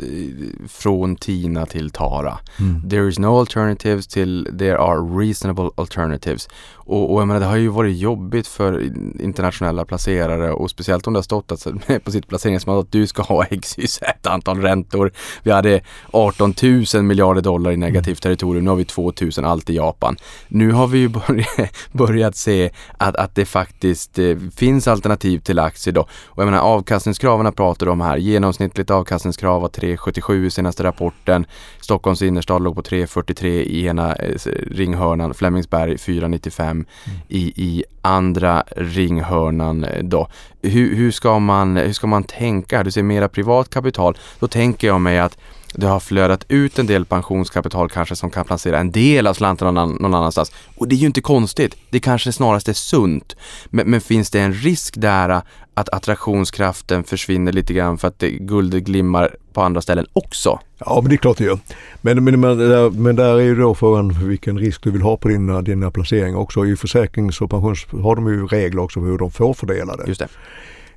från 0.68 1.16
TINA 1.16 1.66
till 1.66 1.90
TARA. 1.90 2.38
Mm. 2.58 2.90
There 2.90 3.08
is 3.08 3.18
no 3.18 3.38
alternatives 3.38 4.06
till 4.06 4.48
there 4.58 4.78
are 4.78 4.98
reasonable 4.98 5.70
alternatives. 5.74 6.48
Och, 6.84 7.14
och 7.14 7.20
jag 7.20 7.28
menar, 7.28 7.40
det 7.40 7.46
har 7.46 7.56
ju 7.56 7.68
varit 7.68 7.96
jobbigt 7.96 8.46
för 8.46 8.82
internationella 9.22 9.84
placerare 9.84 10.52
och 10.52 10.70
speciellt 10.70 11.06
om 11.06 11.12
det 11.12 11.18
har 11.18 11.22
stått 11.22 11.52
att, 11.52 11.66
på 12.04 12.10
sitt 12.10 12.28
placeringsmål 12.28 12.80
att 12.80 12.92
du 12.92 13.06
ska 13.06 13.22
ha 13.22 13.44
XYZ 13.44 14.00
antal 14.22 14.60
räntor. 14.60 15.12
Vi 15.42 15.50
hade 15.50 15.80
18 16.10 16.54
000 16.94 17.02
miljarder 17.02 17.42
dollar 17.42 17.70
i 17.70 17.76
negativt 17.76 18.22
territorium, 18.22 18.64
nu 18.64 18.70
har 18.70 18.76
vi 18.76 18.84
2 18.84 19.12
000 19.36 19.44
allt 19.44 19.70
i 19.70 19.76
Japan. 19.76 20.16
Nu 20.48 20.72
har 20.72 20.86
vi 20.86 20.98
ju 20.98 21.08
börjat, 21.08 21.48
börjat 21.92 22.36
se 22.36 22.70
att, 22.98 23.16
att 23.16 23.34
det 23.34 23.44
faktiskt 23.44 24.18
eh, 24.18 24.36
finns 24.56 24.88
alternativ 24.88 25.38
till 25.38 25.58
aktier 25.58 25.94
då. 25.94 26.00
Och 26.02 26.42
jag 26.42 26.44
menar 26.44 26.58
avkastningskraven 26.58 27.52
pratar 27.52 27.86
de 27.86 28.00
här. 28.00 28.16
Genomsnittligt 28.16 28.90
avkastningskrav 28.90 29.62
var 29.62 29.68
3,77 29.82 30.44
i 30.44 30.50
senaste 30.50 30.84
rapporten. 30.84 31.46
Stockholms 31.80 32.22
innerstad 32.22 32.62
låg 32.62 32.74
på 32.74 32.82
3,43 32.82 33.46
i 33.46 33.86
ena 33.86 34.14
eh, 34.14 34.36
ringhörnan. 34.70 35.34
Flemingsberg 35.34 35.96
4,95 35.96 36.84
i, 37.28 37.38
i 37.56 37.84
andra 38.02 38.64
ringhörnan 38.76 39.84
eh, 39.84 40.02
då. 40.02 40.28
Hur, 40.62 40.96
hur, 40.96 41.10
ska 41.10 41.38
man, 41.38 41.76
hur 41.76 41.92
ska 41.92 42.06
man 42.06 42.24
tänka? 42.24 42.82
Du 42.82 42.90
ser 42.90 43.02
mera 43.02 43.28
privat 43.28 43.70
kapital. 43.70 44.18
Då 44.38 44.48
tänker 44.48 44.86
jag 44.86 45.00
mig 45.00 45.18
att 45.18 45.38
det 45.74 45.86
har 45.86 46.00
flödat 46.00 46.44
ut 46.48 46.78
en 46.78 46.86
del 46.86 47.04
pensionskapital 47.04 47.88
kanske 47.88 48.16
som 48.16 48.30
kan 48.30 48.44
placera 48.44 48.78
en 48.78 48.90
del 48.90 49.26
av 49.26 49.34
slantarna 49.34 49.70
någon, 49.70 49.96
någon 50.02 50.14
annanstans. 50.14 50.52
Och 50.76 50.88
det 50.88 50.94
är 50.94 50.96
ju 50.96 51.06
inte 51.06 51.20
konstigt. 51.20 51.76
Det 51.90 52.00
kanske 52.00 52.32
snarast 52.32 52.68
är 52.68 52.72
sunt. 52.72 53.36
Men, 53.66 53.90
men 53.90 54.00
finns 54.00 54.30
det 54.30 54.40
en 54.40 54.52
risk 54.52 54.94
där 54.96 55.42
att 55.74 55.88
attraktionskraften 55.88 57.04
försvinner 57.04 57.52
lite 57.52 57.74
grann 57.74 57.98
för 57.98 58.08
att 58.08 58.18
det, 58.18 58.30
guldet 58.30 58.82
glimmar 58.82 59.36
på 59.52 59.62
andra 59.62 59.80
ställen 59.80 60.06
också? 60.12 60.58
Ja 60.78 61.00
men 61.02 61.08
det 61.08 61.14
är 61.14 61.16
klart 61.16 61.38
det 61.38 61.44
gör. 61.44 61.58
Men, 62.00 62.24
men, 62.24 62.40
men, 62.40 62.58
där, 62.58 62.90
men 62.90 63.16
där 63.16 63.34
är 63.34 63.42
ju 63.42 63.56
då 63.56 63.74
frågan 63.74 64.28
vilken 64.28 64.58
risk 64.58 64.82
du 64.82 64.90
vill 64.90 65.02
ha 65.02 65.16
på 65.16 65.28
dina, 65.28 65.62
dina 65.62 65.90
placeringar 65.90 66.38
också. 66.38 66.66
I 66.66 66.76
försäkrings 66.76 67.40
och 67.40 67.50
pensions 67.50 67.86
har 68.02 68.16
de 68.16 68.28
ju 68.28 68.46
regler 68.46 68.82
också 68.82 69.00
för 69.00 69.06
hur 69.06 69.18
de 69.18 69.30
får 69.30 69.54
fördela 69.54 69.96
det. 69.96 70.04
Just 70.06 70.20
det. 70.20 70.28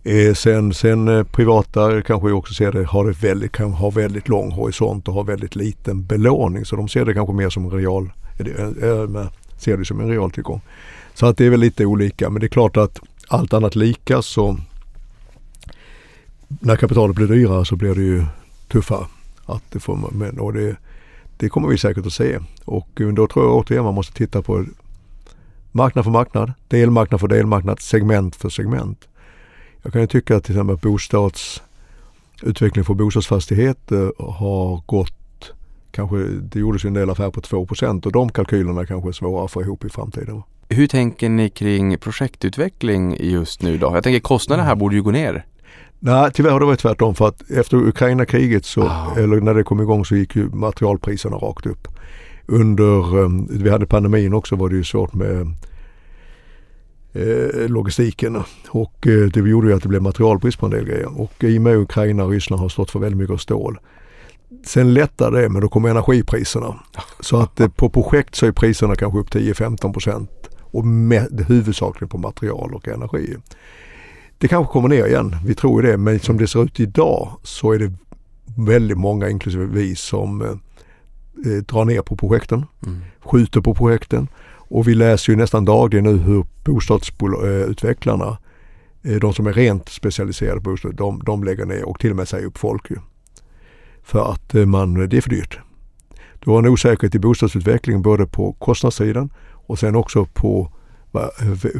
Eh, 0.06 0.34
sen, 0.34 0.74
sen 0.74 1.08
eh, 1.08 1.24
privata 1.24 2.02
kanske 2.02 2.32
också 2.32 2.54
ser 2.54 2.72
det, 2.72 2.84
har, 2.84 3.06
det 3.06 3.12
väldigt, 3.12 3.52
kan 3.52 3.72
ha 3.72 3.90
väldigt 3.90 4.28
lång 4.28 4.52
horisont 4.52 5.08
och 5.08 5.14
har 5.14 5.24
väldigt 5.24 5.56
liten 5.56 6.06
belåning. 6.06 6.66
Så 6.66 6.76
de 6.76 6.88
ser 6.88 7.06
det 7.06 7.14
kanske 7.14 7.34
mer 7.34 7.50
som 7.50 7.72
real, 7.72 8.12
eh, 8.40 8.90
eh, 8.90 9.28
ser 9.58 9.78
det 9.78 9.86
som 9.86 10.00
en 10.00 10.10
real 10.10 10.32
tillgång. 10.32 10.62
Så 11.14 11.26
att 11.26 11.38
det 11.38 11.46
är 11.46 11.50
väl 11.50 11.60
lite 11.60 11.86
olika 11.86 12.30
men 12.30 12.40
det 12.40 12.46
är 12.46 12.50
klart 12.50 12.78
att 12.78 13.00
allt 13.28 13.54
annat 13.54 13.76
lika 13.76 14.22
så 14.22 14.58
när 16.48 16.76
kapitalet 16.76 17.16
blir 17.16 17.28
dyrare 17.28 17.66
så 17.66 17.76
blir 17.76 17.96
det 17.96 18.02
ju 18.02 18.26
tuffa. 18.68 19.08
Att 19.46 19.64
det 19.70 19.80
får, 19.80 20.10
men, 20.12 20.40
och 20.40 20.54
det, 20.54 20.76
det 21.38 21.50
kommer 21.50 21.68
vi 21.68 21.78
säkert 21.78 22.06
att 22.06 22.14
se. 22.14 22.40
Och 22.66 23.02
eh, 23.02 23.08
då 23.08 23.28
tror 23.28 23.46
jag 23.46 23.56
återigen 23.56 23.84
man 23.84 23.94
måste 23.94 24.14
titta 24.14 24.42
på 24.42 24.66
marknad 25.72 26.04
för 26.04 26.12
marknad, 26.12 26.54
delmarknad 26.68 27.20
för 27.20 27.28
delmarknad, 27.28 27.80
segment 27.80 28.36
för 28.36 28.50
segment. 28.50 29.08
Jag 29.82 29.94
kan 29.94 30.02
ju 30.02 30.08
tycka 30.08 30.36
att 30.36 30.44
till 30.44 30.56
exempel 30.56 30.78
bostadsutveckling 30.78 32.86
för 32.86 32.94
bostadsfastigheter 32.94 34.14
har 34.20 34.82
gått, 34.86 35.52
kanske 35.92 36.18
det 36.18 36.60
gjordes 36.60 36.86
ju 36.86 36.88
en 36.88 36.94
del 36.94 37.10
affärer 37.10 37.32
på 37.32 37.42
2% 37.42 38.06
och 38.06 38.12
de 38.12 38.30
kalkylerna 38.30 38.86
kanske 38.86 39.10
är 39.10 39.14
svåra 39.14 39.46
att 39.46 39.52
få 39.52 39.62
ihop 39.62 39.86
i 39.86 39.90
framtiden. 39.90 40.44
Hur 40.70 40.88
tänker 40.88 41.30
ni 41.30 41.50
kring 41.50 41.98
projektutveckling 41.98 43.18
just 43.20 43.62
nu 43.62 43.78
då? 43.78 43.92
Jag 43.94 44.04
tänker 44.04 44.20
kostnaderna 44.20 44.68
här 44.68 44.76
borde 44.76 44.96
ju 44.96 45.04
gå 45.04 45.12
ner. 45.12 45.46
Nej, 46.06 46.32
tyvärr 46.34 46.52
har 46.52 46.60
det 46.60 46.66
varit 46.66 46.80
tvärtom 46.80 47.16
för 47.16 47.28
att 47.28 47.52
efter 47.52 47.78
Ukraina-kriget 47.78 48.66
så, 48.66 48.82
Ah. 48.82 49.16
eller 49.18 49.42
när 49.42 49.54
det 49.54 49.64
kom 49.64 49.82
igång 49.82 50.06
så 50.06 50.16
gick 50.16 50.36
ju 50.36 50.50
materialpriserna 50.50 51.38
rakt 51.38 51.66
upp. 51.66 51.88
Under, 52.46 53.18
um, 53.18 53.48
vi 53.52 53.70
hade 53.70 53.86
pandemin 53.86 54.34
också 54.34 54.56
var 54.56 54.70
det 54.70 54.76
ju 54.76 54.84
svårt 54.84 55.14
med 55.14 55.54
eh, 57.14 57.68
logistiken 57.70 58.44
och 58.70 59.08
eh, 59.08 59.30
det 59.34 59.40
gjorde 59.40 59.68
ju 59.68 59.74
att 59.74 59.84
det 59.84 59.90
blev 59.90 60.02
materialbrist 60.02 60.60
på 60.60 60.66
en 60.66 60.72
del 60.72 60.86
grejer. 60.86 61.22
Och 61.22 61.44
i 61.44 61.58
och 61.58 61.62
med 61.62 61.78
Ukraina 61.78 62.24
och 62.24 62.32
Ryssland 62.32 62.62
har 62.62 62.70
stått 62.70 62.92
för 62.92 63.00
väldigt 63.00 63.18
mycket 63.20 63.42
stål. 63.42 63.80
Sen 64.66 64.94
lättade 64.94 65.42
det 65.42 65.50
men 65.50 65.62
då 65.62 65.70
kom 65.70 65.86
energipriserna. 65.86 66.80
Så 67.20 67.38
att 67.38 67.60
eh, 67.60 67.68
på 67.68 67.90
projekt 67.90 68.36
så 68.36 68.46
är 68.46 68.52
priserna 68.52 68.96
kanske 68.96 69.20
upp 69.20 69.30
10-15 69.30 69.94
procent 69.94 70.50
och 70.60 70.86
med, 70.86 71.46
huvudsakligen 71.48 72.10
på 72.10 72.18
material 72.18 72.74
och 72.74 72.88
energi. 72.88 73.36
Det 74.46 74.50
kanske 74.50 74.72
kommer 74.74 74.90
ner 74.90 75.06
igen, 75.06 75.36
vi 75.46 75.56
tror 75.56 75.84
ju 75.84 75.92
det. 75.92 75.98
Men 75.98 76.20
som 76.20 76.38
det 76.38 76.48
ser 76.48 76.64
ut 76.64 76.80
idag 76.80 77.32
så 77.44 77.72
är 77.72 77.80
det 77.80 77.94
väldigt 78.58 78.98
många, 78.98 79.30
inklusive 79.30 79.66
vi, 79.66 79.96
som 79.96 80.42
eh, 80.42 80.48
eh, 81.52 81.64
drar 81.64 81.86
ner 81.86 82.02
på 82.02 82.16
projekten, 82.16 82.66
Mm. 82.86 83.02
skjuter 83.20 83.62
på 83.62 83.74
projekten. 83.76 84.28
Och 84.48 84.88
vi 84.88 84.96
läser 84.96 85.34
ju 85.34 85.38
nästan 85.38 85.66
dagligen 85.66 86.06
nu 86.06 86.18
hur 86.18 86.46
bostadsutvecklarna, 86.64 88.38
eh, 89.04 89.16
de 89.16 89.34
som 89.34 89.48
är 89.48 89.54
rent 89.54 89.90
specialiserade 89.90 90.62
på 90.62 90.70
bostad, 90.70 90.96
de, 90.96 91.22
de 91.26 91.44
lägger 91.44 91.66
ner 91.66 91.86
och 91.86 92.00
till 92.00 92.10
och 92.12 92.16
med 92.16 92.28
säger 92.28 92.46
upp 92.46 92.58
folk 92.58 92.92
ju. 92.92 92.98
För 94.04 94.32
att 94.32 94.56
eh, 94.56 94.66
man, 94.66 95.10
det 95.10 95.18
är 95.18 95.22
för 95.22 95.30
dyrt. 95.30 95.60
Du 96.40 96.52
har 96.52 96.60
en 96.60 96.68
osäkerhet 96.68 97.16
i 97.16 97.20
bostadsutvecklingen 97.20 98.02
både 98.02 98.26
på 98.26 98.54
kostnadssidan 98.54 99.30
och 99.52 99.80
sen 99.80 99.96
också 99.96 100.26
på 100.26 100.72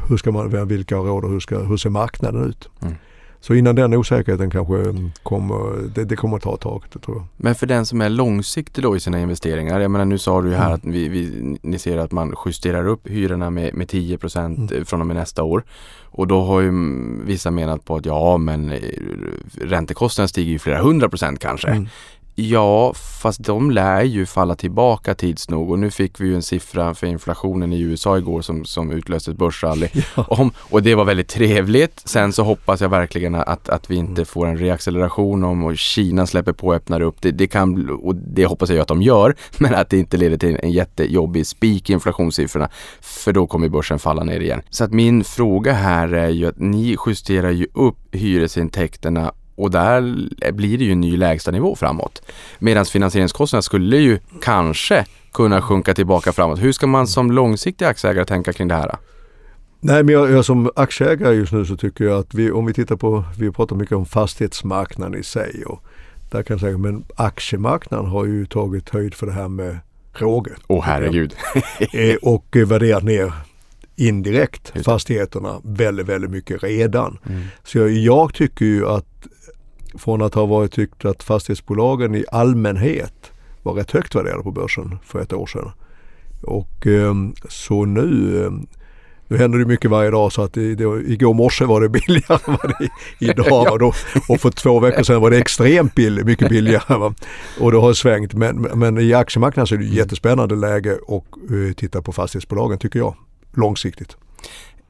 hur 0.10 0.18
ska 0.18 0.32
man, 0.32 0.68
vilka 0.68 0.96
råd 0.96 1.24
och 1.24 1.32
hur, 1.32 1.40
ska, 1.40 1.58
hur 1.60 1.78
ser 1.78 1.90
marknaden 1.90 2.50
ut. 2.50 2.70
Mm. 2.82 2.94
Så 3.40 3.54
innan 3.54 3.76
den 3.76 3.94
osäkerheten 3.94 4.50
kanske 4.50 4.76
mm, 4.76 5.12
kommer, 5.24 5.90
det, 5.96 6.06
det 6.06 6.16
kommer 6.16 6.38
att 6.38 6.44
ta 6.44 6.54
ett 6.54 6.62
tag, 6.62 6.84
det 6.94 7.00
tror 7.00 7.18
jag. 7.18 7.26
Men 7.38 7.56
för 7.56 7.68
den 7.68 7.86
som 7.86 8.02
är 8.02 8.10
långsiktig 8.10 8.84
då 8.84 8.96
i 8.96 9.00
sina 9.00 9.20
investeringar, 9.20 9.80
jag 9.80 9.92
menar 9.92 10.06
nu 10.06 10.18
sa 10.18 10.42
du 10.42 10.50
ju 10.50 10.56
här 10.56 10.66
Mm. 10.66 10.76
att 10.76 10.86
vi, 10.86 11.10
vi, 11.10 11.58
ni 11.62 11.80
ser 11.80 11.98
att 11.98 12.12
man 12.12 12.34
justerar 12.46 12.88
upp 12.88 13.08
hyrorna 13.08 13.50
med, 13.50 13.74
med 13.74 13.90
10 13.90 14.18
procent 14.18 14.72
Mm. 14.72 14.86
från 14.86 15.02
och 15.02 15.08
med 15.08 15.16
nästa 15.16 15.44
år. 15.44 15.64
Och 16.04 16.28
då 16.28 16.42
har 16.42 16.62
ju 16.62 16.68
mm, 16.68 17.22
vissa 17.26 17.52
menat 17.52 17.86
på 17.86 17.96
att 17.96 18.06
ja 18.06 18.38
men 18.38 18.72
eh, 18.72 18.80
räntekostnaden 19.62 20.30
stiger 20.30 20.52
ju 20.52 20.60
flera 20.60 20.82
hundra 20.82 21.10
procent 21.10 21.40
kanske. 21.40 21.68
Mm. 21.68 21.88
Ja, 22.38 22.94
fast 22.94 23.44
de 23.44 23.72
lär 23.72 24.04
ju 24.04 24.26
falla 24.26 24.56
tillbaka 24.56 25.16
tids 25.16 25.50
nog 25.50 25.72
och 25.72 25.80
nu 25.80 25.92
fick 25.92 26.22
vi 26.22 26.28
ju 26.28 26.36
en 26.36 26.42
siffra 26.42 26.94
för 26.94 27.08
inflationen 27.08 27.74
i 27.74 27.82
USA 27.82 28.18
igår 28.18 28.42
som, 28.42 28.66
som 28.66 28.92
utlöste 28.92 29.32
ett 29.32 29.38
börsrally. 29.38 29.88
Om, 30.16 30.52
och 30.58 30.84
det 30.84 30.96
var 30.96 31.06
väldigt 31.06 31.28
trevligt. 31.28 32.02
Sen 32.06 32.34
så 32.34 32.44
hoppas 32.44 32.82
jag 32.82 32.90
verkligen 32.90 33.36
att, 33.36 33.70
att 33.70 33.92
vi 33.92 33.96
inte 33.96 34.26
får 34.26 34.48
en 34.48 34.58
reacceleration 34.58 35.44
om 35.44 35.64
och 35.64 35.78
Kina 35.78 36.28
släpper 36.28 36.54
på 36.54 36.68
och 36.68 36.76
öppnar 36.76 37.02
upp. 37.02 37.22
Det, 37.22 37.32
det 37.32 37.48
kan, 37.48 37.90
och 37.90 38.16
det 38.16 38.46
hoppas 38.46 38.70
jag 38.70 38.80
att 38.80 38.88
de 38.88 39.02
gör, 39.02 39.36
men 39.58 39.76
att 39.76 39.90
det 39.90 39.98
inte 39.98 40.18
leder 40.18 40.38
till 40.38 40.60
en 40.64 40.72
jättejobbig 40.72 41.48
spik 41.48 41.90
i 41.90 41.94
inflationssiffrorna. 41.94 42.70
För 43.02 43.34
då 43.34 43.48
kommer 43.48 43.70
börsen 43.70 44.00
falla 44.00 44.24
ner 44.24 44.40
igen. 44.40 44.62
Så 44.70 44.84
att 44.84 44.92
min 44.92 45.24
fråga 45.24 45.74
här 45.74 46.14
är 46.14 46.30
ju 46.30 46.48
att 46.48 46.60
ni 46.60 46.98
justerar 47.08 47.52
ju 47.52 47.68
upp 47.74 47.98
hyresintäkterna 48.12 49.34
och 49.56 49.72
där 49.72 50.02
blir 50.52 50.78
det 50.78 50.84
ju 50.84 50.92
en 50.92 51.02
ny 51.02 51.18
lägstanivå 51.18 51.76
framåt. 51.76 52.22
Medan 52.60 52.86
finansieringskostnaderna 52.86 53.62
skulle 53.62 53.98
ju 53.98 54.20
kanske 54.42 55.06
kunna 55.34 55.62
sjunka 55.62 55.94
tillbaka 55.94 56.32
framåt. 56.32 56.62
Hur 56.62 56.72
ska 56.72 56.88
man 56.88 57.08
som 57.08 57.32
långsiktig 57.32 57.86
aktieägare 57.86 58.26
tänka 58.26 58.54
kring 58.54 58.68
det 58.68 58.76
här? 58.76 58.96
Nej 59.80 60.04
men 60.04 60.14
jag, 60.14 60.32
jag 60.32 60.46
som 60.46 60.72
aktieägare 60.76 61.36
just 61.36 61.54
nu 61.54 61.66
så 61.66 61.78
tycker 61.78 62.06
jag 62.06 62.20
att 62.20 62.34
vi, 62.34 62.52
om 62.52 62.66
vi 62.66 62.74
tittar 62.74 62.96
på, 62.96 63.24
vi 63.38 63.52
pratar 63.52 63.76
mycket 63.76 63.98
om 63.98 64.06
fastighetsmarknaden 64.06 65.20
i 65.20 65.24
sig 65.24 65.64
och 65.66 65.84
där 66.32 66.44
kan 66.44 66.54
jag 66.54 66.62
säga, 66.62 66.78
men 66.78 67.06
aktiemarknaden 67.16 68.06
har 68.06 68.26
ju 68.26 68.46
tagit 68.46 68.90
höjd 68.90 69.14
för 69.14 69.26
det 69.26 69.32
här 69.32 69.48
med 69.48 69.80
råge. 70.14 70.52
Åh 70.68 70.84
herregud. 70.84 71.36
Eh, 71.94 72.16
och 72.22 72.46
värderat 72.56 73.04
ner 73.04 73.34
indirekt 73.96 74.74
fastigheterna 74.86 75.62
väldigt, 75.64 76.06
väldigt 76.06 76.32
mycket 76.32 76.64
redan. 76.64 77.18
Mm. 77.26 77.42
Så 77.64 77.78
jag, 77.78 77.92
jag 77.92 78.34
tycker 78.34 78.66
ju 78.66 78.88
att 78.88 79.28
från 79.98 80.22
att 80.22 80.34
ha 80.34 80.46
varit 80.46 80.72
tyckt 80.72 81.06
att 81.06 81.24
fastighetsbolagen 81.24 82.16
i 82.16 82.26
allmänhet 82.32 83.32
var 83.64 83.74
rätt 83.74 83.92
högt 83.92 84.16
värderade 84.16 84.44
på 84.44 84.52
börsen 84.52 84.98
för 85.04 85.22
ett 85.22 85.34
år 85.34 85.46
sedan. 85.46 85.72
Och 86.42 86.88
ehm, 86.88 87.34
så 87.50 87.86
nu, 87.86 88.44
ehm, 88.46 88.68
nu 89.28 89.38
händer 89.38 89.60
det 89.60 89.66
mycket 89.66 89.92
varje 89.92 90.12
dag 90.12 90.32
så 90.32 90.42
att 90.42 90.54
det, 90.54 90.76
det, 90.76 90.84
igår 90.84 91.34
morse 91.34 91.66
var 91.66 91.82
det 91.82 91.90
billigare 92.08 92.40
än 92.48 92.58
vad 92.64 92.74
det 92.80 92.90
idag 93.20 93.72
och, 93.72 93.80
då, 93.80 93.94
och 94.30 94.42
för 94.42 94.52
två 94.52 94.80
veckor 94.80 95.04
sedan 95.04 95.22
var 95.22 95.32
det 95.32 95.38
extremt 95.38 95.96
billigt, 95.96 96.26
mycket 96.26 96.50
billigare. 96.50 96.98
Va? 96.98 97.14
Och 97.60 97.72
det 97.72 97.78
har 97.78 97.94
svängt 97.94 98.34
men, 98.34 98.62
men 98.62 98.98
i 98.98 99.14
aktiemarknaden 99.14 99.68
så 99.68 99.76
är 99.76 99.80
det 99.80 99.86
jättespännande 99.86 100.56
läge 100.56 100.96
och 100.96 101.26
uh, 101.52 101.74
titta 101.74 102.02
på 102.02 102.12
fastighetsbolagen 102.12 102.78
tycker 102.78 103.00
jag 103.00 103.16
långsiktigt. 103.58 104.18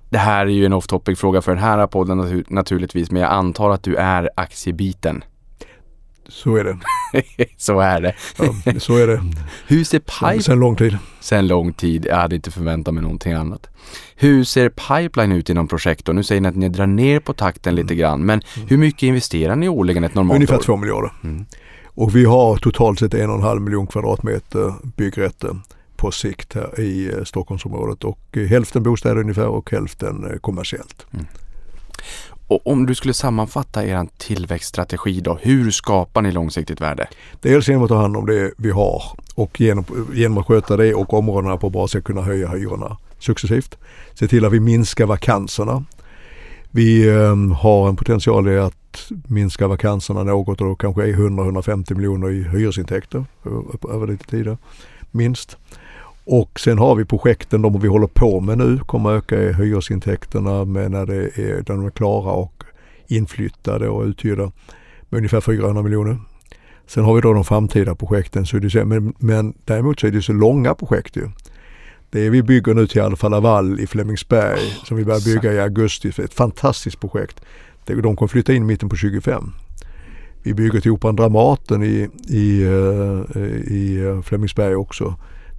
Det 0.09 0.17
här 0.17 0.45
är 0.45 0.49
ju 0.49 0.65
en 0.65 0.73
off 0.73 0.87
topic 0.87 1.19
fråga 1.19 1.41
för 1.41 1.51
den 1.51 1.63
här 1.63 1.87
podden 1.87 2.17
natur- 2.17 2.45
naturligtvis, 2.47 3.11
men 3.11 3.21
jag 3.21 3.31
antar 3.31 3.69
att 3.69 3.83
du 3.83 3.95
är 3.95 4.29
aktiebiten. 4.35 5.23
Så 6.27 6.55
är 6.55 6.63
det. 6.63 6.77
Så 7.57 7.79
är 7.79 8.01
det. 8.01 8.15
Ja, 8.37 8.79
så 8.79 8.97
är 8.97 9.07
det. 9.07 9.21
Hur 9.67 9.83
ser 9.83 9.99
pipe... 9.99 10.43
Sen 10.43 10.59
lång 10.59 10.75
tid. 10.75 10.97
Sen 11.19 11.47
lång 11.47 11.73
tid, 11.73 12.05
jag 12.05 12.15
hade 12.15 12.35
inte 12.35 12.51
förväntat 12.51 12.93
mig 12.93 13.03
någonting 13.03 13.33
annat. 13.33 13.69
Hur 14.15 14.43
ser 14.43 14.69
pipeline 14.69 15.31
ut 15.31 15.49
inom 15.49 15.67
projektorn? 15.67 16.15
Nu 16.15 16.23
säger 16.23 16.41
ni 16.41 16.47
att 16.47 16.55
ni 16.55 16.69
drar 16.69 16.87
ner 16.87 17.19
på 17.19 17.33
takten 17.33 17.75
lite 17.75 17.95
grann, 17.95 18.25
men 18.25 18.41
hur 18.67 18.77
mycket 18.77 19.03
investerar 19.03 19.55
ni 19.55 19.69
årligen 19.69 20.03
ett 20.03 20.13
normalt 20.15 20.35
Ungefär 20.35 20.55
år? 20.57 20.61
2 20.61 20.77
miljarder. 20.77 21.11
Och 21.85 22.15
vi 22.15 22.25
har 22.25 22.57
totalt 22.57 22.99
sett 22.99 23.13
en 23.13 23.29
och 23.29 23.35
en 23.35 23.41
halv 23.41 23.61
miljon 23.61 23.87
kvadratmeter 23.87 24.73
byggrätter 24.97 25.57
på 26.05 26.11
sikt 26.11 26.53
här 26.53 26.79
i 26.79 27.13
eh, 27.13 27.23
Stockholmsområdet 27.23 28.03
och 28.03 28.19
eh, 28.31 28.47
hälften 28.47 28.83
bostäder 28.83 29.17
ungefär 29.17 29.47
och 29.47 29.71
hälften 29.71 30.31
eh, 30.31 30.37
kommersiellt. 30.37 31.05
Och 32.47 32.67
om 32.67 32.85
du 32.85 32.95
skulle 32.95 33.13
sammanfatta 33.13 33.85
er 33.85 34.07
tillväxtstrategi 34.17 35.21
då, 35.21 35.37
hur 35.41 35.71
skapar 35.71 36.21
ni 36.21 36.31
långsiktigt 36.31 36.81
värde? 36.81 37.07
Dels 37.41 37.67
genom 37.67 37.83
att 37.83 37.89
ta 37.89 37.97
hand 37.97 38.17
om 38.17 38.25
det 38.25 38.51
vi 38.57 38.71
har 38.71 39.03
och 39.35 39.61
genom, 39.61 39.85
genom 40.13 40.37
att 40.37 40.45
sköta 40.45 40.77
det 40.77 40.93
och 40.93 41.13
områdena 41.13 41.57
på 41.57 41.69
bra 41.69 41.87
sätt 41.87 42.03
kunna 42.03 42.21
höja 42.21 42.47
hyrorna 42.47 42.97
successivt. 43.19 43.77
Se 44.13 44.27
till 44.27 44.45
att 44.45 44.53
vi 44.53 44.59
minskar 44.59 45.05
vakanserna. 45.05 45.83
Vi 46.71 47.07
eh, 47.07 47.35
har 47.57 47.89
en 47.89 47.95
potential 47.95 48.47
i 48.47 48.57
att 48.57 49.11
minska 49.27 49.67
vakanserna 49.67 50.23
något 50.23 50.61
och 50.61 50.67
då 50.67 50.75
kanske 50.75 51.03
är 51.03 51.13
100-150 51.13 51.95
miljoner 51.95 52.29
i 52.29 52.43
hyresintäkter 52.43 53.25
över 53.89 54.07
lite 54.07 54.25
tider 54.25 54.57
minst. 55.11 55.57
Och 56.25 56.59
sen 56.59 56.77
har 56.77 56.95
vi 56.95 57.05
projekten, 57.05 57.61
de 57.61 57.79
vi 57.79 57.87
håller 57.87 58.07
på 58.07 58.39
med 58.39 58.57
nu, 58.57 58.77
kommer 58.77 59.11
öka 59.11 59.51
hyresintäkterna 59.51 60.65
med 60.65 60.91
när, 60.91 61.05
det 61.05 61.37
är, 61.39 61.55
när 61.55 61.63
de 61.63 61.85
är 61.85 61.91
klara 61.91 62.31
och 62.31 62.63
inflyttade 63.07 63.89
och 63.89 64.03
uthyrda 64.03 64.51
med 65.09 65.17
ungefär 65.17 65.41
400 65.41 65.83
miljoner. 65.83 66.17
Sen 66.87 67.03
har 67.03 67.15
vi 67.15 67.21
då 67.21 67.33
de 67.33 67.43
framtida 67.43 67.95
projekten. 67.95 68.45
Så 68.45 68.57
det, 68.57 68.85
men, 68.85 69.13
men 69.19 69.53
däremot 69.65 69.99
så 69.99 70.07
är 70.07 70.11
det 70.11 70.21
så 70.21 70.33
långa 70.33 70.75
projekt 70.75 71.17
ju. 71.17 71.29
Det 72.09 72.25
är, 72.25 72.29
vi 72.29 72.43
bygger 72.43 72.73
nu 72.73 72.87
till 72.87 73.01
Alfa 73.01 73.29
Laval 73.29 73.79
i 73.79 73.87
Flemingsberg 73.87 74.59
som 74.83 74.97
vi 74.97 75.05
börjar 75.05 75.33
bygga 75.33 75.53
i 75.53 75.59
augusti. 75.59 76.11
Ett 76.17 76.33
fantastiskt 76.33 76.99
projekt. 76.99 77.41
De 77.85 78.15
kommer 78.15 78.27
flytta 78.27 78.53
in 78.53 78.65
mitten 78.65 78.89
på 78.89 78.95
25. 78.95 79.51
Vi 80.43 80.53
bygger 80.53 80.79
till 80.79 80.91
Operan 80.91 81.15
Dramaten 81.15 81.83
i, 81.83 82.09
i, 82.27 82.63
eh, 82.63 83.41
i 83.73 84.03
eh, 84.05 84.21
Flemingsberg 84.21 84.75
också. 84.75 85.15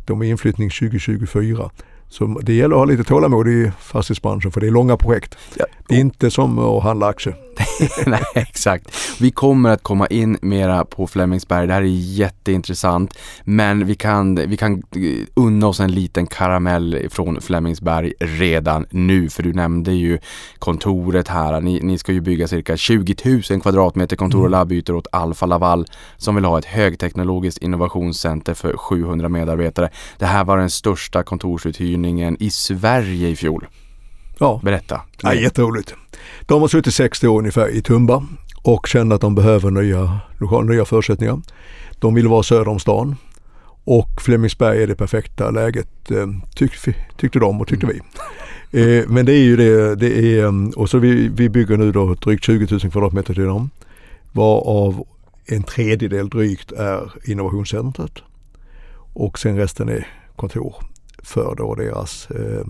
De 0.06 0.22
är 0.22 0.26
inflyttning 0.26 0.70
2024. 0.70 1.70
Så 2.08 2.40
det 2.42 2.54
gäller 2.54 2.74
att 2.74 2.80
ha 2.80 2.84
lite 2.84 3.04
tålamod 3.04 3.48
i 3.48 3.72
fastighetsbranschen 3.80 4.52
för 4.52 4.60
det 4.60 4.66
är 4.66 4.70
långa 4.70 4.96
projekt. 4.96 5.36
Ja, 5.54 5.64
Det 5.88 5.94
är 5.94 6.00
inte 6.00 6.30
som 6.30 6.58
att 6.58 6.82
handla 6.82 7.06
aktier. 7.06 7.36
Nej, 8.06 8.22
exakt. 8.34 8.90
Vi 9.20 9.30
kommer 9.30 9.70
att 9.70 9.82
komma 9.82 10.06
in 10.06 10.38
mera 10.42 10.84
på 10.84 11.06
Flemingsberg. 11.06 11.66
Det 11.66 11.72
här 11.72 11.82
är 11.82 11.86
jätteintressant. 11.86 13.18
Men 13.44 13.86
vi 13.86 13.94
kan, 13.94 14.34
vi 14.34 14.56
kan 14.56 14.72
eh, 14.74 15.26
unna 15.34 15.66
oss 15.66 15.80
en 15.80 15.92
liten 15.92 16.26
karamell 16.26 17.08
från 17.10 17.40
Flemingsberg 17.40 18.12
redan 18.20 18.86
nu. 18.90 19.28
För 19.28 19.42
du 19.42 19.52
nämnde 19.52 19.92
ju 19.92 20.18
kontoret 20.58 21.28
här. 21.28 21.60
Ni, 21.60 21.80
ni 21.80 21.98
ska 21.98 22.12
ju 22.12 22.20
bygga 22.20 22.48
cirka 22.48 22.76
20 22.76 23.42
000 23.50 23.60
kvadratmeter 23.60 24.16
kontor 24.16 24.44
och 24.44 24.50
labbytor 24.50 24.96
åt 24.96 25.06
Alfa 25.12 25.46
Laval 25.46 25.86
som 26.16 26.34
vill 26.34 26.44
ha 26.44 26.58
ett 26.58 26.64
högteknologiskt 26.64 27.62
innovationscenter 27.62 28.54
för 28.54 28.76
700 28.76 29.28
medarbetare. 29.28 29.90
Det 30.18 30.26
här 30.26 30.44
var 30.44 30.58
den 30.58 30.70
största 30.70 31.22
kontorsuthyrningen 31.22 31.95
i 32.38 32.50
Sverige 32.50 33.28
i 33.28 33.36
fjol. 33.36 33.66
Ja, 34.38 34.60
Berätta. 34.64 35.00
ja 35.22 35.34
jätteroligt. 35.34 35.94
De 36.46 36.60
har 36.60 36.68
suttit 36.68 36.94
60 36.94 37.28
år 37.28 37.38
ungefär 37.38 37.68
i 37.68 37.82
Tumba 37.82 38.26
och 38.62 38.86
kände 38.86 39.14
att 39.14 39.20
de 39.20 39.34
behöver 39.34 39.70
nya, 39.70 40.20
nya 40.64 40.84
förutsättningar. 40.84 41.40
De 41.98 42.14
vill 42.14 42.28
vara 42.28 42.42
söder 42.42 42.68
om 42.68 42.78
stan 42.78 43.16
och 43.84 44.22
Flemingsberg 44.22 44.82
är 44.82 44.86
det 44.86 44.94
perfekta 44.94 45.50
läget 45.50 46.10
eh, 46.10 46.26
tyck, 46.54 46.72
tyckte 47.16 47.38
de 47.38 47.60
och 47.60 47.68
tyckte 47.68 47.86
vi. 47.86 48.00
Eh, 48.80 49.08
men 49.08 49.26
det 49.26 49.32
är 49.32 49.42
ju 49.42 49.56
det, 49.56 49.94
det 49.94 50.38
är, 50.38 50.44
eh, 50.44 50.52
och 50.76 50.90
så 50.90 50.98
vi, 50.98 51.28
vi 51.28 51.48
bygger 51.48 51.76
nu 51.76 51.92
då 51.92 52.14
drygt 52.14 52.44
20 52.44 52.66
000 52.70 52.80
kvadratmeter 52.80 53.34
till 53.34 53.44
dem. 53.44 53.70
Varav 54.32 55.06
en 55.46 55.62
tredjedel 55.62 56.28
drygt 56.28 56.72
är 56.72 57.12
innovationscentret 57.24 58.12
och 59.12 59.38
sen 59.38 59.56
resten 59.56 59.88
är 59.88 60.06
kontor 60.36 60.74
för 61.26 61.54
då 61.54 61.74
deras, 61.74 62.28
eh, 62.30 62.66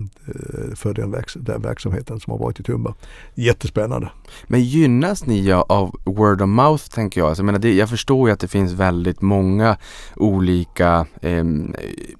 för 0.75 0.93
den, 0.93 1.15
verks- 1.15 1.37
den 1.39 1.61
verksamheten 1.61 2.19
som 2.19 2.31
har 2.31 2.39
varit 2.39 2.59
i 2.59 2.63
Tumba. 2.63 2.93
Jättespännande. 3.35 4.09
Men 4.47 4.61
gynnas 4.63 5.25
ni 5.25 5.51
av 5.51 5.95
word 6.03 6.41
of 6.41 6.47
mouth 6.49 6.83
tänker 6.83 7.21
jag? 7.21 7.27
Alltså, 7.27 7.41
jag, 7.41 7.45
menar, 7.45 7.59
det, 7.59 7.73
jag 7.73 7.89
förstår 7.89 8.29
ju 8.29 8.33
att 8.33 8.39
det 8.39 8.47
finns 8.47 8.71
väldigt 8.71 9.21
många 9.21 9.77
olika 10.15 11.05
eh, 11.21 11.45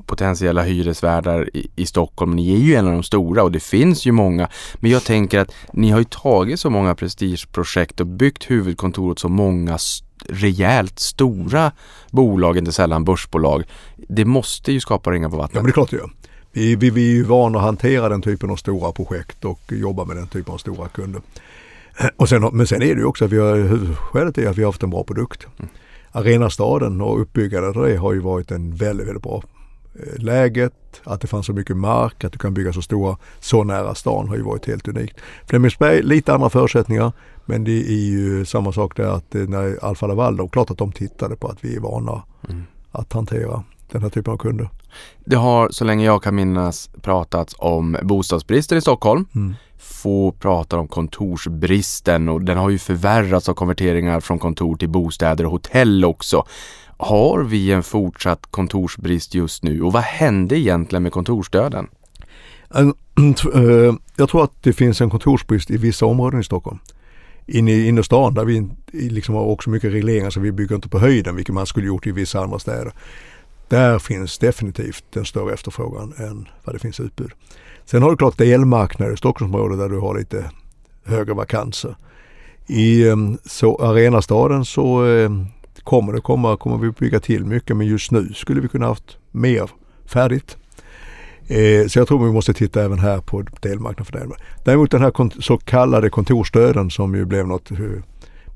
potentiella 0.05 0.61
hyresvärdar 0.63 1.49
i, 1.57 1.69
i 1.75 1.85
Stockholm. 1.85 2.31
Ni 2.31 2.53
är 2.53 2.57
ju 2.57 2.75
en 2.75 2.85
av 2.87 2.93
de 2.93 3.03
stora 3.03 3.43
och 3.43 3.51
det 3.51 3.59
finns 3.63 4.05
ju 4.05 4.11
många. 4.11 4.49
Men 4.75 4.91
jag 4.91 5.03
tänker 5.03 5.39
att 5.39 5.51
ni 5.73 5.89
har 5.89 5.99
ju 5.99 6.05
tagit 6.09 6.59
så 6.59 6.69
många 6.69 6.95
prestigeprojekt 6.95 7.99
och 7.99 8.07
byggt 8.07 8.51
huvudkontor 8.51 9.11
åt 9.11 9.19
så 9.19 9.29
många 9.29 9.75
st- 9.75 10.06
rejält 10.29 10.99
stora 10.99 11.71
bolag, 12.11 12.57
inte 12.57 12.71
sällan 12.71 13.03
börsbolag. 13.03 13.63
Det 13.95 14.25
måste 14.25 14.71
ju 14.71 14.79
skapa 14.79 15.11
ringar 15.11 15.29
på 15.29 15.35
Ja 15.35 15.41
vattnet. 15.41 15.55
men 15.55 15.65
det 15.65 15.71
är 15.71 15.73
klart 15.73 15.89
det 15.89 15.97
gör. 15.97 16.09
Vi, 16.51 16.75
vi, 16.75 16.89
vi 16.89 17.09
är 17.11 17.15
ju 17.15 17.23
vana 17.23 17.57
att 17.57 17.63
hantera 17.63 18.09
den 18.09 18.21
typen 18.21 18.49
av 18.49 18.55
stora 18.55 18.91
projekt 18.91 19.45
och 19.45 19.59
jobba 19.69 20.05
med 20.05 20.17
den 20.17 20.27
typen 20.27 20.53
av 20.53 20.57
stora 20.57 20.87
kunder. 20.87 21.21
Och 22.17 22.29
sen, 22.29 22.49
men 22.53 22.67
sen 22.67 22.81
är 22.81 22.95
det 22.95 23.01
ju 23.01 23.05
också 23.05 23.25
att 23.25 23.31
vi 23.31 23.37
har, 23.37 23.55
huvudskälet 23.55 24.37
är 24.37 24.49
att 24.49 24.57
vi 24.57 24.63
har 24.63 24.69
haft 24.69 24.83
en 24.83 24.89
bra 24.89 25.03
produkt. 25.03 25.47
Arenastaden 26.11 27.01
och 27.01 27.21
uppbyggandet 27.21 27.77
av 27.77 27.83
det 27.83 27.95
har 27.95 28.13
ju 28.13 28.19
varit 28.19 28.51
en 28.51 28.75
väldigt, 28.75 29.07
väldigt 29.07 29.23
bra 29.23 29.43
eh, 29.95 30.23
läget, 30.23 30.73
att 31.03 31.21
det 31.21 31.27
fanns 31.27 31.45
så 31.45 31.53
mycket 31.53 31.77
mark, 31.77 32.23
att 32.23 32.31
du 32.31 32.39
kan 32.39 32.53
bygga 32.53 32.73
så 32.73 32.81
stora, 32.81 33.17
så 33.39 33.63
nära 33.63 33.95
stan 33.95 34.27
har 34.27 34.35
ju 34.35 34.41
varit 34.41 34.67
helt 34.67 34.87
unikt. 34.87 35.17
Flemingsberg, 35.45 36.01
lite 36.01 36.33
andra 36.33 36.49
förutsättningar, 36.49 37.11
men 37.47 37.63
det 37.63 37.89
är 37.89 38.09
ju 38.09 38.45
samma 38.45 38.71
sak 38.71 38.97
där 38.97 39.03
att 39.03 39.35
eh, 39.35 39.41
när 39.41 39.85
Alfa 39.85 40.07
Laval, 40.07 40.37
då, 40.37 40.47
klart 40.47 40.71
att 40.71 40.77
de 40.77 40.91
tittade 40.91 41.35
på 41.35 41.47
att 41.47 41.57
vi 41.61 41.75
är 41.75 41.79
vana 41.79 42.23
att 42.91 43.13
hantera 43.13 43.63
den 43.91 44.01
här 44.01 44.09
typen 44.09 44.33
av 44.33 44.37
kunder. 44.37 44.69
Det 45.25 45.35
har 45.35 45.69
så 45.69 45.85
länge 45.85 46.05
jag 46.05 46.23
kan 46.23 46.35
minnas 46.35 46.89
pratats 47.01 47.55
om 47.57 47.97
bostadsbristen 48.03 48.77
i 48.77 48.81
Stockholm. 48.81 49.25
Mm. 49.35 49.55
Få 49.77 50.31
pratar 50.31 50.77
om 50.77 50.87
kontorsbristen 50.87 52.29
och 52.29 52.41
den 52.41 52.57
har 52.57 52.69
ju 52.69 52.77
förvärrats 52.77 53.49
av 53.49 53.53
konverteringar 53.53 54.19
från 54.19 54.39
kontor 54.39 54.75
till 54.75 54.89
bostäder 54.89 55.45
och 55.45 55.51
hotell 55.51 56.05
också. 56.05 56.45
Har 56.97 57.43
vi 57.43 57.71
en 57.71 57.83
fortsatt 57.83 58.47
kontorsbrist 58.51 59.33
just 59.33 59.63
nu 59.63 59.81
och 59.81 59.93
vad 59.93 60.03
hände 60.03 60.59
egentligen 60.59 61.03
med 61.03 61.11
kontorsdöden? 61.11 61.87
En, 62.69 62.93
eh, 63.53 63.95
jag 64.15 64.29
tror 64.29 64.43
att 64.43 64.63
det 64.63 64.73
finns 64.73 65.01
en 65.01 65.09
kontorsbrist 65.09 65.71
i 65.71 65.77
vissa 65.77 66.05
områden 66.05 66.39
i 66.39 66.43
Stockholm. 66.43 66.79
Inne 67.47 67.71
i 67.71 67.87
innerstan 67.87 68.33
där 68.33 68.45
vi 68.45 68.69
liksom 68.91 69.35
har 69.35 69.43
också 69.43 69.69
mycket 69.69 69.93
regleringar 69.93 70.29
så 70.29 70.39
vi 70.39 70.51
bygger 70.51 70.75
inte 70.75 70.89
på 70.89 70.99
höjden 70.99 71.35
vilket 71.35 71.55
man 71.55 71.65
skulle 71.65 71.87
gjort 71.87 72.07
i 72.07 72.11
vissa 72.11 72.39
andra 72.39 72.59
städer. 72.59 72.93
Där 73.67 73.99
finns 73.99 74.37
definitivt 74.37 75.15
en 75.15 75.25
större 75.25 75.53
efterfrågan 75.53 76.13
än 76.17 76.47
vad 76.63 76.75
det 76.75 76.79
finns 76.79 76.99
utbud. 76.99 77.31
Sen 77.85 78.03
har 78.03 78.11
du 78.11 78.17
klart 78.17 78.37
delmarknader 78.37 79.13
i 79.13 79.17
Stockholmsområdet 79.17 79.79
där 79.79 79.89
du 79.89 79.99
har 79.99 80.17
lite 80.17 80.51
högre 81.03 81.33
vakanser. 81.33 81.95
I 82.67 83.09
ehm, 83.09 83.37
så 83.45 83.77
arenastaden 83.77 84.65
så 84.65 85.05
ehm, 85.05 85.45
kommer 85.83 86.13
det 86.13 86.21
komma, 86.21 86.57
kommer 86.57 86.77
vi 86.77 86.91
bygga 86.91 87.19
till 87.19 87.45
mycket 87.45 87.77
men 87.77 87.87
just 87.87 88.11
nu 88.11 88.33
skulle 88.33 88.61
vi 88.61 88.67
kunna 88.67 88.85
haft 88.85 89.17
mer 89.31 89.69
färdigt. 90.05 90.57
Eh, 91.47 91.87
så 91.87 91.99
jag 91.99 92.07
tror 92.07 92.25
vi 92.25 92.31
måste 92.31 92.53
titta 92.53 92.83
även 92.83 92.99
här 92.99 93.21
på 93.21 93.43
delmarknaden 93.61 94.05
för 94.05 94.13
det. 94.13 94.27
Däremot 94.63 94.91
den 94.91 95.01
här 95.01 95.41
så 95.41 95.57
kallade 95.57 96.09
kontorsstöden 96.09 96.89
som 96.89 97.15
ju 97.15 97.25
blev 97.25 97.47
något 97.47 97.71
eh, 97.71 97.77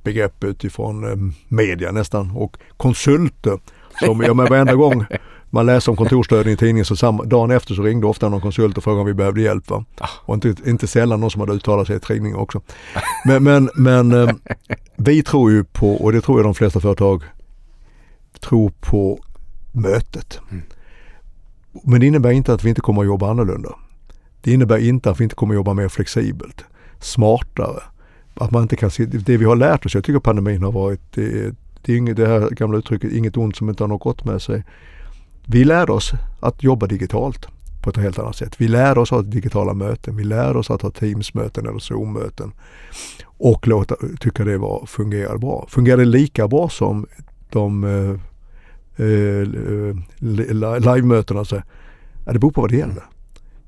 begrepp 0.03 0.43
utifrån 0.43 1.03
eh, 1.03 1.33
media 1.47 1.91
nästan 1.91 2.31
och 2.31 2.57
konsulter 2.77 3.59
som, 3.99 4.21
ja 4.21 4.33
men 4.33 4.45
varenda 4.45 4.75
gång 4.75 5.05
man 5.49 5.65
läser 5.65 5.91
om 5.91 5.95
kontorsstöden 5.95 6.53
i 6.53 6.57
tidningen 6.57 6.85
så 6.85 6.95
samma, 6.95 7.23
dagen 7.23 7.51
efter 7.51 7.73
så 7.73 7.81
ringde 7.81 8.07
ofta 8.07 8.29
någon 8.29 8.41
konsult 8.41 8.77
och 8.77 8.83
frågade 8.83 9.01
om 9.01 9.07
vi 9.07 9.13
behövde 9.13 9.41
hjälp. 9.41 9.69
Va? 9.69 9.85
Och 10.01 10.35
inte, 10.35 10.55
inte 10.69 10.87
sällan 10.87 11.19
någon 11.19 11.31
som 11.31 11.41
hade 11.41 11.53
uttalat 11.53 11.87
sig 11.87 11.95
i 11.95 11.99
tidningen 11.99 12.37
också. 12.37 12.61
Men, 13.25 13.43
men, 13.43 13.69
men 13.75 14.11
eh, 14.11 14.29
vi 14.95 15.23
tror 15.23 15.51
ju 15.51 15.63
på, 15.63 15.93
och 15.93 16.11
det 16.11 16.21
tror 16.21 16.39
jag 16.39 16.45
de 16.45 16.55
flesta 16.55 16.79
företag 16.79 17.23
tror 18.39 18.71
på 18.79 19.19
mötet. 19.71 20.39
Men 21.83 21.99
det 21.99 22.05
innebär 22.05 22.31
inte 22.31 22.53
att 22.53 22.63
vi 22.63 22.69
inte 22.69 22.81
kommer 22.81 23.01
att 23.01 23.07
jobba 23.07 23.29
annorlunda. 23.29 23.75
Det 24.41 24.53
innebär 24.53 24.77
inte 24.77 25.09
att 25.11 25.19
vi 25.19 25.23
inte 25.23 25.35
kommer 25.35 25.53
att 25.53 25.59
jobba 25.59 25.73
mer 25.73 25.87
flexibelt, 25.87 26.65
smartare. 26.99 27.83
Att 28.33 28.51
man 28.51 28.61
inte 28.61 28.75
kan 28.75 28.91
se, 28.91 29.05
det 29.05 29.37
vi 29.37 29.45
har 29.45 29.55
lärt 29.55 29.85
oss, 29.85 29.95
jag 29.95 30.03
tycker 30.03 30.19
pandemin 30.19 30.63
har 30.63 30.71
varit, 30.71 31.01
det, 31.13 31.55
det, 31.81 31.93
är 31.93 31.97
inget, 31.97 32.17
det 32.17 32.27
här 32.27 32.49
gamla 32.49 32.77
uttrycket, 32.77 33.11
inget 33.11 33.37
ont 33.37 33.55
som 33.55 33.69
inte 33.69 33.83
har 33.83 33.87
något 33.87 34.01
gott 34.01 34.25
med 34.25 34.41
sig. 34.41 34.63
Vi 35.45 35.63
lärde 35.63 35.91
oss 35.91 36.11
att 36.39 36.63
jobba 36.63 36.87
digitalt 36.87 37.47
på 37.81 37.89
ett 37.89 37.97
helt 37.97 38.19
annat 38.19 38.35
sätt. 38.35 38.53
Vi 38.57 38.67
lärde 38.67 38.99
oss 38.99 39.11
att 39.11 39.17
ha 39.17 39.21
digitala 39.23 39.73
möten, 39.73 40.17
vi 40.17 40.23
lärde 40.23 40.59
oss 40.59 40.71
att 40.71 40.81
ha 40.81 40.91
Teams-möten 40.91 41.67
eller 41.67 41.79
Zoom-möten 41.79 42.51
och 43.23 43.67
låta, 43.67 43.95
tycka 44.19 44.43
det 44.43 44.57
var, 44.57 44.85
fungerade 44.85 45.39
bra. 45.39 45.65
Fungerade 45.69 46.05
lika 46.05 46.47
bra 46.47 46.69
som 46.69 47.05
de 47.49 47.83
eh, 47.83 48.30
eh, 48.97 49.05
eh, 49.05 49.95
li- 50.19 50.53
live-mötena. 50.79 51.45
Så, 51.45 51.55
ja, 52.25 52.33
det 52.33 52.39
beror 52.39 52.51
på 52.51 52.61
vad 52.61 52.69
det 52.69 52.77
gäller. 52.77 53.03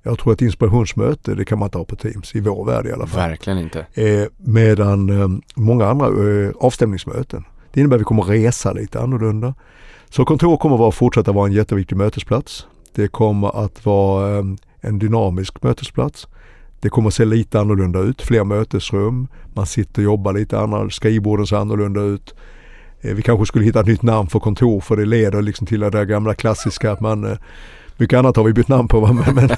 Jag 0.04 0.20
tror 0.20 0.34
att 0.34 0.42
inspirationsmöte 0.42 1.36
det 1.36 1.46
kan 1.46 1.60
man 1.60 1.68
inte 1.68 1.78
ha 1.78 1.86
på 1.86 1.96
Teams, 1.96 2.36
i 2.36 2.40
vår 2.40 2.66
värld 2.66 2.86
i 2.86 2.92
alla 2.92 3.08
fall. 3.08 3.30
Verkligen 3.30 3.60
inte. 3.60 3.86
Eh, 3.94 4.28
medan 4.38 5.10
eh, 5.22 5.28
många 5.56 5.86
andra 5.88 6.08
eh, 6.08 6.52
avstämningsmöten, 6.60 7.44
det 7.74 7.80
innebär 7.80 7.96
att 7.96 8.02
vi 8.02 8.06
kommer 8.06 8.24
resa 8.24 8.72
lite 8.74 9.02
annorlunda. 9.02 9.54
Så 10.10 10.26
kontor 10.26 10.58
kommer 10.58 10.88
att 10.88 10.96
fortsätta 10.96 11.32
vara 11.32 11.48
en 11.48 11.54
jätteviktig 11.54 11.96
mötesplats. 11.96 12.68
Det 12.96 13.08
kommer 13.08 13.66
att 13.66 13.86
vara 13.86 14.38
eh, 14.38 14.44
en 14.82 15.00
dynamisk 15.00 15.64
mötesplats. 15.64 16.28
Det 16.80 16.90
kommer 16.90 17.08
att 17.08 17.14
se 17.14 17.26
lite 17.26 17.60
annorlunda 17.60 18.00
ut, 18.00 18.22
fler 18.22 18.44
mötesrum, 18.44 19.28
man 19.54 19.66
sitter 19.66 20.02
och 20.02 20.04
jobbar 20.04 20.34
lite 20.34 20.60
annorlunda, 20.60 20.90
skrivborden 20.92 21.48
ser 21.48 21.58
annorlunda 21.58 22.02
ut. 22.02 22.36
Eh, 23.04 23.14
Vi 23.16 23.22
kanske 23.22 23.46
skulle 23.46 23.66
hitta 23.66 23.80
ett 23.80 23.86
nytt 23.88 24.02
namn 24.02 24.30
för 24.30 24.40
kontor 24.40 24.82
för 24.82 24.98
det 24.98 25.06
leder 25.06 25.42
liksom 25.42 25.68
till 25.68 25.80
det 25.80 25.90
där 25.90 26.06
gamla 26.06 26.34
klassiska 26.36 26.92
att 26.92 27.00
man 27.00 27.24
eh, 27.24 27.38
mycket 27.98 28.20
annat 28.20 28.36
har 28.36 28.44
vi 28.44 28.54
bytt 28.54 28.68
namn 28.68 28.88
på. 28.88 29.00
Va? 29.00 29.14
Men, 29.14 29.36
men, 29.36 29.50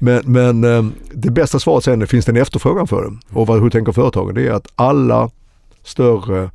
men, 0.00 0.22
men 0.60 0.64
eh, 0.64 0.92
det 1.12 1.30
bästa 1.30 1.58
svaret 1.58 1.84
sen 1.84 2.06
finns 2.06 2.24
det 2.24 2.32
en 2.32 2.36
efterfrågan 2.36 2.86
för 2.86 3.02
det? 3.02 3.16
Och 3.38 3.46
vad, 3.46 3.62
hur 3.62 3.70
tänker 3.70 3.92
företagen? 3.92 4.34
Det 4.34 4.46
är 4.46 4.52
att 4.52 4.66
alla 4.74 5.30
större 5.82 6.50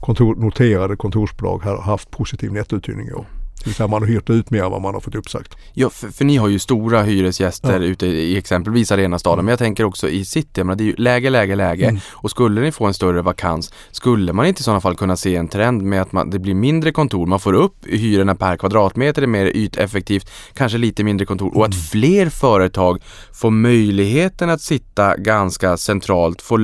kontor, 0.00 0.34
noterade 0.34 0.96
kontorsbolag 0.96 1.58
har 1.58 1.82
haft 1.82 2.10
positiv 2.10 2.52
nettouthyrning 2.52 3.08
i 3.08 3.12
år. 3.12 3.26
Det 3.64 3.66
vill 3.70 3.74
säga 3.74 3.86
man 3.86 4.02
har 4.02 4.08
hyrt 4.08 4.30
ut 4.30 4.50
mer 4.50 4.62
än 4.64 4.70
vad 4.70 4.82
man 4.82 4.94
har 4.94 5.00
fått 5.00 5.14
uppsagt. 5.14 5.56
Ja, 5.72 5.90
för, 5.90 6.08
för 6.08 6.24
ni 6.24 6.36
har 6.36 6.48
ju 6.48 6.58
stora 6.58 7.02
hyresgäster 7.02 7.72
Ja. 7.80 7.86
ute 7.86 8.06
i 8.06 8.36
exempelvis 8.36 8.92
Arenastaden, 8.92 9.44
men 9.44 9.52
jag 9.52 9.58
tänker 9.58 9.84
också 9.84 10.08
i 10.08 10.24
city, 10.24 10.48
jag 10.54 10.66
menar, 10.66 10.76
det 10.78 10.84
är 10.84 10.86
ju 10.86 10.94
läge, 10.96 11.30
läge, 11.30 11.56
läge. 11.56 11.84
Mm. 11.88 12.00
Och 12.10 12.30
skulle 12.30 12.60
ni 12.60 12.72
få 12.72 12.86
en 12.86 12.94
större 12.94 13.22
vakans, 13.22 13.72
skulle 13.90 14.32
man 14.32 14.46
inte 14.46 14.60
i 14.60 14.62
sådana 14.62 14.80
fall 14.80 14.96
kunna 14.96 15.16
se 15.16 15.36
en 15.36 15.48
trend 15.48 15.82
med 15.82 16.02
att 16.02 16.12
man, 16.12 16.30
det 16.30 16.38
blir 16.38 16.54
mindre 16.54 16.92
kontor, 16.92 17.26
man 17.26 17.40
får 17.40 17.52
upp 17.52 17.76
hyrorna 17.86 18.34
per 18.34 18.56
kvadratmeter, 18.56 19.22
det 19.22 19.26
är 19.26 19.28
mer 19.28 19.46
yteffektivt, 19.46 20.30
kanske 20.54 20.78
lite 20.78 21.04
mindre 21.04 21.26
kontor 21.26 21.56
och 21.56 21.64
att 21.64 21.72
Mm. 21.74 21.82
fler 21.82 22.28
företag 22.28 23.02
får 23.32 23.50
möjligheten 23.50 24.50
att 24.50 24.60
sitta 24.60 25.16
ganska 25.16 25.76
centralt, 25.76 26.42
får 26.42 26.58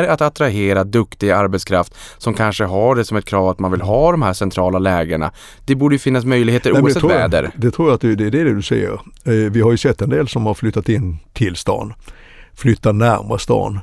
lättare 0.00 0.12
att 0.12 0.20
attrahera 0.20 0.84
duktig 0.84 1.30
arbetskraft 1.30 1.94
som 2.18 2.34
kanske 2.34 2.64
har 2.64 2.94
det 2.96 3.04
som 3.04 3.16
ett 3.16 3.24
krav 3.24 3.48
att 3.48 3.58
man 3.58 3.70
vill 3.70 3.80
ha 3.80 4.10
de 4.10 4.22
här 4.22 4.32
centrala 4.32 4.78
lägena. 4.78 5.32
Det 5.64 5.74
borde 5.74 5.98
finnas 5.98 6.24
möjligheter 6.24 6.72
Nej, 6.72 6.80
det 6.82 6.84
oavsett 6.84 7.02
jag- 7.02 7.08
väder. 7.08 7.50
Det 7.56 7.70
tror 7.70 7.88
jag 7.88 7.94
att 7.94 8.00
det, 8.00 8.26
är 8.26 8.30
det 8.30 8.54
du 8.54 8.62
ser. 8.62 8.92
Eh, 9.24 9.32
vi 9.32 9.60
har 9.60 9.70
ju 9.70 9.76
sett 9.78 10.02
en 10.02 10.10
del 10.10 10.28
som 10.28 10.46
har 10.46 10.54
flyttat 10.54 10.88
in 10.88 11.18
till 11.32 11.56
stan. 11.56 11.92
Flyttar 12.54 12.92
närmare 12.92 13.38
stan. 13.38 13.78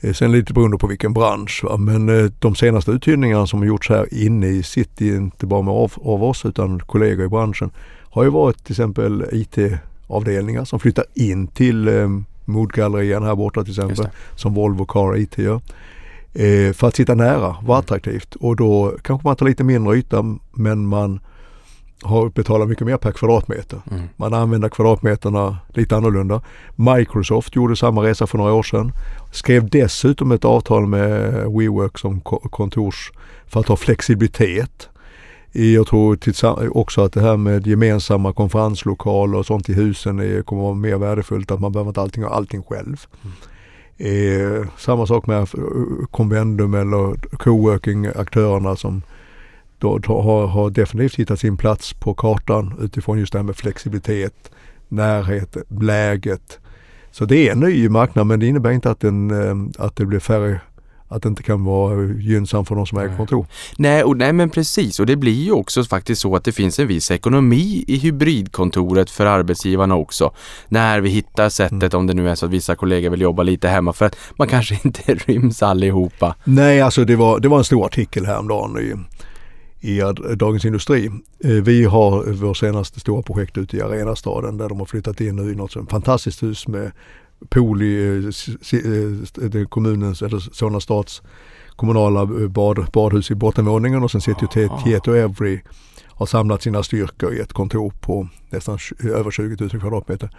Eh, 0.00 0.12
sen 0.12 0.32
lite 0.32 0.52
beroende 0.52 0.78
på 0.78 0.86
vilken 0.86 1.12
bransch. 1.12 1.60
Va? 1.64 1.76
Men 1.76 2.08
eh, 2.08 2.30
de 2.38 2.54
senaste 2.54 2.90
uthyrningarna 2.90 3.46
som 3.46 3.58
har 3.58 3.66
gjorts 3.66 3.88
här 3.88 4.06
inne 4.14 4.46
i 4.46 4.62
city, 4.62 5.08
inte 5.08 5.46
bara 5.46 5.62
med 5.62 5.74
av, 5.74 5.92
av 6.04 6.24
oss 6.24 6.44
utan 6.44 6.80
kollegor 6.80 7.26
i 7.26 7.28
branschen, 7.28 7.70
har 8.10 8.24
ju 8.24 8.30
varit 8.30 8.64
till 8.64 8.72
exempel 8.72 9.24
IT-avdelningar 9.32 10.64
som 10.64 10.80
flyttar 10.80 11.04
in 11.14 11.46
till 11.46 11.88
Modgallerian 12.44 13.22
här 13.22 13.34
borta 13.34 13.62
till 13.62 13.70
exempel. 13.72 14.08
Som 14.34 14.54
Volvo 14.54 14.84
Car 14.84 15.16
IT 15.16 15.38
gör. 15.38 15.60
Eh, 16.34 16.72
för 16.72 16.86
att 16.88 16.96
sitta 16.96 17.14
nära, 17.14 17.56
vara 17.62 17.78
attraktivt. 17.78 18.34
Och 18.34 18.56
då 18.56 18.94
kanske 19.02 19.28
man 19.28 19.36
tar 19.36 19.46
lite 19.46 19.64
mindre 19.64 19.96
yta 19.96 20.24
men 20.52 20.86
man 20.86 21.20
har 22.02 22.28
betalat 22.28 22.68
mycket 22.68 22.86
mer 22.86 22.96
per 22.96 23.12
kvadratmeter. 23.12 23.80
Mm. 23.90 24.02
Man 24.16 24.34
använder 24.34 24.68
kvadratmeterna 24.68 25.58
lite 25.68 25.96
annorlunda. 25.96 26.42
Microsoft 26.76 27.56
gjorde 27.56 27.76
samma 27.76 28.02
resa 28.02 28.26
för 28.26 28.38
några 28.38 28.52
år 28.52 28.62
sedan. 28.62 28.92
Skrev 29.32 29.68
dessutom 29.70 30.32
ett 30.32 30.44
avtal 30.44 30.86
med 30.86 31.32
WeWork 31.32 31.98
som 31.98 32.20
ko- 32.20 32.48
kontors 32.50 33.12
för 33.46 33.60
att 33.60 33.68
ha 33.68 33.76
flexibilitet. 33.76 34.88
Jag 35.56 35.86
tror 35.86 36.18
också 36.76 37.04
att 37.04 37.12
det 37.12 37.20
här 37.20 37.36
med 37.36 37.66
gemensamma 37.66 38.32
konferenslokaler 38.32 39.38
och 39.38 39.46
sånt 39.46 39.68
i 39.68 39.72
husen 39.72 40.18
är, 40.18 40.42
kommer 40.42 40.62
att 40.62 40.66
vara 40.66 40.74
mer 40.74 40.96
värdefullt. 40.96 41.50
Att 41.50 41.60
man 41.60 41.72
behöver 41.72 41.90
inte 41.90 42.00
allting 42.00 42.22
ha 42.22 42.30
allting 42.30 42.62
själv. 42.62 43.06
Eh, 43.96 44.68
samma 44.78 45.06
sak 45.06 45.26
med 45.26 45.38
eh, 45.38 45.46
Convendum 46.10 46.74
eller 46.74 47.14
coworking-aktörerna 47.36 48.76
som 48.76 49.02
då, 49.78 49.98
då 49.98 50.20
har, 50.20 50.46
har 50.46 50.70
definitivt 50.70 51.18
hittat 51.18 51.40
sin 51.40 51.56
plats 51.56 51.92
på 51.92 52.14
kartan 52.14 52.74
utifrån 52.80 53.18
just 53.18 53.32
det 53.32 53.38
här 53.38 53.44
med 53.44 53.56
flexibilitet, 53.56 54.50
närhet, 54.88 55.56
läget. 55.80 56.58
Så 57.10 57.24
det 57.24 57.48
är 57.48 57.52
en 57.52 57.60
ny 57.60 57.88
marknad 57.88 58.26
men 58.26 58.40
det 58.40 58.46
innebär 58.46 58.70
inte 58.70 58.90
att, 58.90 59.00
den, 59.00 59.30
eh, 59.30 59.84
att 59.84 59.96
det 59.96 60.06
blir 60.06 60.20
färre, 60.20 60.60
att 61.08 61.22
det 61.22 61.28
inte 61.28 61.42
kan 61.42 61.64
vara 61.64 62.04
gynnsamt 62.04 62.68
för 62.68 62.74
de 62.74 62.86
som 62.86 62.98
äger 62.98 63.16
kontor. 63.16 63.46
Nej, 63.78 64.04
och, 64.04 64.16
nej 64.16 64.32
men 64.32 64.50
precis 64.50 65.00
och 65.00 65.06
det 65.06 65.16
blir 65.16 65.44
ju 65.44 65.52
också 65.52 65.84
faktiskt 65.84 66.20
så 66.20 66.36
att 66.36 66.44
det 66.44 66.52
finns 66.52 66.78
en 66.78 66.86
viss 66.86 67.10
ekonomi 67.10 67.84
i 67.88 67.96
hybridkontoret 67.98 69.10
för 69.10 69.26
arbetsgivarna 69.26 69.94
också. 69.94 70.32
När 70.68 71.00
vi 71.00 71.08
hittar 71.08 71.48
sättet 71.48 71.94
om 71.94 72.06
det 72.06 72.14
nu 72.14 72.28
är 72.28 72.34
så 72.34 72.46
att 72.46 72.52
vissa 72.52 72.74
kollegor 72.74 73.10
vill 73.10 73.20
jobba 73.20 73.42
lite 73.42 73.68
hemma 73.68 73.92
för 73.92 74.06
att 74.06 74.16
man 74.36 74.48
kanske 74.48 74.78
inte 74.84 75.14
ryms 75.14 75.62
allihopa. 75.62 76.34
Nej, 76.44 76.80
alltså 76.80 77.04
det 77.04 77.16
var, 77.16 77.40
det 77.40 77.48
var 77.48 77.58
en 77.58 77.64
stor 77.64 77.84
artikel 77.86 78.26
häromdagen 78.26 78.78
i, 78.78 78.94
i 79.90 80.00
Dagens 80.36 80.64
Industri. 80.64 81.10
Eh, 81.44 81.50
Vi 81.50 81.84
har 81.84 82.32
vår 82.32 82.54
senaste 82.54 83.00
stora 83.00 83.22
projekt 83.22 83.58
ute 83.58 83.76
i 83.76 83.82
Arenastaden 83.82 84.56
där 84.56 84.68
de 84.68 84.78
har 84.78 84.86
flyttat 84.86 85.20
in 85.20 85.36
nu 85.36 85.52
i 85.52 85.54
något 85.54 85.90
fantastiskt 85.90 86.42
hus 86.42 86.68
med 86.68 86.92
pool 87.48 87.82
i 87.82 87.94
eh, 87.96 88.78
eh, 88.78 89.60
är 89.60 89.64
kommunens, 89.64 90.22
eller 90.22 90.38
Solna 90.38 90.80
stads 90.80 91.22
kommunala 91.76 92.20
eh, 92.20 92.48
bad, 92.48 92.86
badhus 92.92 93.30
i 93.30 93.34
bottenvåningen 93.34 94.02
och 94.02 94.10
sen 94.10 94.20
sitter 94.20 94.48
ju 94.58 94.68
Aha. 94.68 94.80
Tieto 94.80 95.12
Every 95.12 95.60
har 96.16 96.26
samlat 96.26 96.62
sina 96.62 96.82
styrkor 96.82 97.34
i 97.34 97.40
ett 97.40 97.52
kontor 97.52 97.92
på 98.00 98.28
nästan 98.50 98.78
över 99.04 99.30
20 99.30 99.56
000 99.60 99.70
kvadratmeter. 99.70 100.30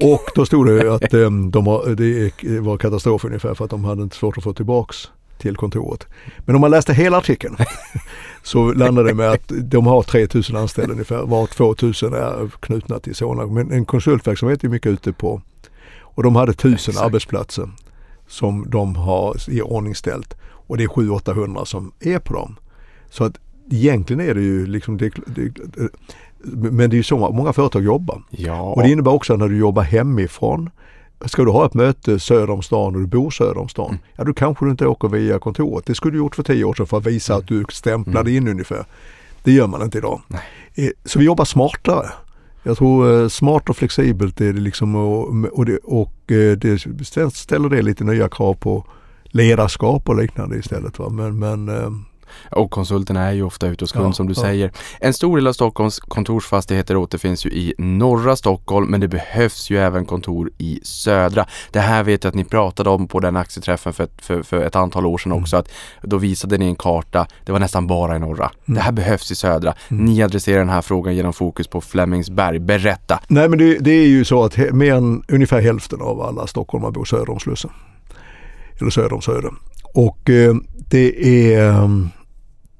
Och 0.00 0.24
då 0.34 0.46
stod 0.46 0.66
det 0.66 0.94
att 0.94 1.14
eh, 1.14 1.30
de 1.30 1.66
har, 1.66 1.94
det 1.94 2.60
var 2.60 2.76
katastrof 2.76 3.24
ungefär 3.24 3.54
för 3.54 3.64
att 3.64 3.70
de 3.70 3.84
hade 3.84 4.02
inte 4.02 4.16
svårt 4.16 4.38
att 4.38 4.44
få 4.44 4.52
tillbaks 4.52 5.08
till 5.38 5.56
kontoret. 5.56 6.06
Men 6.38 6.54
om 6.54 6.60
man 6.60 6.70
läste 6.70 6.92
hela 6.92 7.18
artikeln 7.18 7.56
så 8.42 8.72
landade 8.72 9.08
det 9.08 9.14
med 9.14 9.30
att 9.30 9.52
de 9.62 9.86
har 9.86 10.02
3000 10.02 10.56
anställda 10.56 10.92
ungefär, 10.92 11.22
var 11.22 11.46
2000 11.46 12.14
är 12.14 12.50
knutna 12.60 12.98
till 12.98 13.14
Solna. 13.14 13.46
Men 13.46 13.72
en 13.72 13.84
konsultverksamhet 13.84 14.64
är 14.64 14.68
mycket 14.68 14.92
ute 14.92 15.12
på 15.12 15.42
och 16.14 16.22
de 16.22 16.36
hade 16.36 16.52
1000 16.52 16.74
Exakt. 16.74 17.06
arbetsplatser 17.06 17.70
som 18.28 18.70
de 18.70 18.96
har 18.96 19.36
i 19.50 19.62
ordningställt 19.62 20.34
och 20.66 20.76
det 20.76 20.84
är 20.84 20.88
700-800 20.88 21.64
som 21.64 21.92
är 22.00 22.18
på 22.18 22.34
dem. 22.34 22.56
Så 23.10 23.24
att 23.24 23.38
egentligen 23.70 24.20
är 24.28 24.34
det 24.34 24.40
ju 24.42 24.66
liksom 24.66 24.96
det, 24.96 25.12
det, 25.26 25.52
men 26.44 26.90
det 26.90 26.94
är 26.94 26.98
ju 26.98 27.02
så 27.02 27.18
många 27.32 27.52
företag 27.52 27.84
jobbar. 27.84 28.22
Ja, 28.30 28.60
Och 28.62 28.82
det 28.82 28.90
innebär 28.90 29.12
också 29.12 29.32
att 29.32 29.38
när 29.38 29.48
du 29.48 29.56
jobbar 29.58 29.82
hemifrån, 29.82 30.70
ska 31.24 31.44
du 31.44 31.50
ha 31.50 31.66
ett 31.66 31.74
möte 31.74 32.18
söder 32.18 32.50
om 32.50 32.62
stan 32.62 32.94
och 32.94 33.00
du 33.00 33.06
bor 33.06 33.30
söder 33.30 33.58
om 33.58 33.68
stan, 33.68 33.88
Mm. 33.88 33.98
ja 34.16 34.24
då 34.24 34.34
kanske 34.34 34.64
du 34.64 34.70
inte 34.70 34.86
åker 34.86 35.08
via 35.08 35.38
kontoret. 35.38 35.86
Det 35.86 35.94
skulle 35.94 36.12
du 36.12 36.18
gjort 36.18 36.36
för 36.36 36.42
tio 36.42 36.64
år 36.64 36.74
sedan 36.74 36.86
för 36.86 36.96
att 36.98 37.06
visa 37.06 37.34
att 37.34 37.46
du 37.48 37.64
stämplade 37.68 38.30
in 38.32 38.48
ungefär. 38.48 38.84
Det 39.42 39.52
gör 39.52 39.66
man 39.66 39.82
inte 39.82 39.98
idag. 39.98 40.20
Mm. 40.30 40.42
Nej. 40.76 40.86
Eh, 40.86 40.90
Så 41.04 41.18
vi 41.18 41.24
jobbar 41.24 41.44
smartare. 41.44 42.06
Jag 42.66 42.76
tror 42.76 43.22
eh, 43.22 43.28
smart 43.28 43.68
och 43.68 43.76
flexibelt 43.76 44.40
är 44.40 44.52
det 44.52 44.60
liksom 44.60 44.94
och, 44.94 45.28
och, 45.52 45.66
det, 45.66 45.78
och 45.78 46.32
eh, 46.32 46.56
det 46.56 46.78
ställer 47.34 47.68
det 47.68 47.82
lite 47.82 48.04
nya 48.04 48.28
krav 48.28 48.54
på 48.54 48.86
ledarskap 49.24 50.08
och 50.08 50.16
liknande 50.16 50.56
istället. 50.56 50.98
Va? 50.98 51.08
Men, 51.08 51.38
men 51.38 51.68
eh, 51.68 51.90
och 52.50 52.70
konsulterna 52.70 53.20
är 53.22 53.32
ju 53.32 53.42
ofta 53.42 53.66
ute 53.66 53.82
hos 53.84 53.92
kund 53.92 54.06
Ja, 54.08 54.12
som 54.12 54.26
du 54.26 54.34
ja. 54.36 54.42
säger. 54.42 54.72
En 55.00 55.14
stor 55.14 55.36
del 55.36 55.46
av 55.46 55.52
Stockholms 55.52 55.98
kontorsfastigheter 56.00 56.96
återfinns 56.96 57.46
ju 57.46 57.50
i 57.50 57.74
norra 57.78 58.36
Stockholm 58.36 58.90
men 58.90 59.00
det 59.00 59.08
behövs 59.08 59.70
ju 59.70 59.78
även 59.78 60.04
kontor 60.04 60.50
i 60.58 60.80
södra. 60.82 61.46
Det 61.70 61.80
här 61.80 62.02
vet 62.04 62.24
jag 62.24 62.28
att 62.28 62.34
ni 62.34 62.44
pratade 62.44 62.90
om 62.90 63.08
på 63.08 63.20
den 63.20 63.36
aktieträffen 63.36 63.92
för 63.92 64.04
ett, 64.04 64.12
för, 64.22 64.42
för 64.42 64.64
ett 64.64 64.76
antal 64.76 65.06
år 65.06 65.18
sedan 65.18 65.32
Mm. 65.32 65.42
också. 65.42 65.56
Att 65.56 65.68
då 66.02 66.16
visade 66.18 66.58
ni 66.58 66.66
en 66.66 66.76
karta, 66.76 67.26
det 67.44 67.52
var 67.52 67.58
nästan 67.58 67.86
bara 67.86 68.16
i 68.16 68.18
norra. 68.18 68.50
Mm. 68.68 68.74
Det 68.76 68.80
här 68.80 68.92
behövs 68.92 69.30
i 69.30 69.34
södra. 69.34 69.74
Ni 69.88 70.22
adresserar 70.22 70.58
den 70.58 70.68
här 70.68 70.82
frågan 70.82 71.16
genom 71.16 71.32
fokus 71.32 71.66
på 71.68 71.80
Flemingsberg. 71.80 72.58
Berätta! 72.58 73.20
Nej 73.28 73.48
men 73.48 73.58
det, 73.58 73.78
det 73.78 73.90
är 73.90 74.06
ju 74.06 74.24
så 74.24 74.44
att 74.44 74.56
mer 74.72 74.94
än 74.94 75.22
ungefär 75.28 75.60
hälften 75.60 76.00
av 76.00 76.20
alla 76.20 76.46
stockholmare 76.46 76.92
bor 76.92 77.04
söder 77.04 77.30
om 77.30 77.40
Slussen. 77.40 77.70
Eller 78.80 78.90
söder 78.90 79.12
om 79.12 79.22
Söder. 79.22 79.50
Och 79.94 80.30
eh, 80.30 80.54
det 80.90 81.26
är, 81.54 81.68
eh, 81.68 81.88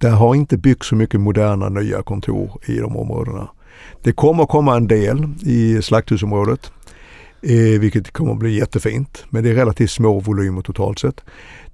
det 0.05 0.11
har 0.11 0.35
inte 0.35 0.57
byggts 0.57 0.89
så 0.89 0.97
mycket 0.97 1.21
moderna 1.21 1.69
nya 1.69 2.03
kontor 2.03 2.61
i 2.67 2.77
de 2.77 2.97
områdena. 2.97 3.49
Det 4.03 4.13
kommer 4.13 4.47
komma 4.47 4.77
en 4.77 4.87
del 4.87 5.29
i 5.43 5.83
slakthusområdet. 5.83 6.73
Eh, 7.43 7.81
vilket 7.81 8.11
kommer 8.11 8.33
att 8.33 8.39
bli 8.39 8.59
jättefint. 8.59 9.25
Men 9.31 9.45
det 9.45 9.51
är 9.51 9.55
relativt 9.55 9.91
små 9.91 10.21
volymer 10.21 10.63
totalt 10.63 10.99
sett. 10.99 11.21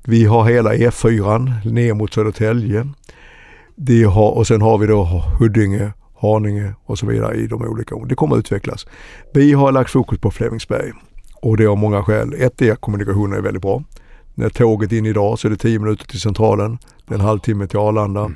Vi 0.05 0.25
har 0.25 0.45
hela 0.45 0.75
E4 0.75 1.69
ner 1.71 1.95
mot 1.95 2.15
Södertälje. 2.15 2.89
Det 3.77 4.03
har, 4.03 4.31
och 4.31 4.47
sen 4.47 4.63
har 4.63 4.79
vi 4.79 4.87
då 4.87 5.05
Huddinge, 5.39 5.93
Haninge 6.21 6.75
och 6.85 6.99
så 6.99 7.07
vidare 7.07 7.35
i 7.35 7.47
de 7.47 7.63
olika 7.63 7.95
områdena. 7.95 8.09
Det 8.09 8.15
kommer 8.15 8.37
att 8.37 8.41
utvecklas. 8.41 8.87
Vi 9.35 9.53
har 9.53 9.73
lagt 9.73 9.91
fokus 9.91 10.19
på 10.19 10.31
Flemingsberg 10.31 10.93
och 11.43 11.57
det 11.57 11.67
av 11.67 11.79
många 11.79 12.03
skäl. 12.03 12.35
Ett 12.39 12.63
är 12.63 12.73
att 12.73 12.81
kommunikationen 12.81 13.39
är 13.39 13.43
väldigt 13.43 13.63
bra. 13.63 13.83
När 14.41 14.49
tåget 14.49 14.93
in 14.93 15.07
idag 15.07 15.39
så 15.39 15.49
är 15.49 15.51
det 15.51 15.57
10 15.57 15.79
minuter 15.79 16.07
till 16.07 16.21
centralen. 16.21 16.79
Det 17.07 17.15
är 17.15 17.19
en 17.19 17.25
halvtimme 17.25 17.67
till 17.67 17.79
Arlanda. 17.79 18.31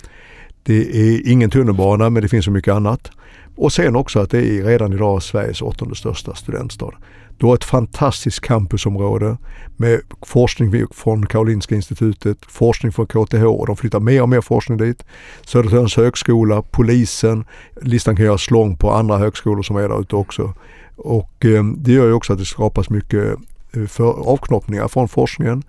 Det 0.62 0.74
är 0.74 1.28
ingen 1.28 1.50
tunnelbana 1.50 2.11
men 2.11 2.22
det 2.22 2.28
finns 2.28 2.44
så 2.44 2.50
mycket 2.50 2.74
annat. 2.74 3.11
Och 3.57 3.72
sen 3.72 3.96
också 3.96 4.20
att 4.20 4.30
det 4.30 4.38
är 4.38 4.64
redan 4.64 4.92
idag 4.92 5.22
Sveriges 5.22 5.62
åttonde 5.62 5.94
största 5.94 6.34
studentstad. 6.34 6.90
Du 7.38 7.46
har 7.46 7.55
ett 7.55 7.64
fantastiskt 7.64 8.40
campusområde 8.40 9.36
med 9.76 10.00
forskning 10.26 10.86
från 10.94 11.26
Karolinska 11.26 11.74
institutet, 11.74 12.38
forskning 12.48 12.92
från 12.92 13.07
KTH 13.07 13.44
och 13.44 13.66
de 13.66 13.76
flyttar 13.76 14.00
mer 14.00 14.22
och 14.22 14.28
mer 14.28 14.40
forskning 14.40 14.78
dit. 14.78 15.05
Södertörns 15.46 15.96
högskola, 15.96 16.62
polisen, 16.62 17.44
listan 17.82 18.16
kan 18.16 18.24
göras 18.24 18.50
lång 18.50 18.76
på 18.76 18.92
andra 18.92 19.18
högskolor 19.18 19.62
som 19.62 19.76
är 19.76 19.88
där 19.88 20.00
ute 20.00 20.16
också. 20.16 20.55
Och 20.96 21.44
eh, 21.44 21.64
det 21.64 21.92
gör 21.92 22.07
ju 22.07 22.12
också 22.12 22.32
att 22.32 22.38
det 22.38 22.44
skapas 22.44 22.90
mycket 22.90 23.34
eh, 23.72 23.86
för 23.86 24.28
avknoppningar 24.32 24.88
från 24.88 25.09
forskningen 25.09 25.62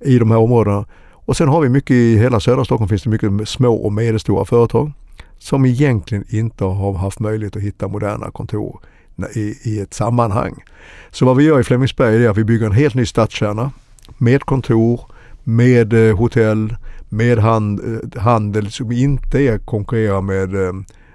i 0.00 0.18
de 0.18 0.30
här 0.30 0.38
områdena. 0.38 0.84
Och 1.12 1.36
sen 1.36 1.48
har 1.48 1.60
vi 1.60 1.68
mycket 1.68 1.90
i 1.90 2.16
hela 2.16 2.40
södra 2.40 2.64
Stockholm 2.64 2.88
finns 2.88 3.02
det 3.02 3.10
mycket 3.10 3.48
små 3.48 3.74
och 3.74 3.92
medelstora 3.92 4.44
företag 4.44 4.92
som 5.38 5.64
egentligen 5.64 6.24
inte 6.28 6.64
har 6.64 6.92
haft 6.92 7.20
möjlighet 7.20 7.56
att 7.56 7.62
hitta 7.62 7.88
moderna 7.88 8.30
kontor 8.30 8.80
i, 9.34 9.54
i 9.62 9.80
ett 9.80 9.94
sammanhang. 9.94 10.64
Så 11.10 11.26
vad 11.26 11.36
vi 11.36 11.44
gör 11.44 11.60
i 11.60 11.64
Flemingsberg 11.64 12.24
är 12.24 12.30
att 12.30 12.36
vi 12.36 12.44
bygger 12.44 12.66
en 12.66 12.72
helt 12.72 12.94
ny 12.94 13.06
stadskärna 13.06 13.70
med 14.18 14.42
kontor, 14.42 15.00
med 15.44 15.92
eh, 15.92 16.16
hotell, 16.16 16.76
med 17.08 17.38
hand, 17.38 17.80
eh, 17.80 18.22
handel 18.22 18.70
som 18.70 18.92
inte 18.92 19.42
är 19.42 19.58
konkurrerar 19.58 20.20
med 20.20 20.66
eh, 20.66 20.72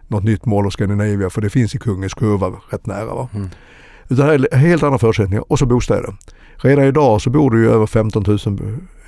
något 0.08 0.24
nytt 0.24 0.46
Mall 0.46 0.68
of 0.68 0.74
Scandinavia 0.74 1.30
för 1.30 1.42
det 1.42 1.50
finns 1.50 1.76
i 1.76 1.78
Kungens 1.78 2.14
Kurva 2.14 2.52
rätt 2.70 2.86
nära. 2.86 3.16
Va? 3.16 3.30
Mm. 3.36 3.50
Det 4.08 4.24
är 4.24 4.58
helt 4.58 4.84
andra 4.84 5.00
förutsättningar 5.00 5.44
och 5.52 5.60
så 5.60 5.66
bostäder. 5.66 6.14
Redan 6.62 6.86
idag 6.86 7.22
så 7.22 7.30
bor 7.30 7.52
det 7.52 7.58
ju 7.58 7.72
över 7.72 7.86
15 7.86 8.24
000 8.28 8.40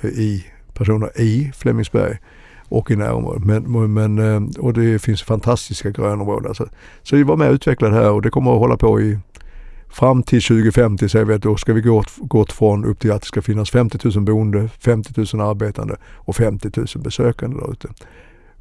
i 0.02 0.44
personer 0.74 1.20
i 1.20 1.52
Flemingsberg 1.54 2.18
och 2.68 2.90
i 2.90 2.96
närområdet. 2.96 3.44
Men, 3.44 3.92
men, 3.94 4.18
eh, 4.18 4.58
och 4.58 4.72
det 4.72 4.98
finns 4.98 5.22
fantastiska 5.22 5.90
grönområden. 5.90 6.54
Så, 6.54 6.66
så 7.02 7.16
vi 7.16 7.22
var 7.22 7.36
med 7.36 7.48
och 7.48 7.54
utvecklade 7.54 7.94
det 7.94 8.02
här 8.02 8.10
och 8.10 8.22
det 8.22 8.30
kommer 8.30 8.52
att 8.52 8.58
hålla 8.58 8.76
på 8.76 9.00
i 9.00 9.18
fram 9.88 10.22
till 10.22 10.42
2050 10.42 11.08
säger 11.08 11.24
vi 11.24 11.34
att 11.34 11.42
då 11.42 11.56
ska 11.56 11.72
vi 11.72 11.80
gå 11.80 12.04
gått 12.18 12.52
från 12.52 12.84
upp 12.84 12.98
till 12.98 13.12
att 13.12 13.20
det 13.20 13.26
ska 13.26 13.42
finnas 13.42 13.70
50 13.70 13.98
000 14.14 14.24
boende, 14.24 14.68
50 14.78 15.36
000 15.36 15.48
arbetande 15.48 15.96
och 16.04 16.36
50 16.36 16.70
000 16.76 16.86
besökande 16.94 17.56
där 17.56 17.72
ute. 17.72 17.88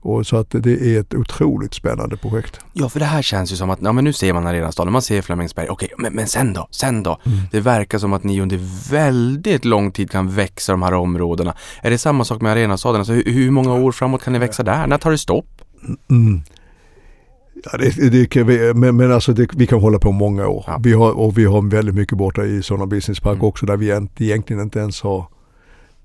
Och 0.04 0.28
så 0.28 0.38
att 0.38 0.50
det 0.50 0.96
är 0.96 1.00
ett 1.00 1.14
otroligt 1.14 1.74
spännande 1.74 2.18
projekt. 2.18 2.60
Ja, 2.74 2.90
för 2.90 3.00
det 3.00 3.06
här 3.06 3.22
känns 3.22 3.52
ju 3.52 3.56
som 3.56 3.70
att, 3.70 3.80
ja 3.82 3.92
men 3.94 4.04
nu 4.04 4.14
ser 4.14 4.34
man 4.34 4.48
Arenastaden, 4.48 4.94
man 4.94 5.02
ser 5.02 5.22
Flemingsberg, 5.22 5.68
okej, 5.70 5.90
men, 5.98 6.14
men 6.14 6.28
sen 6.28 6.54
då? 6.54 6.68
Sen 6.72 7.04
då? 7.04 7.20
Det 7.52 7.60
verkar 7.60 7.98
som 7.98 8.14
att 8.14 8.24
ni 8.24 8.42
under 8.42 8.60
väldigt 8.92 9.66
lång 9.66 9.92
tid 9.92 10.12
kan 10.12 10.30
växa 10.36 10.72
de 10.74 10.82
här 10.82 10.94
områdena. 10.94 11.54
Är 11.82 11.90
det 11.90 11.98
samma 11.98 12.24
sak 12.26 12.42
med 12.42 12.52
Arenastaden? 12.52 13.00
Alltså, 13.00 13.14
hur, 13.14 13.24
hur 13.24 13.52
många 13.52 13.74
år 13.74 13.92
framåt 13.92 14.24
kan 14.24 14.34
ni 14.34 14.40
växa 14.40 14.64
där? 14.64 14.88
När 14.88 14.98
tar 14.98 15.12
det 15.12 15.18
stopp? 15.18 15.62
Mm. 16.10 16.42
Ja, 17.72 17.78
det, 17.78 18.10
det 18.10 18.26
kan 18.26 18.48
vi, 18.48 18.74
men 18.74 18.96
men 18.98 19.12
alltså 19.12 19.34
det, 19.34 19.48
vi 19.56 19.68
kan 19.68 19.80
hålla 19.82 20.00
på 20.00 20.12
många 20.12 20.48
år. 20.48 20.64
Ja. 20.68 20.80
Vi 20.84 20.94
har, 20.94 21.12
och 21.12 21.38
vi 21.38 21.46
har 21.46 21.70
väldigt 21.70 21.96
mycket 21.96 22.18
borta 22.18 22.46
i 22.46 22.64
sådana 22.64 22.86
business 22.86 23.20
park 23.20 23.34
Mm. 23.36 23.46
också 23.46 23.66
där 23.66 23.78
vi 23.78 23.86
egent- 23.92 24.22
egentligen 24.22 24.62
inte 24.62 24.80
ens 24.80 25.02
har 25.02 25.26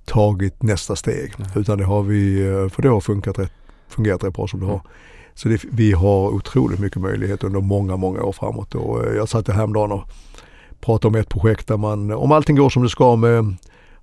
tagit 0.04 0.62
nästa 0.62 0.96
steg. 0.96 1.32
Utan 1.54 1.78
det 1.78 1.84
har 1.84 2.02
vi, 2.02 2.46
eh, 2.48 2.68
för 2.68 2.82
det 2.82 2.88
har 2.88 3.00
funkat 3.00 3.38
rätt, 3.38 3.52
fungerat 3.88 4.24
rätt 4.24 4.34
bra 4.34 4.48
som 4.48 4.60
det 4.60 4.66
har. 4.66 4.80
Så 5.34 5.48
det, 5.48 5.64
vi 5.70 5.92
har 5.92 6.28
otroligt 6.28 6.78
mycket 6.78 7.00
möjlighet 7.00 7.44
under 7.44 7.60
många, 7.60 7.96
många 7.96 8.22
år 8.22 8.32
framåt. 8.32 8.74
Och 8.74 9.06
eh, 9.06 9.16
jag 9.16 9.28
satt 9.28 9.48
häromdagen 9.48 9.92
och 9.92 10.08
pratade 10.80 11.08
om 11.08 11.20
ett 11.20 11.28
projekt 11.28 11.68
där 11.68 11.76
man, 11.76 12.10
om 12.10 12.32
allting 12.32 12.56
går 12.56 12.70
som 12.70 12.82
det 12.82 12.88
ska 12.88 13.16
med 13.16 13.56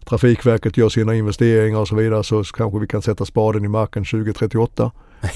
Trafikverket 0.06 0.78
gör 0.78 0.90
sina 0.90 1.16
investeringar 1.16 1.80
och 1.80 1.88
så 1.88 1.96
vidare 1.96 2.24
så 2.24 2.44
kanske 2.44 2.80
vi 2.80 2.88
kan 2.88 3.02
sätta 3.02 3.26
spaden 3.26 3.66
i 3.66 3.68
marken 3.68 4.06
2038. 4.06 4.92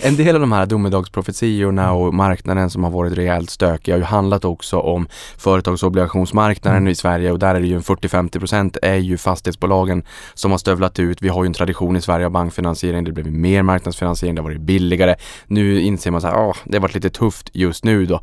En 0.00 0.16
del 0.16 0.34
av 0.34 0.40
de 0.40 0.52
här 0.52 0.66
domedagsprofetiorna 0.66 1.92
och 1.92 2.14
marknaden 2.14 2.70
som 2.70 2.84
har 2.84 2.90
varit 2.90 3.12
rejält 3.12 3.50
stökig 3.50 3.92
har 3.92 3.98
ju 3.98 4.04
handlat 4.04 4.44
också 4.44 4.78
om 4.78 5.08
företagsobligationsmarknaden 5.38 6.88
i 6.88 6.94
Sverige 6.94 7.32
och 7.32 7.38
där 7.38 7.54
är 7.54 7.60
det 7.60 7.66
ju 7.66 7.74
en 7.74 7.82
40-50% 7.82 8.78
är 8.82 8.94
ju 8.94 9.18
fastighetsbolagen 9.18 10.04
som 10.34 10.50
har 10.50 10.58
stövlat 10.58 10.98
ut. 10.98 11.22
Vi 11.22 11.28
har 11.28 11.44
ju 11.44 11.46
en 11.46 11.52
tradition 11.52 11.96
i 11.96 12.00
Sverige 12.00 12.26
av 12.26 12.32
bankfinansiering. 12.32 13.04
Det 13.04 13.12
blev 13.12 13.32
mer 13.32 13.62
marknadsfinansiering, 13.62 14.34
det 14.34 14.42
har 14.42 14.48
varit 14.48 14.60
billigare. 14.60 15.14
Nu 15.46 15.80
inser 15.80 16.10
man 16.10 16.20
så 16.20 16.26
här, 16.26 16.36
åh, 16.36 16.56
det 16.64 16.76
har 16.76 16.82
varit 16.82 16.94
lite 16.94 17.10
tufft 17.10 17.50
just 17.52 17.84
nu 17.84 18.06
då. 18.06 18.20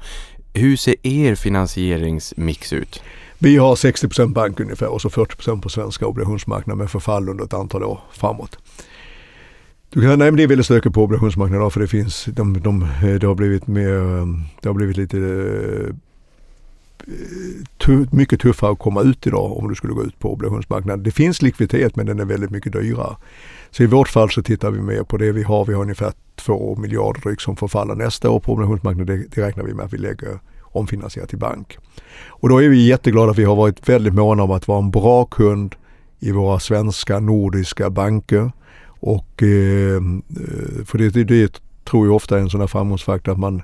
Hur 0.53 0.77
ser 0.77 0.95
er 1.07 1.35
finansieringsmix 1.35 2.73
ut? 2.73 3.03
Vi 3.37 3.57
har 3.57 3.75
60 3.75 4.27
bank 4.27 4.59
ungefär 4.59 4.87
och 4.87 5.01
så 5.01 5.09
40% 5.09 5.61
på 5.61 5.69
svenska 5.69 6.07
obligationsmarknaden 6.07 6.77
med 6.77 6.91
förfall 6.91 7.29
under 7.29 7.43
ett 7.43 7.53
antal 7.53 7.83
år 7.83 7.99
framåt. 8.11 8.57
Du 9.93 10.01
kan, 10.01 10.19
nej 10.19 10.31
men 10.31 10.35
det 10.35 10.43
är 10.43 10.47
väldigt 10.47 10.65
stökigt 10.65 10.95
på 10.95 11.03
obligationsmarknaden 11.03 11.61
idag 11.61 11.73
för 11.73 11.79
det 11.79 11.87
finns, 11.87 12.25
de, 12.25 12.61
de, 12.61 12.87
det 13.19 13.27
har 13.27 13.35
blivit 13.35 13.67
mer, 13.67 14.17
eh, 14.17 14.25
det 14.61 14.69
har 14.69 14.73
blivit 14.73 14.97
lite 14.97 15.17
eh, 17.87 17.99
mycket 18.11 18.39
tuffare 18.39 18.71
att 18.71 18.79
komma 18.79 19.01
ut 19.01 19.27
idag 19.27 19.57
om 19.57 19.69
du 19.69 19.75
skulle 19.75 19.93
gå 19.93 20.03
ut 20.03 20.19
på 20.19 20.33
obligationsmarknaden. 20.33 21.03
Det 21.03 21.11
finns 21.11 21.41
likviditet 21.41 21.95
men 21.95 22.05
den 22.05 22.19
är 22.19 22.25
väldigt 22.25 22.49
mycket 22.49 22.73
dyrare. 22.73 23.15
Så 23.71 23.83
i 23.83 23.85
vårt 23.85 24.07
fall 24.07 24.29
så 24.29 24.43
tittar 24.43 24.71
vi 24.71 24.81
mer 24.81 25.03
på 25.03 25.17
det 25.17 25.31
vi 25.31 25.43
har. 25.43 25.65
Vi 25.65 25.73
har 25.73 25.81
ungefär 25.81 26.13
2 26.35 26.75
miljarder 26.75 27.21
drygt 27.21 27.41
som 27.41 27.55
förfaller 27.55 27.95
nästa 27.95 28.29
år 28.29 28.39
på 28.39 28.51
obligationsmarknaden. 28.53 29.17
Det, 29.17 29.35
det 29.35 29.47
räknar 29.47 29.63
vi 29.63 29.73
med 29.73 29.85
att 29.85 29.93
vi 29.93 29.97
lägger 29.97 30.39
omfinansierat 30.61 31.29
till 31.29 31.39
bank. 31.39 31.77
Och 32.27 32.49
då 32.49 32.61
är 32.61 32.69
vi 32.69 32.87
jätteglada 32.87 33.31
att 33.31 33.37
vi 33.37 33.43
har 33.43 33.55
varit 33.55 33.89
väldigt 33.89 34.13
måna 34.13 34.43
om 34.43 34.51
att 34.51 34.67
vara 34.67 34.79
en 34.79 34.91
bra 34.91 35.25
kund 35.25 35.75
i 36.19 36.31
våra 36.31 36.59
svenska 36.59 37.19
nordiska 37.19 37.89
banker. 37.89 38.51
Och 39.05 39.43
eh, 39.43 40.01
för 40.85 40.97
det, 40.97 41.09
det, 41.09 41.23
det 41.23 41.61
tror 41.83 42.07
jag 42.07 42.15
ofta 42.15 42.37
är 42.37 42.41
en 42.41 42.49
sån 42.49 42.59
här 42.59 42.67
framgångsfaktor 42.67 43.31
att 43.31 43.39
man 43.39 43.61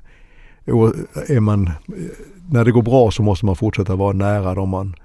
är 1.27 1.39
man, 1.39 1.69
när 2.49 2.65
det 2.65 2.71
går 2.71 2.81
bra 2.81 3.11
så 3.11 3.23
måste 3.23 3.45
man 3.45 3.55
fortsätta 3.55 3.95
vara 3.95 4.13
nära 4.13 4.55
dem 4.55 4.69
man 4.69 4.95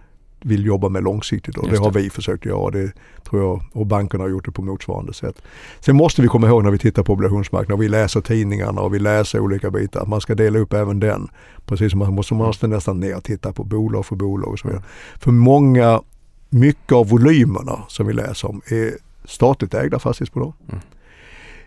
vill 0.41 0.66
jobba 0.66 0.89
med 0.89 1.03
långsiktigt 1.03 1.57
och 1.57 1.64
Just 1.68 1.76
det 1.76 1.85
har 1.85 1.93
det. 1.93 1.99
vi 1.99 2.11
försökt 2.11 2.45
göra 2.45 2.70
det 2.70 2.93
tror 3.28 3.43
jag 3.43 3.62
och 3.72 3.87
bankerna 3.87 4.24
har 4.24 4.28
gjort 4.28 4.45
det 4.45 4.53
på 4.53 4.62
motsvarande 4.62 5.12
sätt. 5.12 5.43
Sen 5.80 5.97
måste 5.97 6.22
vi 6.22 6.28
komma 6.28 6.49
ihåg 6.49 6.64
när 6.64 6.70
vi 6.70 6.78
tittar 6.78 7.03
på 7.03 7.12
obligationsmarknaden 7.12 7.74
och 7.78 7.82
vi 7.82 7.89
läser 7.89 8.20
tidningarna 8.20 8.80
och 8.80 8.95
vi 8.95 8.99
läser 8.99 9.41
olika 9.41 9.70
bitar 9.70 10.01
att 10.01 10.09
man 10.09 10.20
ska 10.20 10.35
dela 10.35 10.59
upp 10.59 10.72
även 10.72 11.01
den. 11.01 11.28
Precis 11.66 11.91
som 11.91 11.99
man 11.99 12.14
måste, 12.14 12.35
man 12.35 12.47
måste 12.47 12.66
nästan 12.66 13.01
ner 13.01 13.16
och 13.16 13.24
titta 13.24 13.53
på 13.53 13.64
bolag 13.64 14.07
för 14.07 14.16
bolag 14.16 14.53
och 14.53 14.59
så 14.59 14.68
vidare. 14.68 14.82
För 15.18 15.30
många, 15.30 16.03
mycket 16.49 16.93
av 16.93 17.09
volymerna 17.09 17.82
som 17.89 18.07
vi 18.07 18.12
läser 18.12 18.49
om 18.49 18.62
är 18.66 19.03
statligt 19.25 19.75
ägda 19.75 19.99
fastighetsbolag. 19.99 20.53
Mm. 20.68 20.81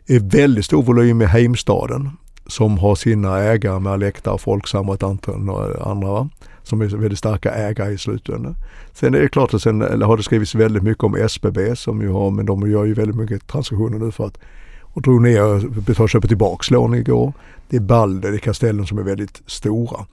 är 0.08 0.20
väldigt 0.20 0.66
stor 0.66 0.84
volym 0.84 1.22
i 1.22 1.26
Heimstaden 1.26 2.10
som 2.48 2.78
har 2.78 2.96
sina 2.96 3.40
ägare 3.40 3.80
med 3.80 3.94
Alecta, 3.94 4.38
Folksam 4.38 4.90
och 4.90 4.96
ett 4.96 5.04
antal 5.04 5.50
andra 5.82 6.08
va? 6.08 6.30
som 6.64 6.82
är 6.82 6.86
väldigt 6.86 7.20
starka 7.20 7.52
ägare 7.52 7.94
i 7.94 7.98
slutändan. 7.98 8.56
Sen 8.94 9.16
är 9.16 9.20
det 9.20 9.30
klart 9.30 9.54
att 9.54 9.62
sen 9.62 10.02
har 10.02 10.18
det 10.18 10.24
skrivits 10.24 10.56
väldigt 10.56 10.84
mycket 10.84 11.04
om 11.04 11.16
SBB 11.16 11.76
som 11.76 12.02
ju 12.02 12.10
har, 12.10 12.32
men 12.32 12.46
de 12.46 12.72
gör 12.72 12.86
ju 12.86 12.94
väldigt 12.94 13.16
mycket 13.16 13.48
transaktioner 13.48 14.00
nu 14.00 14.12
för 14.12 14.26
att 14.26 14.38
och 14.82 15.02
drog 15.02 15.22
ner 15.22 15.44
och 16.02 16.10
köpa 16.10 16.28
tillbaks 16.28 16.72
lån 16.72 16.94
igår. 16.94 17.34
Det 17.70 17.76
är 17.76 17.82
Balder, 17.82 18.32
det 18.32 18.38
är 18.38 18.40
Castellum 18.40 18.86
som 18.86 18.98
är 18.98 19.04
väldigt 19.04 19.42
stora. 19.46 20.06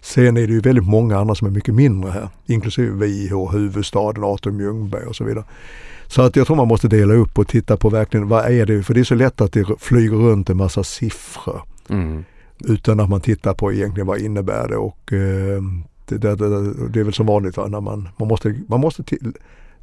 Sen 0.00 0.36
är 0.36 0.46
det 0.46 0.52
ju 0.52 0.60
väldigt 0.60 0.84
många 0.84 1.18
andra 1.18 1.34
som 1.34 1.46
är 1.46 1.50
mycket 1.50 1.74
mindre 1.74 2.10
här, 2.10 2.28
inklusive 2.46 3.06
vi 3.06 3.32
och 3.32 3.52
huvudstaden, 3.52 4.24
Atrium 4.24 4.60
Ljungberg 4.60 5.06
och 5.06 5.16
så 5.16 5.24
vidare. 5.24 5.44
Så 6.14 6.22
att 6.22 6.36
jag 6.36 6.46
tror 6.46 6.56
man 6.56 6.68
måste 6.68 6.88
dela 6.88 7.14
upp 7.14 7.38
och 7.38 7.48
titta 7.48 7.76
på 7.76 7.90
verkligen 7.90 8.28
vad 8.28 8.44
är 8.44 8.66
det, 8.66 8.82
för 8.82 8.94
det 8.94 9.00
är 9.00 9.04
så 9.04 9.14
lätt 9.14 9.40
att 9.40 9.52
det 9.52 9.66
flyger 9.78 10.16
runt 10.16 10.50
en 10.50 10.56
massa 10.56 10.84
siffror. 10.84 11.62
Mm. 11.88 12.24
Utan 12.58 13.00
att 13.00 13.08
man 13.08 13.20
tittar 13.20 13.54
på 13.54 13.72
egentligen 13.72 14.06
vad 14.06 14.20
innebär 14.20 14.68
det 14.68 14.76
och 14.76 15.12
eh, 15.12 15.62
det, 16.06 16.18
det, 16.18 16.36
det, 16.36 16.88
det 16.88 17.00
är 17.00 17.04
väl 17.04 17.14
som 17.14 17.26
vanligt 17.26 17.56
va? 17.56 17.66
när 17.66 17.80
man, 17.80 18.08
man 18.16 18.28
måste, 18.28 18.54
man 18.68 18.80
måste 18.80 19.02
till, 19.02 19.32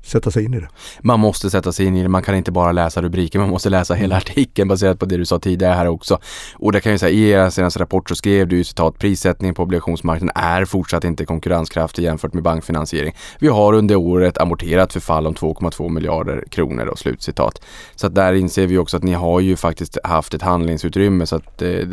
sätta 0.04 0.32
sig 0.32 0.46
in 0.46 0.54
i 0.54 0.60
det. 0.60 0.68
Man 1.02 1.20
måste 1.20 1.50
sätta 1.50 1.72
sig 1.72 1.86
in 1.86 1.96
i 1.96 2.04
det, 2.04 2.10
man 2.10 2.24
kan 2.24 2.36
inte 2.36 2.52
bara 2.52 2.72
läsa 2.72 3.02
rubriken, 3.02 3.42
man 3.42 3.50
måste 3.50 3.70
läsa 3.70 3.94
hela 3.94 4.18
artikeln 4.18 4.68
baserat 4.68 5.00
på 5.00 5.06
det 5.06 5.18
du 5.18 5.26
sa 5.26 5.40
tidigare 5.40 5.74
här 5.74 5.88
också. 5.88 6.20
Och 6.56 6.72
det 6.72 6.82
kan 6.82 6.92
ju 6.92 6.98
säga, 6.98 7.12
i 7.12 7.30
er 7.30 7.50
senaste 7.50 7.80
rapport 7.80 8.10
så 8.10 8.16
skrev 8.16 8.48
du 8.48 8.58
ju 8.58 8.64
citat, 8.64 9.00
prissättningen 9.00 9.56
på 9.56 9.64
obligationsmarknaden 9.64 10.44
är 10.44 10.66
fortsatt 10.66 11.04
inte 11.04 11.26
konkurrenskraftig 11.26 12.04
jämfört 12.04 12.34
med 12.34 12.44
bankfinansiering. 12.44 13.16
Vi 13.40 13.48
har 13.48 13.74
under 13.74 13.96
året 13.96 14.38
amorterat 14.38 14.94
förfall 14.94 15.28
om 15.28 15.34
2,2 15.34 15.90
miljarder 15.90 16.44
kronor 16.50 16.86
och 16.86 17.00
slutcitat. 17.00 17.62
Så 17.96 18.08
att 18.08 18.16
där 18.16 18.34
inser 18.34 18.68
vi 18.68 18.78
också 18.78 18.98
att 18.98 19.04
ni 19.04 19.14
har 19.14 19.40
ju 19.40 19.56
faktiskt 19.56 19.98
haft 20.04 20.34
ett 20.34 20.42
handlingsutrymme 20.42 21.26
så 21.26 21.36
att 21.36 21.62
eh, 21.62 21.88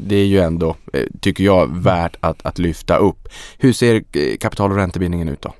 det 0.00 0.16
är 0.16 0.26
ju 0.26 0.38
ändå, 0.40 0.76
eh, 0.92 1.06
tycker 1.20 1.44
jag, 1.44 1.82
värt 1.82 2.16
att, 2.20 2.46
att 2.46 2.58
lyfta 2.58 2.96
upp. 2.96 3.28
Hur 3.58 3.72
ser 3.72 3.94
eh, 3.94 4.36
kapital 4.40 4.70
och 4.70 4.76
räntebindningen 4.76 5.28
ut 5.28 5.42
då? 5.42 5.54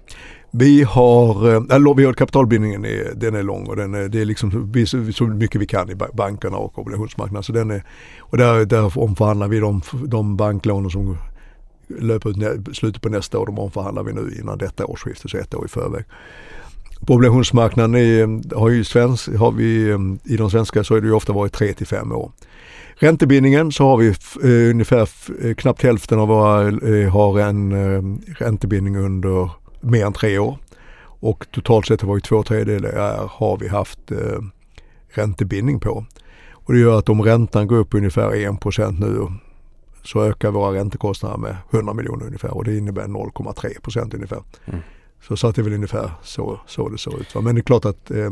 Vi 0.54 0.82
har, 0.82 1.54
eh, 1.54 1.62
eller 1.76 1.94
vi 1.94 2.04
har 2.04 2.12
kapitalbindningen, 2.12 2.84
är, 2.84 3.14
den 3.14 3.34
är 3.34 3.42
lång 3.42 3.66
och 3.66 3.76
den 3.76 3.94
är, 3.94 4.08
det 4.08 4.20
är 4.20 4.24
liksom 4.24 4.72
så, 4.86 5.12
så 5.12 5.24
mycket 5.24 5.60
vi 5.60 5.66
kan 5.66 5.90
i 5.90 5.94
bankerna 5.94 6.56
och 6.56 6.78
obligationsmarknaden. 6.78 7.42
Så 7.42 7.52
den 7.52 7.70
är, 7.70 7.84
och 8.20 8.38
där, 8.38 8.64
där 8.64 8.98
omförhandlar 8.98 9.48
vi 9.48 9.60
de, 9.60 9.82
de 10.06 10.36
banklånen 10.36 10.90
som 10.90 11.16
löper 12.00 12.30
ut 12.30 12.76
slutet 12.76 13.02
på 13.02 13.08
nästa 13.08 13.38
år, 13.38 13.46
de 13.46 13.58
omförhandlar 13.58 14.02
vi 14.02 14.12
nu 14.12 14.36
innan 14.40 14.58
detta 14.58 14.86
årsskifte, 14.86 15.28
så 15.28 15.36
ett 15.36 15.54
år 15.54 15.64
i 15.64 15.68
förväg. 15.68 16.04
På 17.06 17.14
obligationsmarknaden 17.14 17.94
är, 17.94 18.22
eh, 18.22 18.58
har 18.58 18.68
ju 18.68 18.84
svensk, 18.84 19.34
har 19.34 19.52
vi, 19.52 19.90
eh, 19.90 19.98
i 20.24 20.36
de 20.36 20.50
svenska 20.50 20.84
så 20.84 20.94
har 20.94 21.00
det 21.00 21.06
ju 21.06 21.12
ofta 21.12 21.32
varit 21.32 21.52
3 21.52 21.72
till 21.72 21.86
5 21.86 22.12
år. 22.12 22.32
Räntebindningen 22.94 23.72
så 23.72 23.84
har 23.84 23.96
vi 23.96 24.08
eh, 24.08 24.70
ungefär 24.70 25.08
eh, 25.42 25.54
knappt 25.54 25.82
hälften 25.82 26.18
av 26.18 26.28
våra 26.28 26.68
eh, 26.68 27.10
har 27.10 27.38
en 27.40 27.72
eh, 27.72 28.02
räntebindning 28.38 28.96
under 28.96 29.50
mer 29.82 30.06
än 30.06 30.12
tre 30.12 30.38
år. 30.38 30.58
Och 31.04 31.46
totalt 31.50 31.86
sett 31.86 32.00
har 32.00 32.14
vi 32.14 32.20
två 32.20 32.42
tredjedelar 32.42 33.28
har 33.30 33.56
vi 33.56 33.68
haft 33.68 34.10
eh, 34.10 34.40
räntebindning 35.08 35.80
på. 35.80 36.04
Och 36.52 36.72
det 36.72 36.78
gör 36.78 36.98
att 36.98 37.08
om 37.08 37.22
räntan 37.22 37.66
går 37.66 37.76
upp 37.76 37.94
ungefär 37.94 38.30
1% 38.30 39.00
nu 39.00 39.28
så 40.02 40.24
ökar 40.24 40.50
våra 40.50 40.74
räntekostnader 40.74 41.36
med 41.36 41.56
100 41.70 41.94
miljoner 41.94 42.26
ungefär 42.26 42.54
och 42.54 42.64
det 42.64 42.76
innebär 42.78 43.04
0,3 43.04 43.80
procent 43.80 44.14
ungefär. 44.14 44.42
Mm. 44.64 44.80
Så, 45.22 45.36
så 45.36 45.46
att 45.48 45.54
det 45.54 45.62
är 45.62 45.64
väl 45.64 45.72
ungefär 45.72 46.10
så, 46.22 46.60
så 46.66 46.88
det 46.88 46.98
ser 46.98 47.20
ut. 47.20 47.34
Men 47.34 47.54
det 47.54 47.60
är 47.60 47.62
klart 47.62 47.84
att 47.84 48.10
eh, 48.10 48.30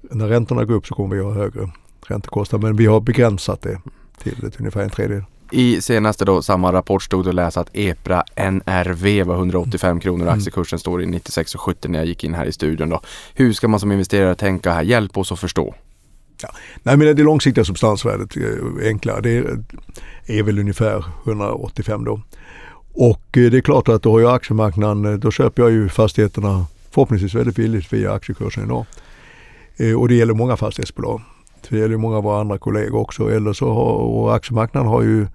när 0.00 0.28
räntorna 0.28 0.64
går 0.64 0.74
upp 0.74 0.86
så 0.86 0.94
kommer 0.94 1.16
vi 1.16 1.22
ha 1.22 1.32
högre 1.32 1.70
räntekostnader 2.06 2.66
men 2.66 2.76
vi 2.76 2.86
har 2.86 3.00
begränsat 3.00 3.62
det 3.62 3.80
till, 4.18 4.36
till 4.36 4.58
ungefär 4.58 4.82
en 4.82 4.90
tredjedel. 4.90 5.24
I 5.50 5.80
senaste 5.80 6.24
då, 6.24 6.42
samma 6.42 6.72
rapport 6.72 7.02
stod 7.02 7.24
det 7.24 7.28
att 7.28 7.34
läsa 7.34 7.60
att 7.60 7.70
EPRA 7.72 8.24
NRV 8.36 9.22
var 9.22 9.34
185 9.34 10.00
kronor 10.00 10.20
och 10.20 10.26
mm. 10.26 10.38
aktiekursen 10.38 10.78
står 10.78 11.02
i 11.02 11.06
96,70 11.06 11.88
när 11.88 11.98
jag 11.98 12.06
gick 12.06 12.24
in 12.24 12.34
här 12.34 12.46
i 12.46 12.52
studion. 12.52 12.88
Då. 12.88 13.00
Hur 13.34 13.52
ska 13.52 13.68
man 13.68 13.80
som 13.80 13.92
investerare 13.92 14.34
tänka 14.34 14.72
här? 14.72 14.82
Hjälp 14.82 15.18
oss 15.18 15.32
att 15.32 15.38
förstå. 15.38 15.74
Ja. 16.42 16.48
Nej 16.82 16.96
men 16.96 17.16
det 17.16 17.22
långsiktiga 17.22 17.64
substansvärdet 17.64 18.36
är 18.36 18.88
enklare. 18.88 19.20
Det 19.20 19.30
är, 19.30 19.64
är 20.26 20.42
väl 20.42 20.58
ungefär 20.58 21.04
185 21.26 22.04
då. 22.04 22.22
Och 22.92 23.38
eh, 23.38 23.50
det 23.50 23.56
är 23.56 23.60
klart 23.60 23.88
att 23.88 24.02
då 24.02 24.12
har 24.12 24.20
jag 24.20 24.34
aktiemarknaden, 24.34 25.04
eh, 25.04 25.12
då 25.12 25.30
köper 25.30 25.62
jag 25.62 25.72
ju 25.72 25.88
fastigheterna 25.88 26.66
förhoppningsvis 26.90 27.34
väldigt 27.34 27.56
billigt 27.56 27.92
via 27.92 28.12
aktiekursen 28.12 28.64
idag. 28.64 28.86
Eh, 29.76 30.00
och 30.00 30.08
det 30.08 30.14
gäller 30.14 30.34
många 30.34 30.56
fastighetsbolag. 30.56 31.20
Det 31.70 31.78
gäller 31.78 31.96
många 31.96 32.16
av 32.16 32.24
våra 32.24 32.40
andra 32.40 32.58
kollegor 32.58 33.00
också. 33.00 33.30
Eller 33.30 33.52
så 33.52 33.72
har, 33.72 33.92
och 33.92 34.34
aktiemarknaden 34.34 34.88
har 34.88 35.02
ju, 35.02 35.26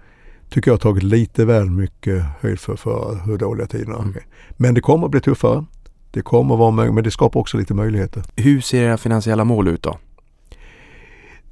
tycker 0.49 0.71
jag, 0.71 0.82
tagit 0.82 1.03
lite 1.03 1.45
väl 1.45 1.69
mycket 1.69 2.24
höjd 2.41 2.59
för, 2.59 2.76
för 2.76 3.19
hur 3.26 3.38
dåliga 3.38 3.67
tiderna 3.67 3.97
mm. 3.97 4.13
Men 4.57 4.74
det 4.74 4.82
kommer 4.82 5.05
att 5.05 5.11
bli 5.11 5.21
tuffare. 5.21 5.65
Det 6.11 6.21
kommer 6.21 6.55
att 6.55 6.59
vara 6.59 6.71
men 6.71 7.03
det 7.03 7.11
skapar 7.11 7.39
också 7.39 7.57
lite 7.57 7.74
möjligheter. 7.74 8.24
Hur 8.36 8.61
ser 8.61 8.84
era 8.84 8.97
finansiella 8.97 9.43
mål 9.43 9.67
ut 9.67 9.84
då? 9.84 9.97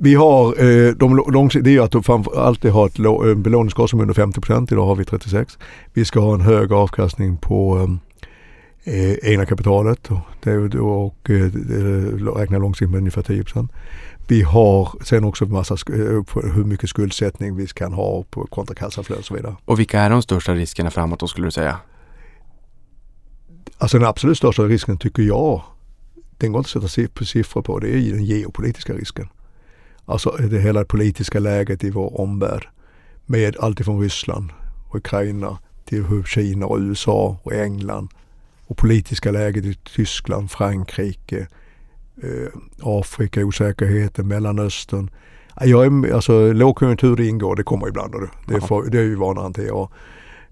Vi 0.03 0.15
har, 0.15 0.63
eh, 0.63 0.91
de 0.91 1.15
långsiktiga, 1.15 1.63
det 1.63 1.93
är 1.93 1.97
att 1.97 2.05
framför 2.05 2.41
alltid 2.41 2.71
ha 2.71 2.87
ett 2.87 2.97
belåningsgrad 3.37 3.89
som 3.89 3.99
är 3.99 4.03
under 4.03 4.13
50% 4.13 4.71
idag 4.71 4.85
har 4.85 4.95
vi 4.95 5.05
36. 5.05 5.57
Vi 5.93 6.05
ska 6.05 6.19
ha 6.19 6.33
en 6.33 6.41
hög 6.41 6.71
avkastning 6.73 7.37
på 7.37 7.89
eh, 8.83 9.31
egna 9.31 9.45
kapitalet 9.45 10.11
och, 10.11 10.19
det, 10.43 10.79
och 10.79 11.29
eh, 11.29 11.51
räkna 12.37 12.57
långsiktigt 12.57 12.89
med 12.89 12.97
ungefär 12.97 13.21
10 13.21 13.43
vi 14.31 14.41
har 14.41 14.97
sen 15.03 15.23
också 15.23 15.45
massa, 15.45 15.73
eh, 15.73 16.51
hur 16.53 16.63
mycket 16.63 16.89
skuldsättning 16.89 17.55
vi 17.55 17.67
kan 17.67 17.93
ha 17.93 18.23
på 18.23 18.45
kontra 18.45 18.75
kassaflöde 18.75 19.19
och 19.19 19.25
så 19.25 19.33
vidare. 19.33 19.55
Och 19.65 19.79
vilka 19.79 19.99
är 19.99 20.09
de 20.09 20.21
största 20.21 20.53
riskerna 20.53 20.91
framåt 20.91 21.19
då 21.19 21.27
skulle 21.27 21.47
du 21.47 21.51
säga? 21.51 21.79
Alltså 23.77 23.97
den 23.97 24.07
absolut 24.07 24.37
största 24.37 24.63
risken 24.63 24.97
tycker 24.97 25.23
jag, 25.23 25.61
den 26.37 26.51
går 26.51 26.59
inte 26.59 26.67
att 26.67 26.91
sätta 26.91 27.25
siffror 27.25 27.61
på, 27.61 27.79
det 27.79 27.89
är 27.89 28.11
den 28.11 28.25
geopolitiska 28.25 28.93
risken. 28.93 29.29
Alltså 30.05 30.29
det 30.29 30.59
hela 30.59 30.85
politiska 30.85 31.39
läget 31.39 31.83
i 31.83 31.89
vår 31.89 32.21
omvärld. 32.21 32.67
Med 33.25 33.57
allt 33.59 33.79
ifrån 33.79 34.01
Ryssland 34.01 34.49
och 34.89 34.95
Ukraina 34.95 35.57
till 35.85 36.03
hur 36.03 36.23
Kina 36.23 36.65
och 36.65 36.79
USA 36.79 37.37
och 37.43 37.53
England 37.53 38.09
och 38.67 38.77
politiska 38.77 39.31
läget 39.31 39.65
i 39.65 39.73
Tyskland, 39.73 40.51
Frankrike, 40.51 41.39
eh, 41.39 41.45
Afrika, 42.81 43.45
osäkerheten, 43.45 44.27
Mellanöstern. 44.27 45.09
Jag 45.61 45.85
är, 45.85 46.13
alltså, 46.13 46.53
lågkonjunktur 46.53 47.21
ingår, 47.21 47.55
det 47.55 47.63
kommer 47.63 47.87
ibland. 47.87 48.15
Och 48.15 48.21
det, 48.47 48.55
är, 48.55 48.59
för, 48.59 48.89
det 48.89 48.99
är 48.99 49.03
vi 49.03 49.15
vana 49.15 49.39
att 49.39 49.43
hantera. 49.43 49.87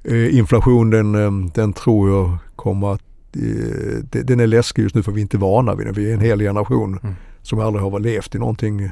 Eh, 0.03 0.37
inflation 0.37 0.89
den, 0.89 1.15
eh, 1.15 1.31
den 1.53 1.73
tror 1.73 2.09
jag 2.09 2.37
kommer 2.55 2.93
att 2.93 3.01
eh, 3.35 4.21
den 4.23 4.39
är 4.39 4.47
läskig 4.47 4.81
just 4.81 4.95
nu 4.95 5.03
för 5.03 5.11
vi 5.11 5.19
är 5.19 5.21
inte 5.21 5.37
vana 5.37 5.75
vid 5.75 5.87
den. 5.87 5.95
Vi 5.95 6.09
är 6.09 6.13
en 6.13 6.19
hel 6.19 6.39
generation 6.39 6.99
mm. 7.03 7.15
som 7.41 7.59
aldrig 7.59 7.83
har 7.83 7.99
levt 7.99 8.35
i 8.35 8.39
någonting. 8.39 8.89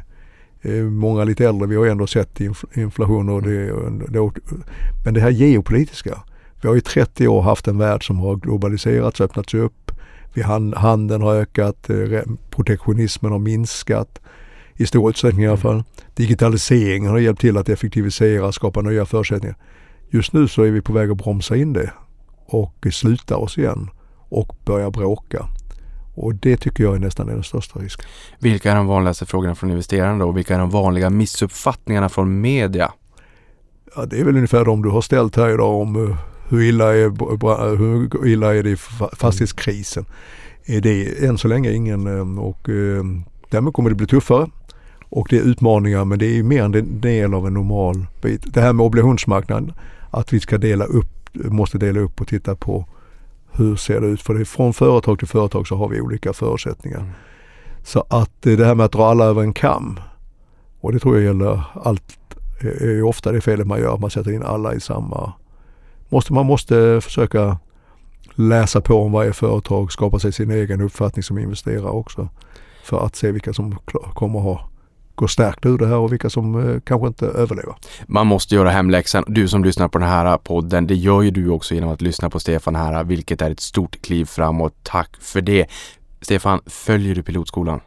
Eh, 0.61 0.83
många 0.83 1.23
lite 1.23 1.47
äldre, 1.47 1.67
vi 1.67 1.75
har 1.75 1.87
ändå 1.87 2.07
sett 2.07 2.39
inflation 2.73 3.29
och 3.29 3.41
det, 3.41 3.65
det, 4.07 4.31
men 5.05 5.13
det 5.13 5.21
här 5.21 5.29
geopolitiska. 5.29 6.19
Vi 6.61 6.67
har 6.67 6.75
i 6.75 6.81
30 6.81 7.27
år 7.27 7.41
haft 7.41 7.67
en 7.67 7.77
värld 7.77 8.07
som 8.07 8.19
har 8.19 8.35
globaliserats, 8.35 9.21
öppnats 9.21 9.53
upp 9.53 9.91
handeln 10.75 11.21
har 11.21 11.35
ökat, 11.35 11.89
eh, 11.89 12.21
protektionismen 12.49 13.31
har 13.31 13.39
minskat 13.39 14.19
i 14.75 14.85
stor 14.85 15.09
utsträckning 15.09 15.45
i 15.45 15.47
alla 15.47 15.57
fall. 15.57 15.83
Digitaliseringen 16.15 17.11
har 17.11 17.17
hjälpt 17.17 17.41
till 17.41 17.57
att 17.57 17.69
effektivisera, 17.69 18.51
skapa 18.51 18.81
nya 18.81 19.05
förutsättningar. 19.05 19.57
Just 20.09 20.33
nu 20.33 20.47
så 20.47 20.63
är 20.63 20.71
vi 20.71 20.81
på 20.81 20.93
väg 20.93 21.11
att 21.11 21.17
bromsa 21.17 21.55
in 21.55 21.73
det 21.73 21.91
och 22.45 22.87
sluta 22.91 23.37
oss 23.37 23.57
igen 23.57 23.89
och 24.29 24.55
börja 24.65 24.91
bråka. 24.91 25.45
Och 26.15 26.35
det 26.35 26.57
tycker 26.57 26.83
jag 26.83 26.95
är 26.95 26.99
nästan 26.99 27.27
den 27.27 27.43
största 27.43 27.79
risken. 27.79 28.05
Vilka 28.39 28.71
är 28.71 28.75
de 28.75 28.87
vanligaste 28.87 29.25
frågorna 29.25 29.55
från 29.55 29.69
investerarna 29.69 30.25
då? 30.25 30.31
Vilka 30.31 30.55
är 30.55 30.59
de 30.59 30.69
vanliga 30.69 31.09
missuppfattningarna 31.09 32.09
från 32.09 32.41
media? 32.41 32.91
Ja, 33.95 34.05
det 34.05 34.19
är 34.19 34.23
väl 34.23 34.35
ungefär 34.35 34.65
de 34.65 34.81
du 34.81 34.89
har 34.89 35.01
ställt 35.01 35.35
här 35.35 35.49
idag 35.49 35.81
om 35.81 36.09
eh, 36.09 36.17
hur 36.49 36.61
illa 36.61 36.95
är, 36.95 37.77
hur 37.77 38.27
illa 38.27 38.55
är 38.55 38.63
det 38.63 38.69
i 38.69 38.77
fastighetskrisen? 39.17 40.05
Är 40.65 40.81
det 40.81 41.25
än 41.25 41.37
så 41.37 41.47
länge 41.47 41.71
ingen 41.71 42.07
eh, 42.07 42.39
och 42.39 42.69
eh, 42.69 43.03
därmed 43.49 43.73
kommer 43.73 43.89
det 43.89 43.95
bli 43.95 44.07
tuffare. 44.07 44.49
Och 45.09 45.27
det 45.29 45.37
är 45.37 45.41
utmaningar 45.41 46.05
men 46.05 46.19
det 46.19 46.39
är 46.39 46.43
mer 46.43 46.63
en 46.63 47.01
del 47.01 47.33
av 47.33 47.47
en 47.47 47.53
normal 47.53 48.05
bit. 48.21 48.53
Det 48.53 48.61
här 48.61 48.73
med 48.73 48.85
obligationsmarknaden, 48.85 49.73
att 50.09 50.33
vi 50.33 50.39
ska 50.39 50.57
dela 50.57 50.85
upp, 50.85 51.29
måste 51.33 51.77
dela 51.77 51.99
upp 51.99 52.21
och 52.21 52.27
titta 52.27 52.55
på 52.55 52.85
hur 53.51 53.75
ser 53.75 54.01
det 54.01 54.07
ut? 54.07 54.21
För 54.21 54.33
det 54.33 54.39
är 54.39 54.45
från 54.45 54.73
företag 54.73 55.19
till 55.19 55.27
företag 55.27 55.67
så 55.67 55.75
har 55.75 55.87
vi 55.87 56.01
olika 56.01 56.33
förutsättningar. 56.33 56.99
Mm. 56.99 57.11
Så 57.83 58.05
att 58.09 58.41
det 58.41 58.65
här 58.65 58.75
med 58.75 58.85
att 58.85 58.91
dra 58.91 59.05
alla 59.05 59.25
över 59.25 59.41
en 59.41 59.53
kam 59.53 59.99
och 60.79 60.93
det 60.93 60.99
tror 60.99 61.15
jag 61.15 61.25
gäller 61.25 61.63
allt, 61.83 62.19
är 62.61 62.91
ju 62.91 63.03
ofta 63.03 63.31
det 63.31 63.41
felet 63.41 63.67
man 63.67 63.79
gör, 63.79 63.97
man 63.97 64.09
sätter 64.09 64.31
in 64.31 64.43
alla 64.43 64.73
i 64.73 64.79
samma 64.79 65.33
måste, 66.09 66.33
man 66.33 66.45
måste 66.45 67.01
försöka 67.01 67.57
läsa 68.35 68.81
på 68.81 69.01
om 69.01 69.11
varje 69.11 69.33
företag, 69.33 69.91
skapa 69.91 70.19
sig 70.19 70.31
sin 70.31 70.51
egen 70.51 70.81
uppfattning 70.81 71.23
som 71.23 71.37
investerare 71.37 71.89
också. 71.89 72.29
För 72.83 73.05
att 73.05 73.15
se 73.15 73.31
vilka 73.31 73.53
som 73.53 73.75
kommer 74.13 74.39
ha 74.39 74.69
gå 75.15 75.27
stärkt 75.27 75.65
ur 75.65 75.77
det 75.77 75.87
här 75.87 75.97
och 75.97 76.13
vilka 76.13 76.29
som 76.29 76.69
eh, 76.69 76.79
kanske 76.79 77.07
inte 77.07 77.25
överlever. 77.25 77.75
Man 78.07 78.27
måste 78.27 78.55
göra 78.55 78.69
hemläxan. 78.69 79.23
Du 79.27 79.47
som 79.47 79.63
lyssnar 79.63 79.87
på 79.87 79.97
den 79.97 80.07
här 80.07 80.37
podden, 80.37 80.87
det 80.87 80.95
gör 80.95 81.21
ju 81.21 81.31
du 81.31 81.49
också 81.49 81.75
genom 81.75 81.89
att 81.89 82.01
lyssna 82.01 82.29
på 82.29 82.39
Stefan 82.39 82.75
här, 82.75 83.03
vilket 83.03 83.41
är 83.41 83.51
ett 83.51 83.59
stort 83.59 84.01
kliv 84.01 84.25
framåt. 84.25 84.73
Tack 84.83 85.17
för 85.21 85.41
det. 85.41 85.67
Stefan, 86.21 86.61
följer 86.65 87.15
du 87.15 87.23
pilotskolan? 87.23 87.79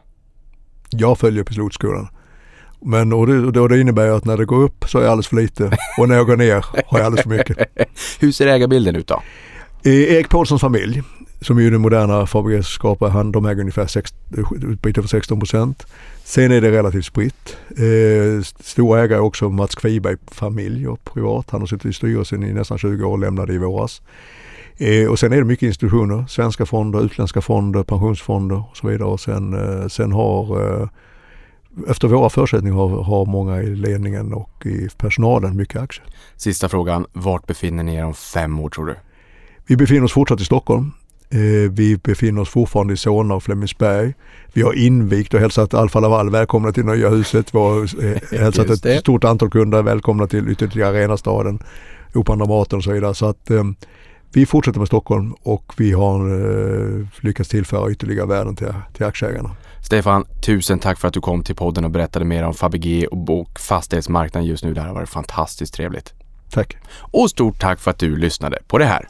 Jag 0.89 1.17
följer 1.17 1.43
pilotskolan 1.43 2.07
Men 2.85 3.13
och 3.13 3.27
det, 3.27 3.59
och 3.59 3.69
det 3.69 3.79
innebär 3.79 4.07
att 4.07 4.25
när 4.25 4.37
det 4.37 4.45
går 4.45 4.63
upp 4.63 4.85
så 4.87 4.97
är 4.97 5.01
jag 5.01 5.11
alldeles 5.11 5.27
för 5.27 5.35
lite 5.35 5.77
och 5.97 6.09
när 6.09 6.15
jag 6.15 6.27
går 6.27 6.37
ner 6.37 6.65
har 6.85 6.99
jag 6.99 7.05
alldeles 7.05 7.23
för 7.23 7.29
mycket. 7.29 7.57
Hur 8.19 8.31
ser 8.31 8.47
ägarbilden 8.47 8.95
ut 8.95 9.07
då? 9.07 9.21
Erik 9.83 10.29
Paulssons 10.29 10.61
familj, 10.61 11.03
som 11.41 11.57
är 11.57 11.61
ju 11.61 11.69
den 11.69 11.81
moderna 11.81 12.27
han, 13.09 13.31
de 13.31 13.45
äger 13.45 13.59
ungefär 13.59 13.87
sex, 13.87 14.13
bit 14.81 14.97
över 14.97 15.07
16 15.07 15.39
procent. 15.39 15.85
Sen 16.23 16.51
är 16.51 16.61
det 16.61 16.71
relativt 16.71 17.05
spritt. 17.05 17.57
Eh, 17.69 18.43
stora 18.59 19.03
ägare 19.03 19.17
är 19.17 19.21
också 19.21 19.49
Mats 19.49 19.75
Kviberg 19.75 20.17
familj 20.27 20.87
och 20.87 21.03
privat. 21.03 21.45
Han 21.49 21.61
har 21.61 21.67
suttit 21.67 21.85
i 21.85 21.93
styrelsen 21.93 22.43
i 22.43 22.53
nästan 22.53 22.77
20 22.77 23.05
år 23.05 23.11
och 23.11 23.19
lämnade 23.19 23.53
i 23.53 23.57
våras. 23.57 24.01
Eh, 24.77 25.07
och 25.09 25.19
sen 25.19 25.33
är 25.33 25.37
det 25.37 25.43
mycket 25.43 25.67
institutioner, 25.67 26.25
svenska 26.29 26.65
fonder, 26.65 27.05
utländska 27.05 27.41
fonder, 27.41 27.83
pensionsfonder 27.83 28.63
och 28.71 28.77
så 28.77 28.87
vidare. 28.87 29.07
Och 29.07 29.19
sen, 29.19 29.53
eh, 29.53 29.87
sen 29.87 30.11
har 30.11 30.63
eh, 30.81 30.87
efter 31.87 32.07
våra 32.07 32.29
förutsättningar 32.29 32.75
har, 32.75 33.03
har 33.03 33.25
många 33.25 33.61
i 33.61 33.75
ledningen 33.75 34.33
och 34.33 34.65
i 34.65 34.89
personalen 34.97 35.55
mycket 35.57 35.81
aktier. 35.81 36.05
Sista 36.37 36.69
frågan, 36.69 37.05
vart 37.13 37.47
befinner 37.47 37.83
ni 37.83 37.95
er 37.95 38.05
om 38.05 38.13
fem 38.13 38.59
år 38.59 38.69
tror 38.69 38.85
du? 38.85 38.95
Vi 39.67 39.77
befinner 39.77 40.03
oss 40.03 40.13
fortsatt 40.13 40.41
i 40.41 40.45
Stockholm. 40.45 40.91
Eh, 41.29 41.71
vi 41.71 41.97
befinner 42.03 42.41
oss 42.41 42.49
fortfarande 42.49 42.93
i 42.93 42.97
Solna 42.97 43.35
och 43.35 43.43
Flemingsberg. 43.43 44.13
Vi 44.53 44.61
har 44.61 44.73
invigt 44.73 45.33
och 45.33 45.39
hälsat 45.39 45.73
Alfa 45.73 45.99
Laval 45.99 46.29
välkomna 46.29 46.71
till 46.71 46.85
nya 46.85 47.09
huset. 47.09 47.53
Vi 47.55 47.59
har 47.59 48.05
eh, 48.05 48.21
hälsat 48.39 48.85
ett 48.85 48.99
stort 48.99 49.23
antal 49.23 49.49
kunder 49.49 49.81
välkomna 49.81 50.27
till 50.27 50.49
ytterligare 50.49 50.97
Arenastaden, 50.97 51.59
Operan 52.13 52.39
Dramaten 52.39 52.77
och 52.77 52.83
så 52.83 52.91
vidare. 52.91 53.13
Så 53.13 53.25
att, 53.25 53.49
eh, 53.49 53.63
vi 54.33 54.45
fortsätter 54.45 54.79
med 54.79 54.87
Stockholm 54.87 55.33
och 55.43 55.73
vi 55.77 55.91
har 55.91 56.19
eh, 56.19 57.07
lyckats 57.21 57.49
tillföra 57.49 57.91
ytterligare 57.91 58.27
värden 58.27 58.55
till, 58.55 58.73
till 58.93 59.05
aktieägarna. 59.05 59.55
Stefan, 59.83 60.25
tusen 60.45 60.79
tack 60.79 60.99
för 60.99 61.07
att 61.07 61.13
du 61.13 61.21
kom 61.21 61.43
till 61.43 61.55
podden 61.55 61.85
och 61.85 61.91
berättade 61.91 62.25
mer 62.25 62.43
om 62.43 62.53
Fabege 62.53 63.07
och 63.07 63.17
bok 63.17 63.59
fastighetsmarknaden 63.59 64.47
just 64.47 64.63
nu. 64.63 64.73
Det 64.73 64.81
här 64.81 64.87
har 64.87 64.95
varit 64.95 65.09
fantastiskt 65.09 65.73
trevligt. 65.73 66.13
Tack! 66.51 66.77
Och 66.99 67.29
stort 67.29 67.59
tack 67.59 67.79
för 67.79 67.91
att 67.91 67.99
du 67.99 68.15
lyssnade 68.15 68.57
på 68.67 68.77
det 68.77 68.85
här. 68.85 69.07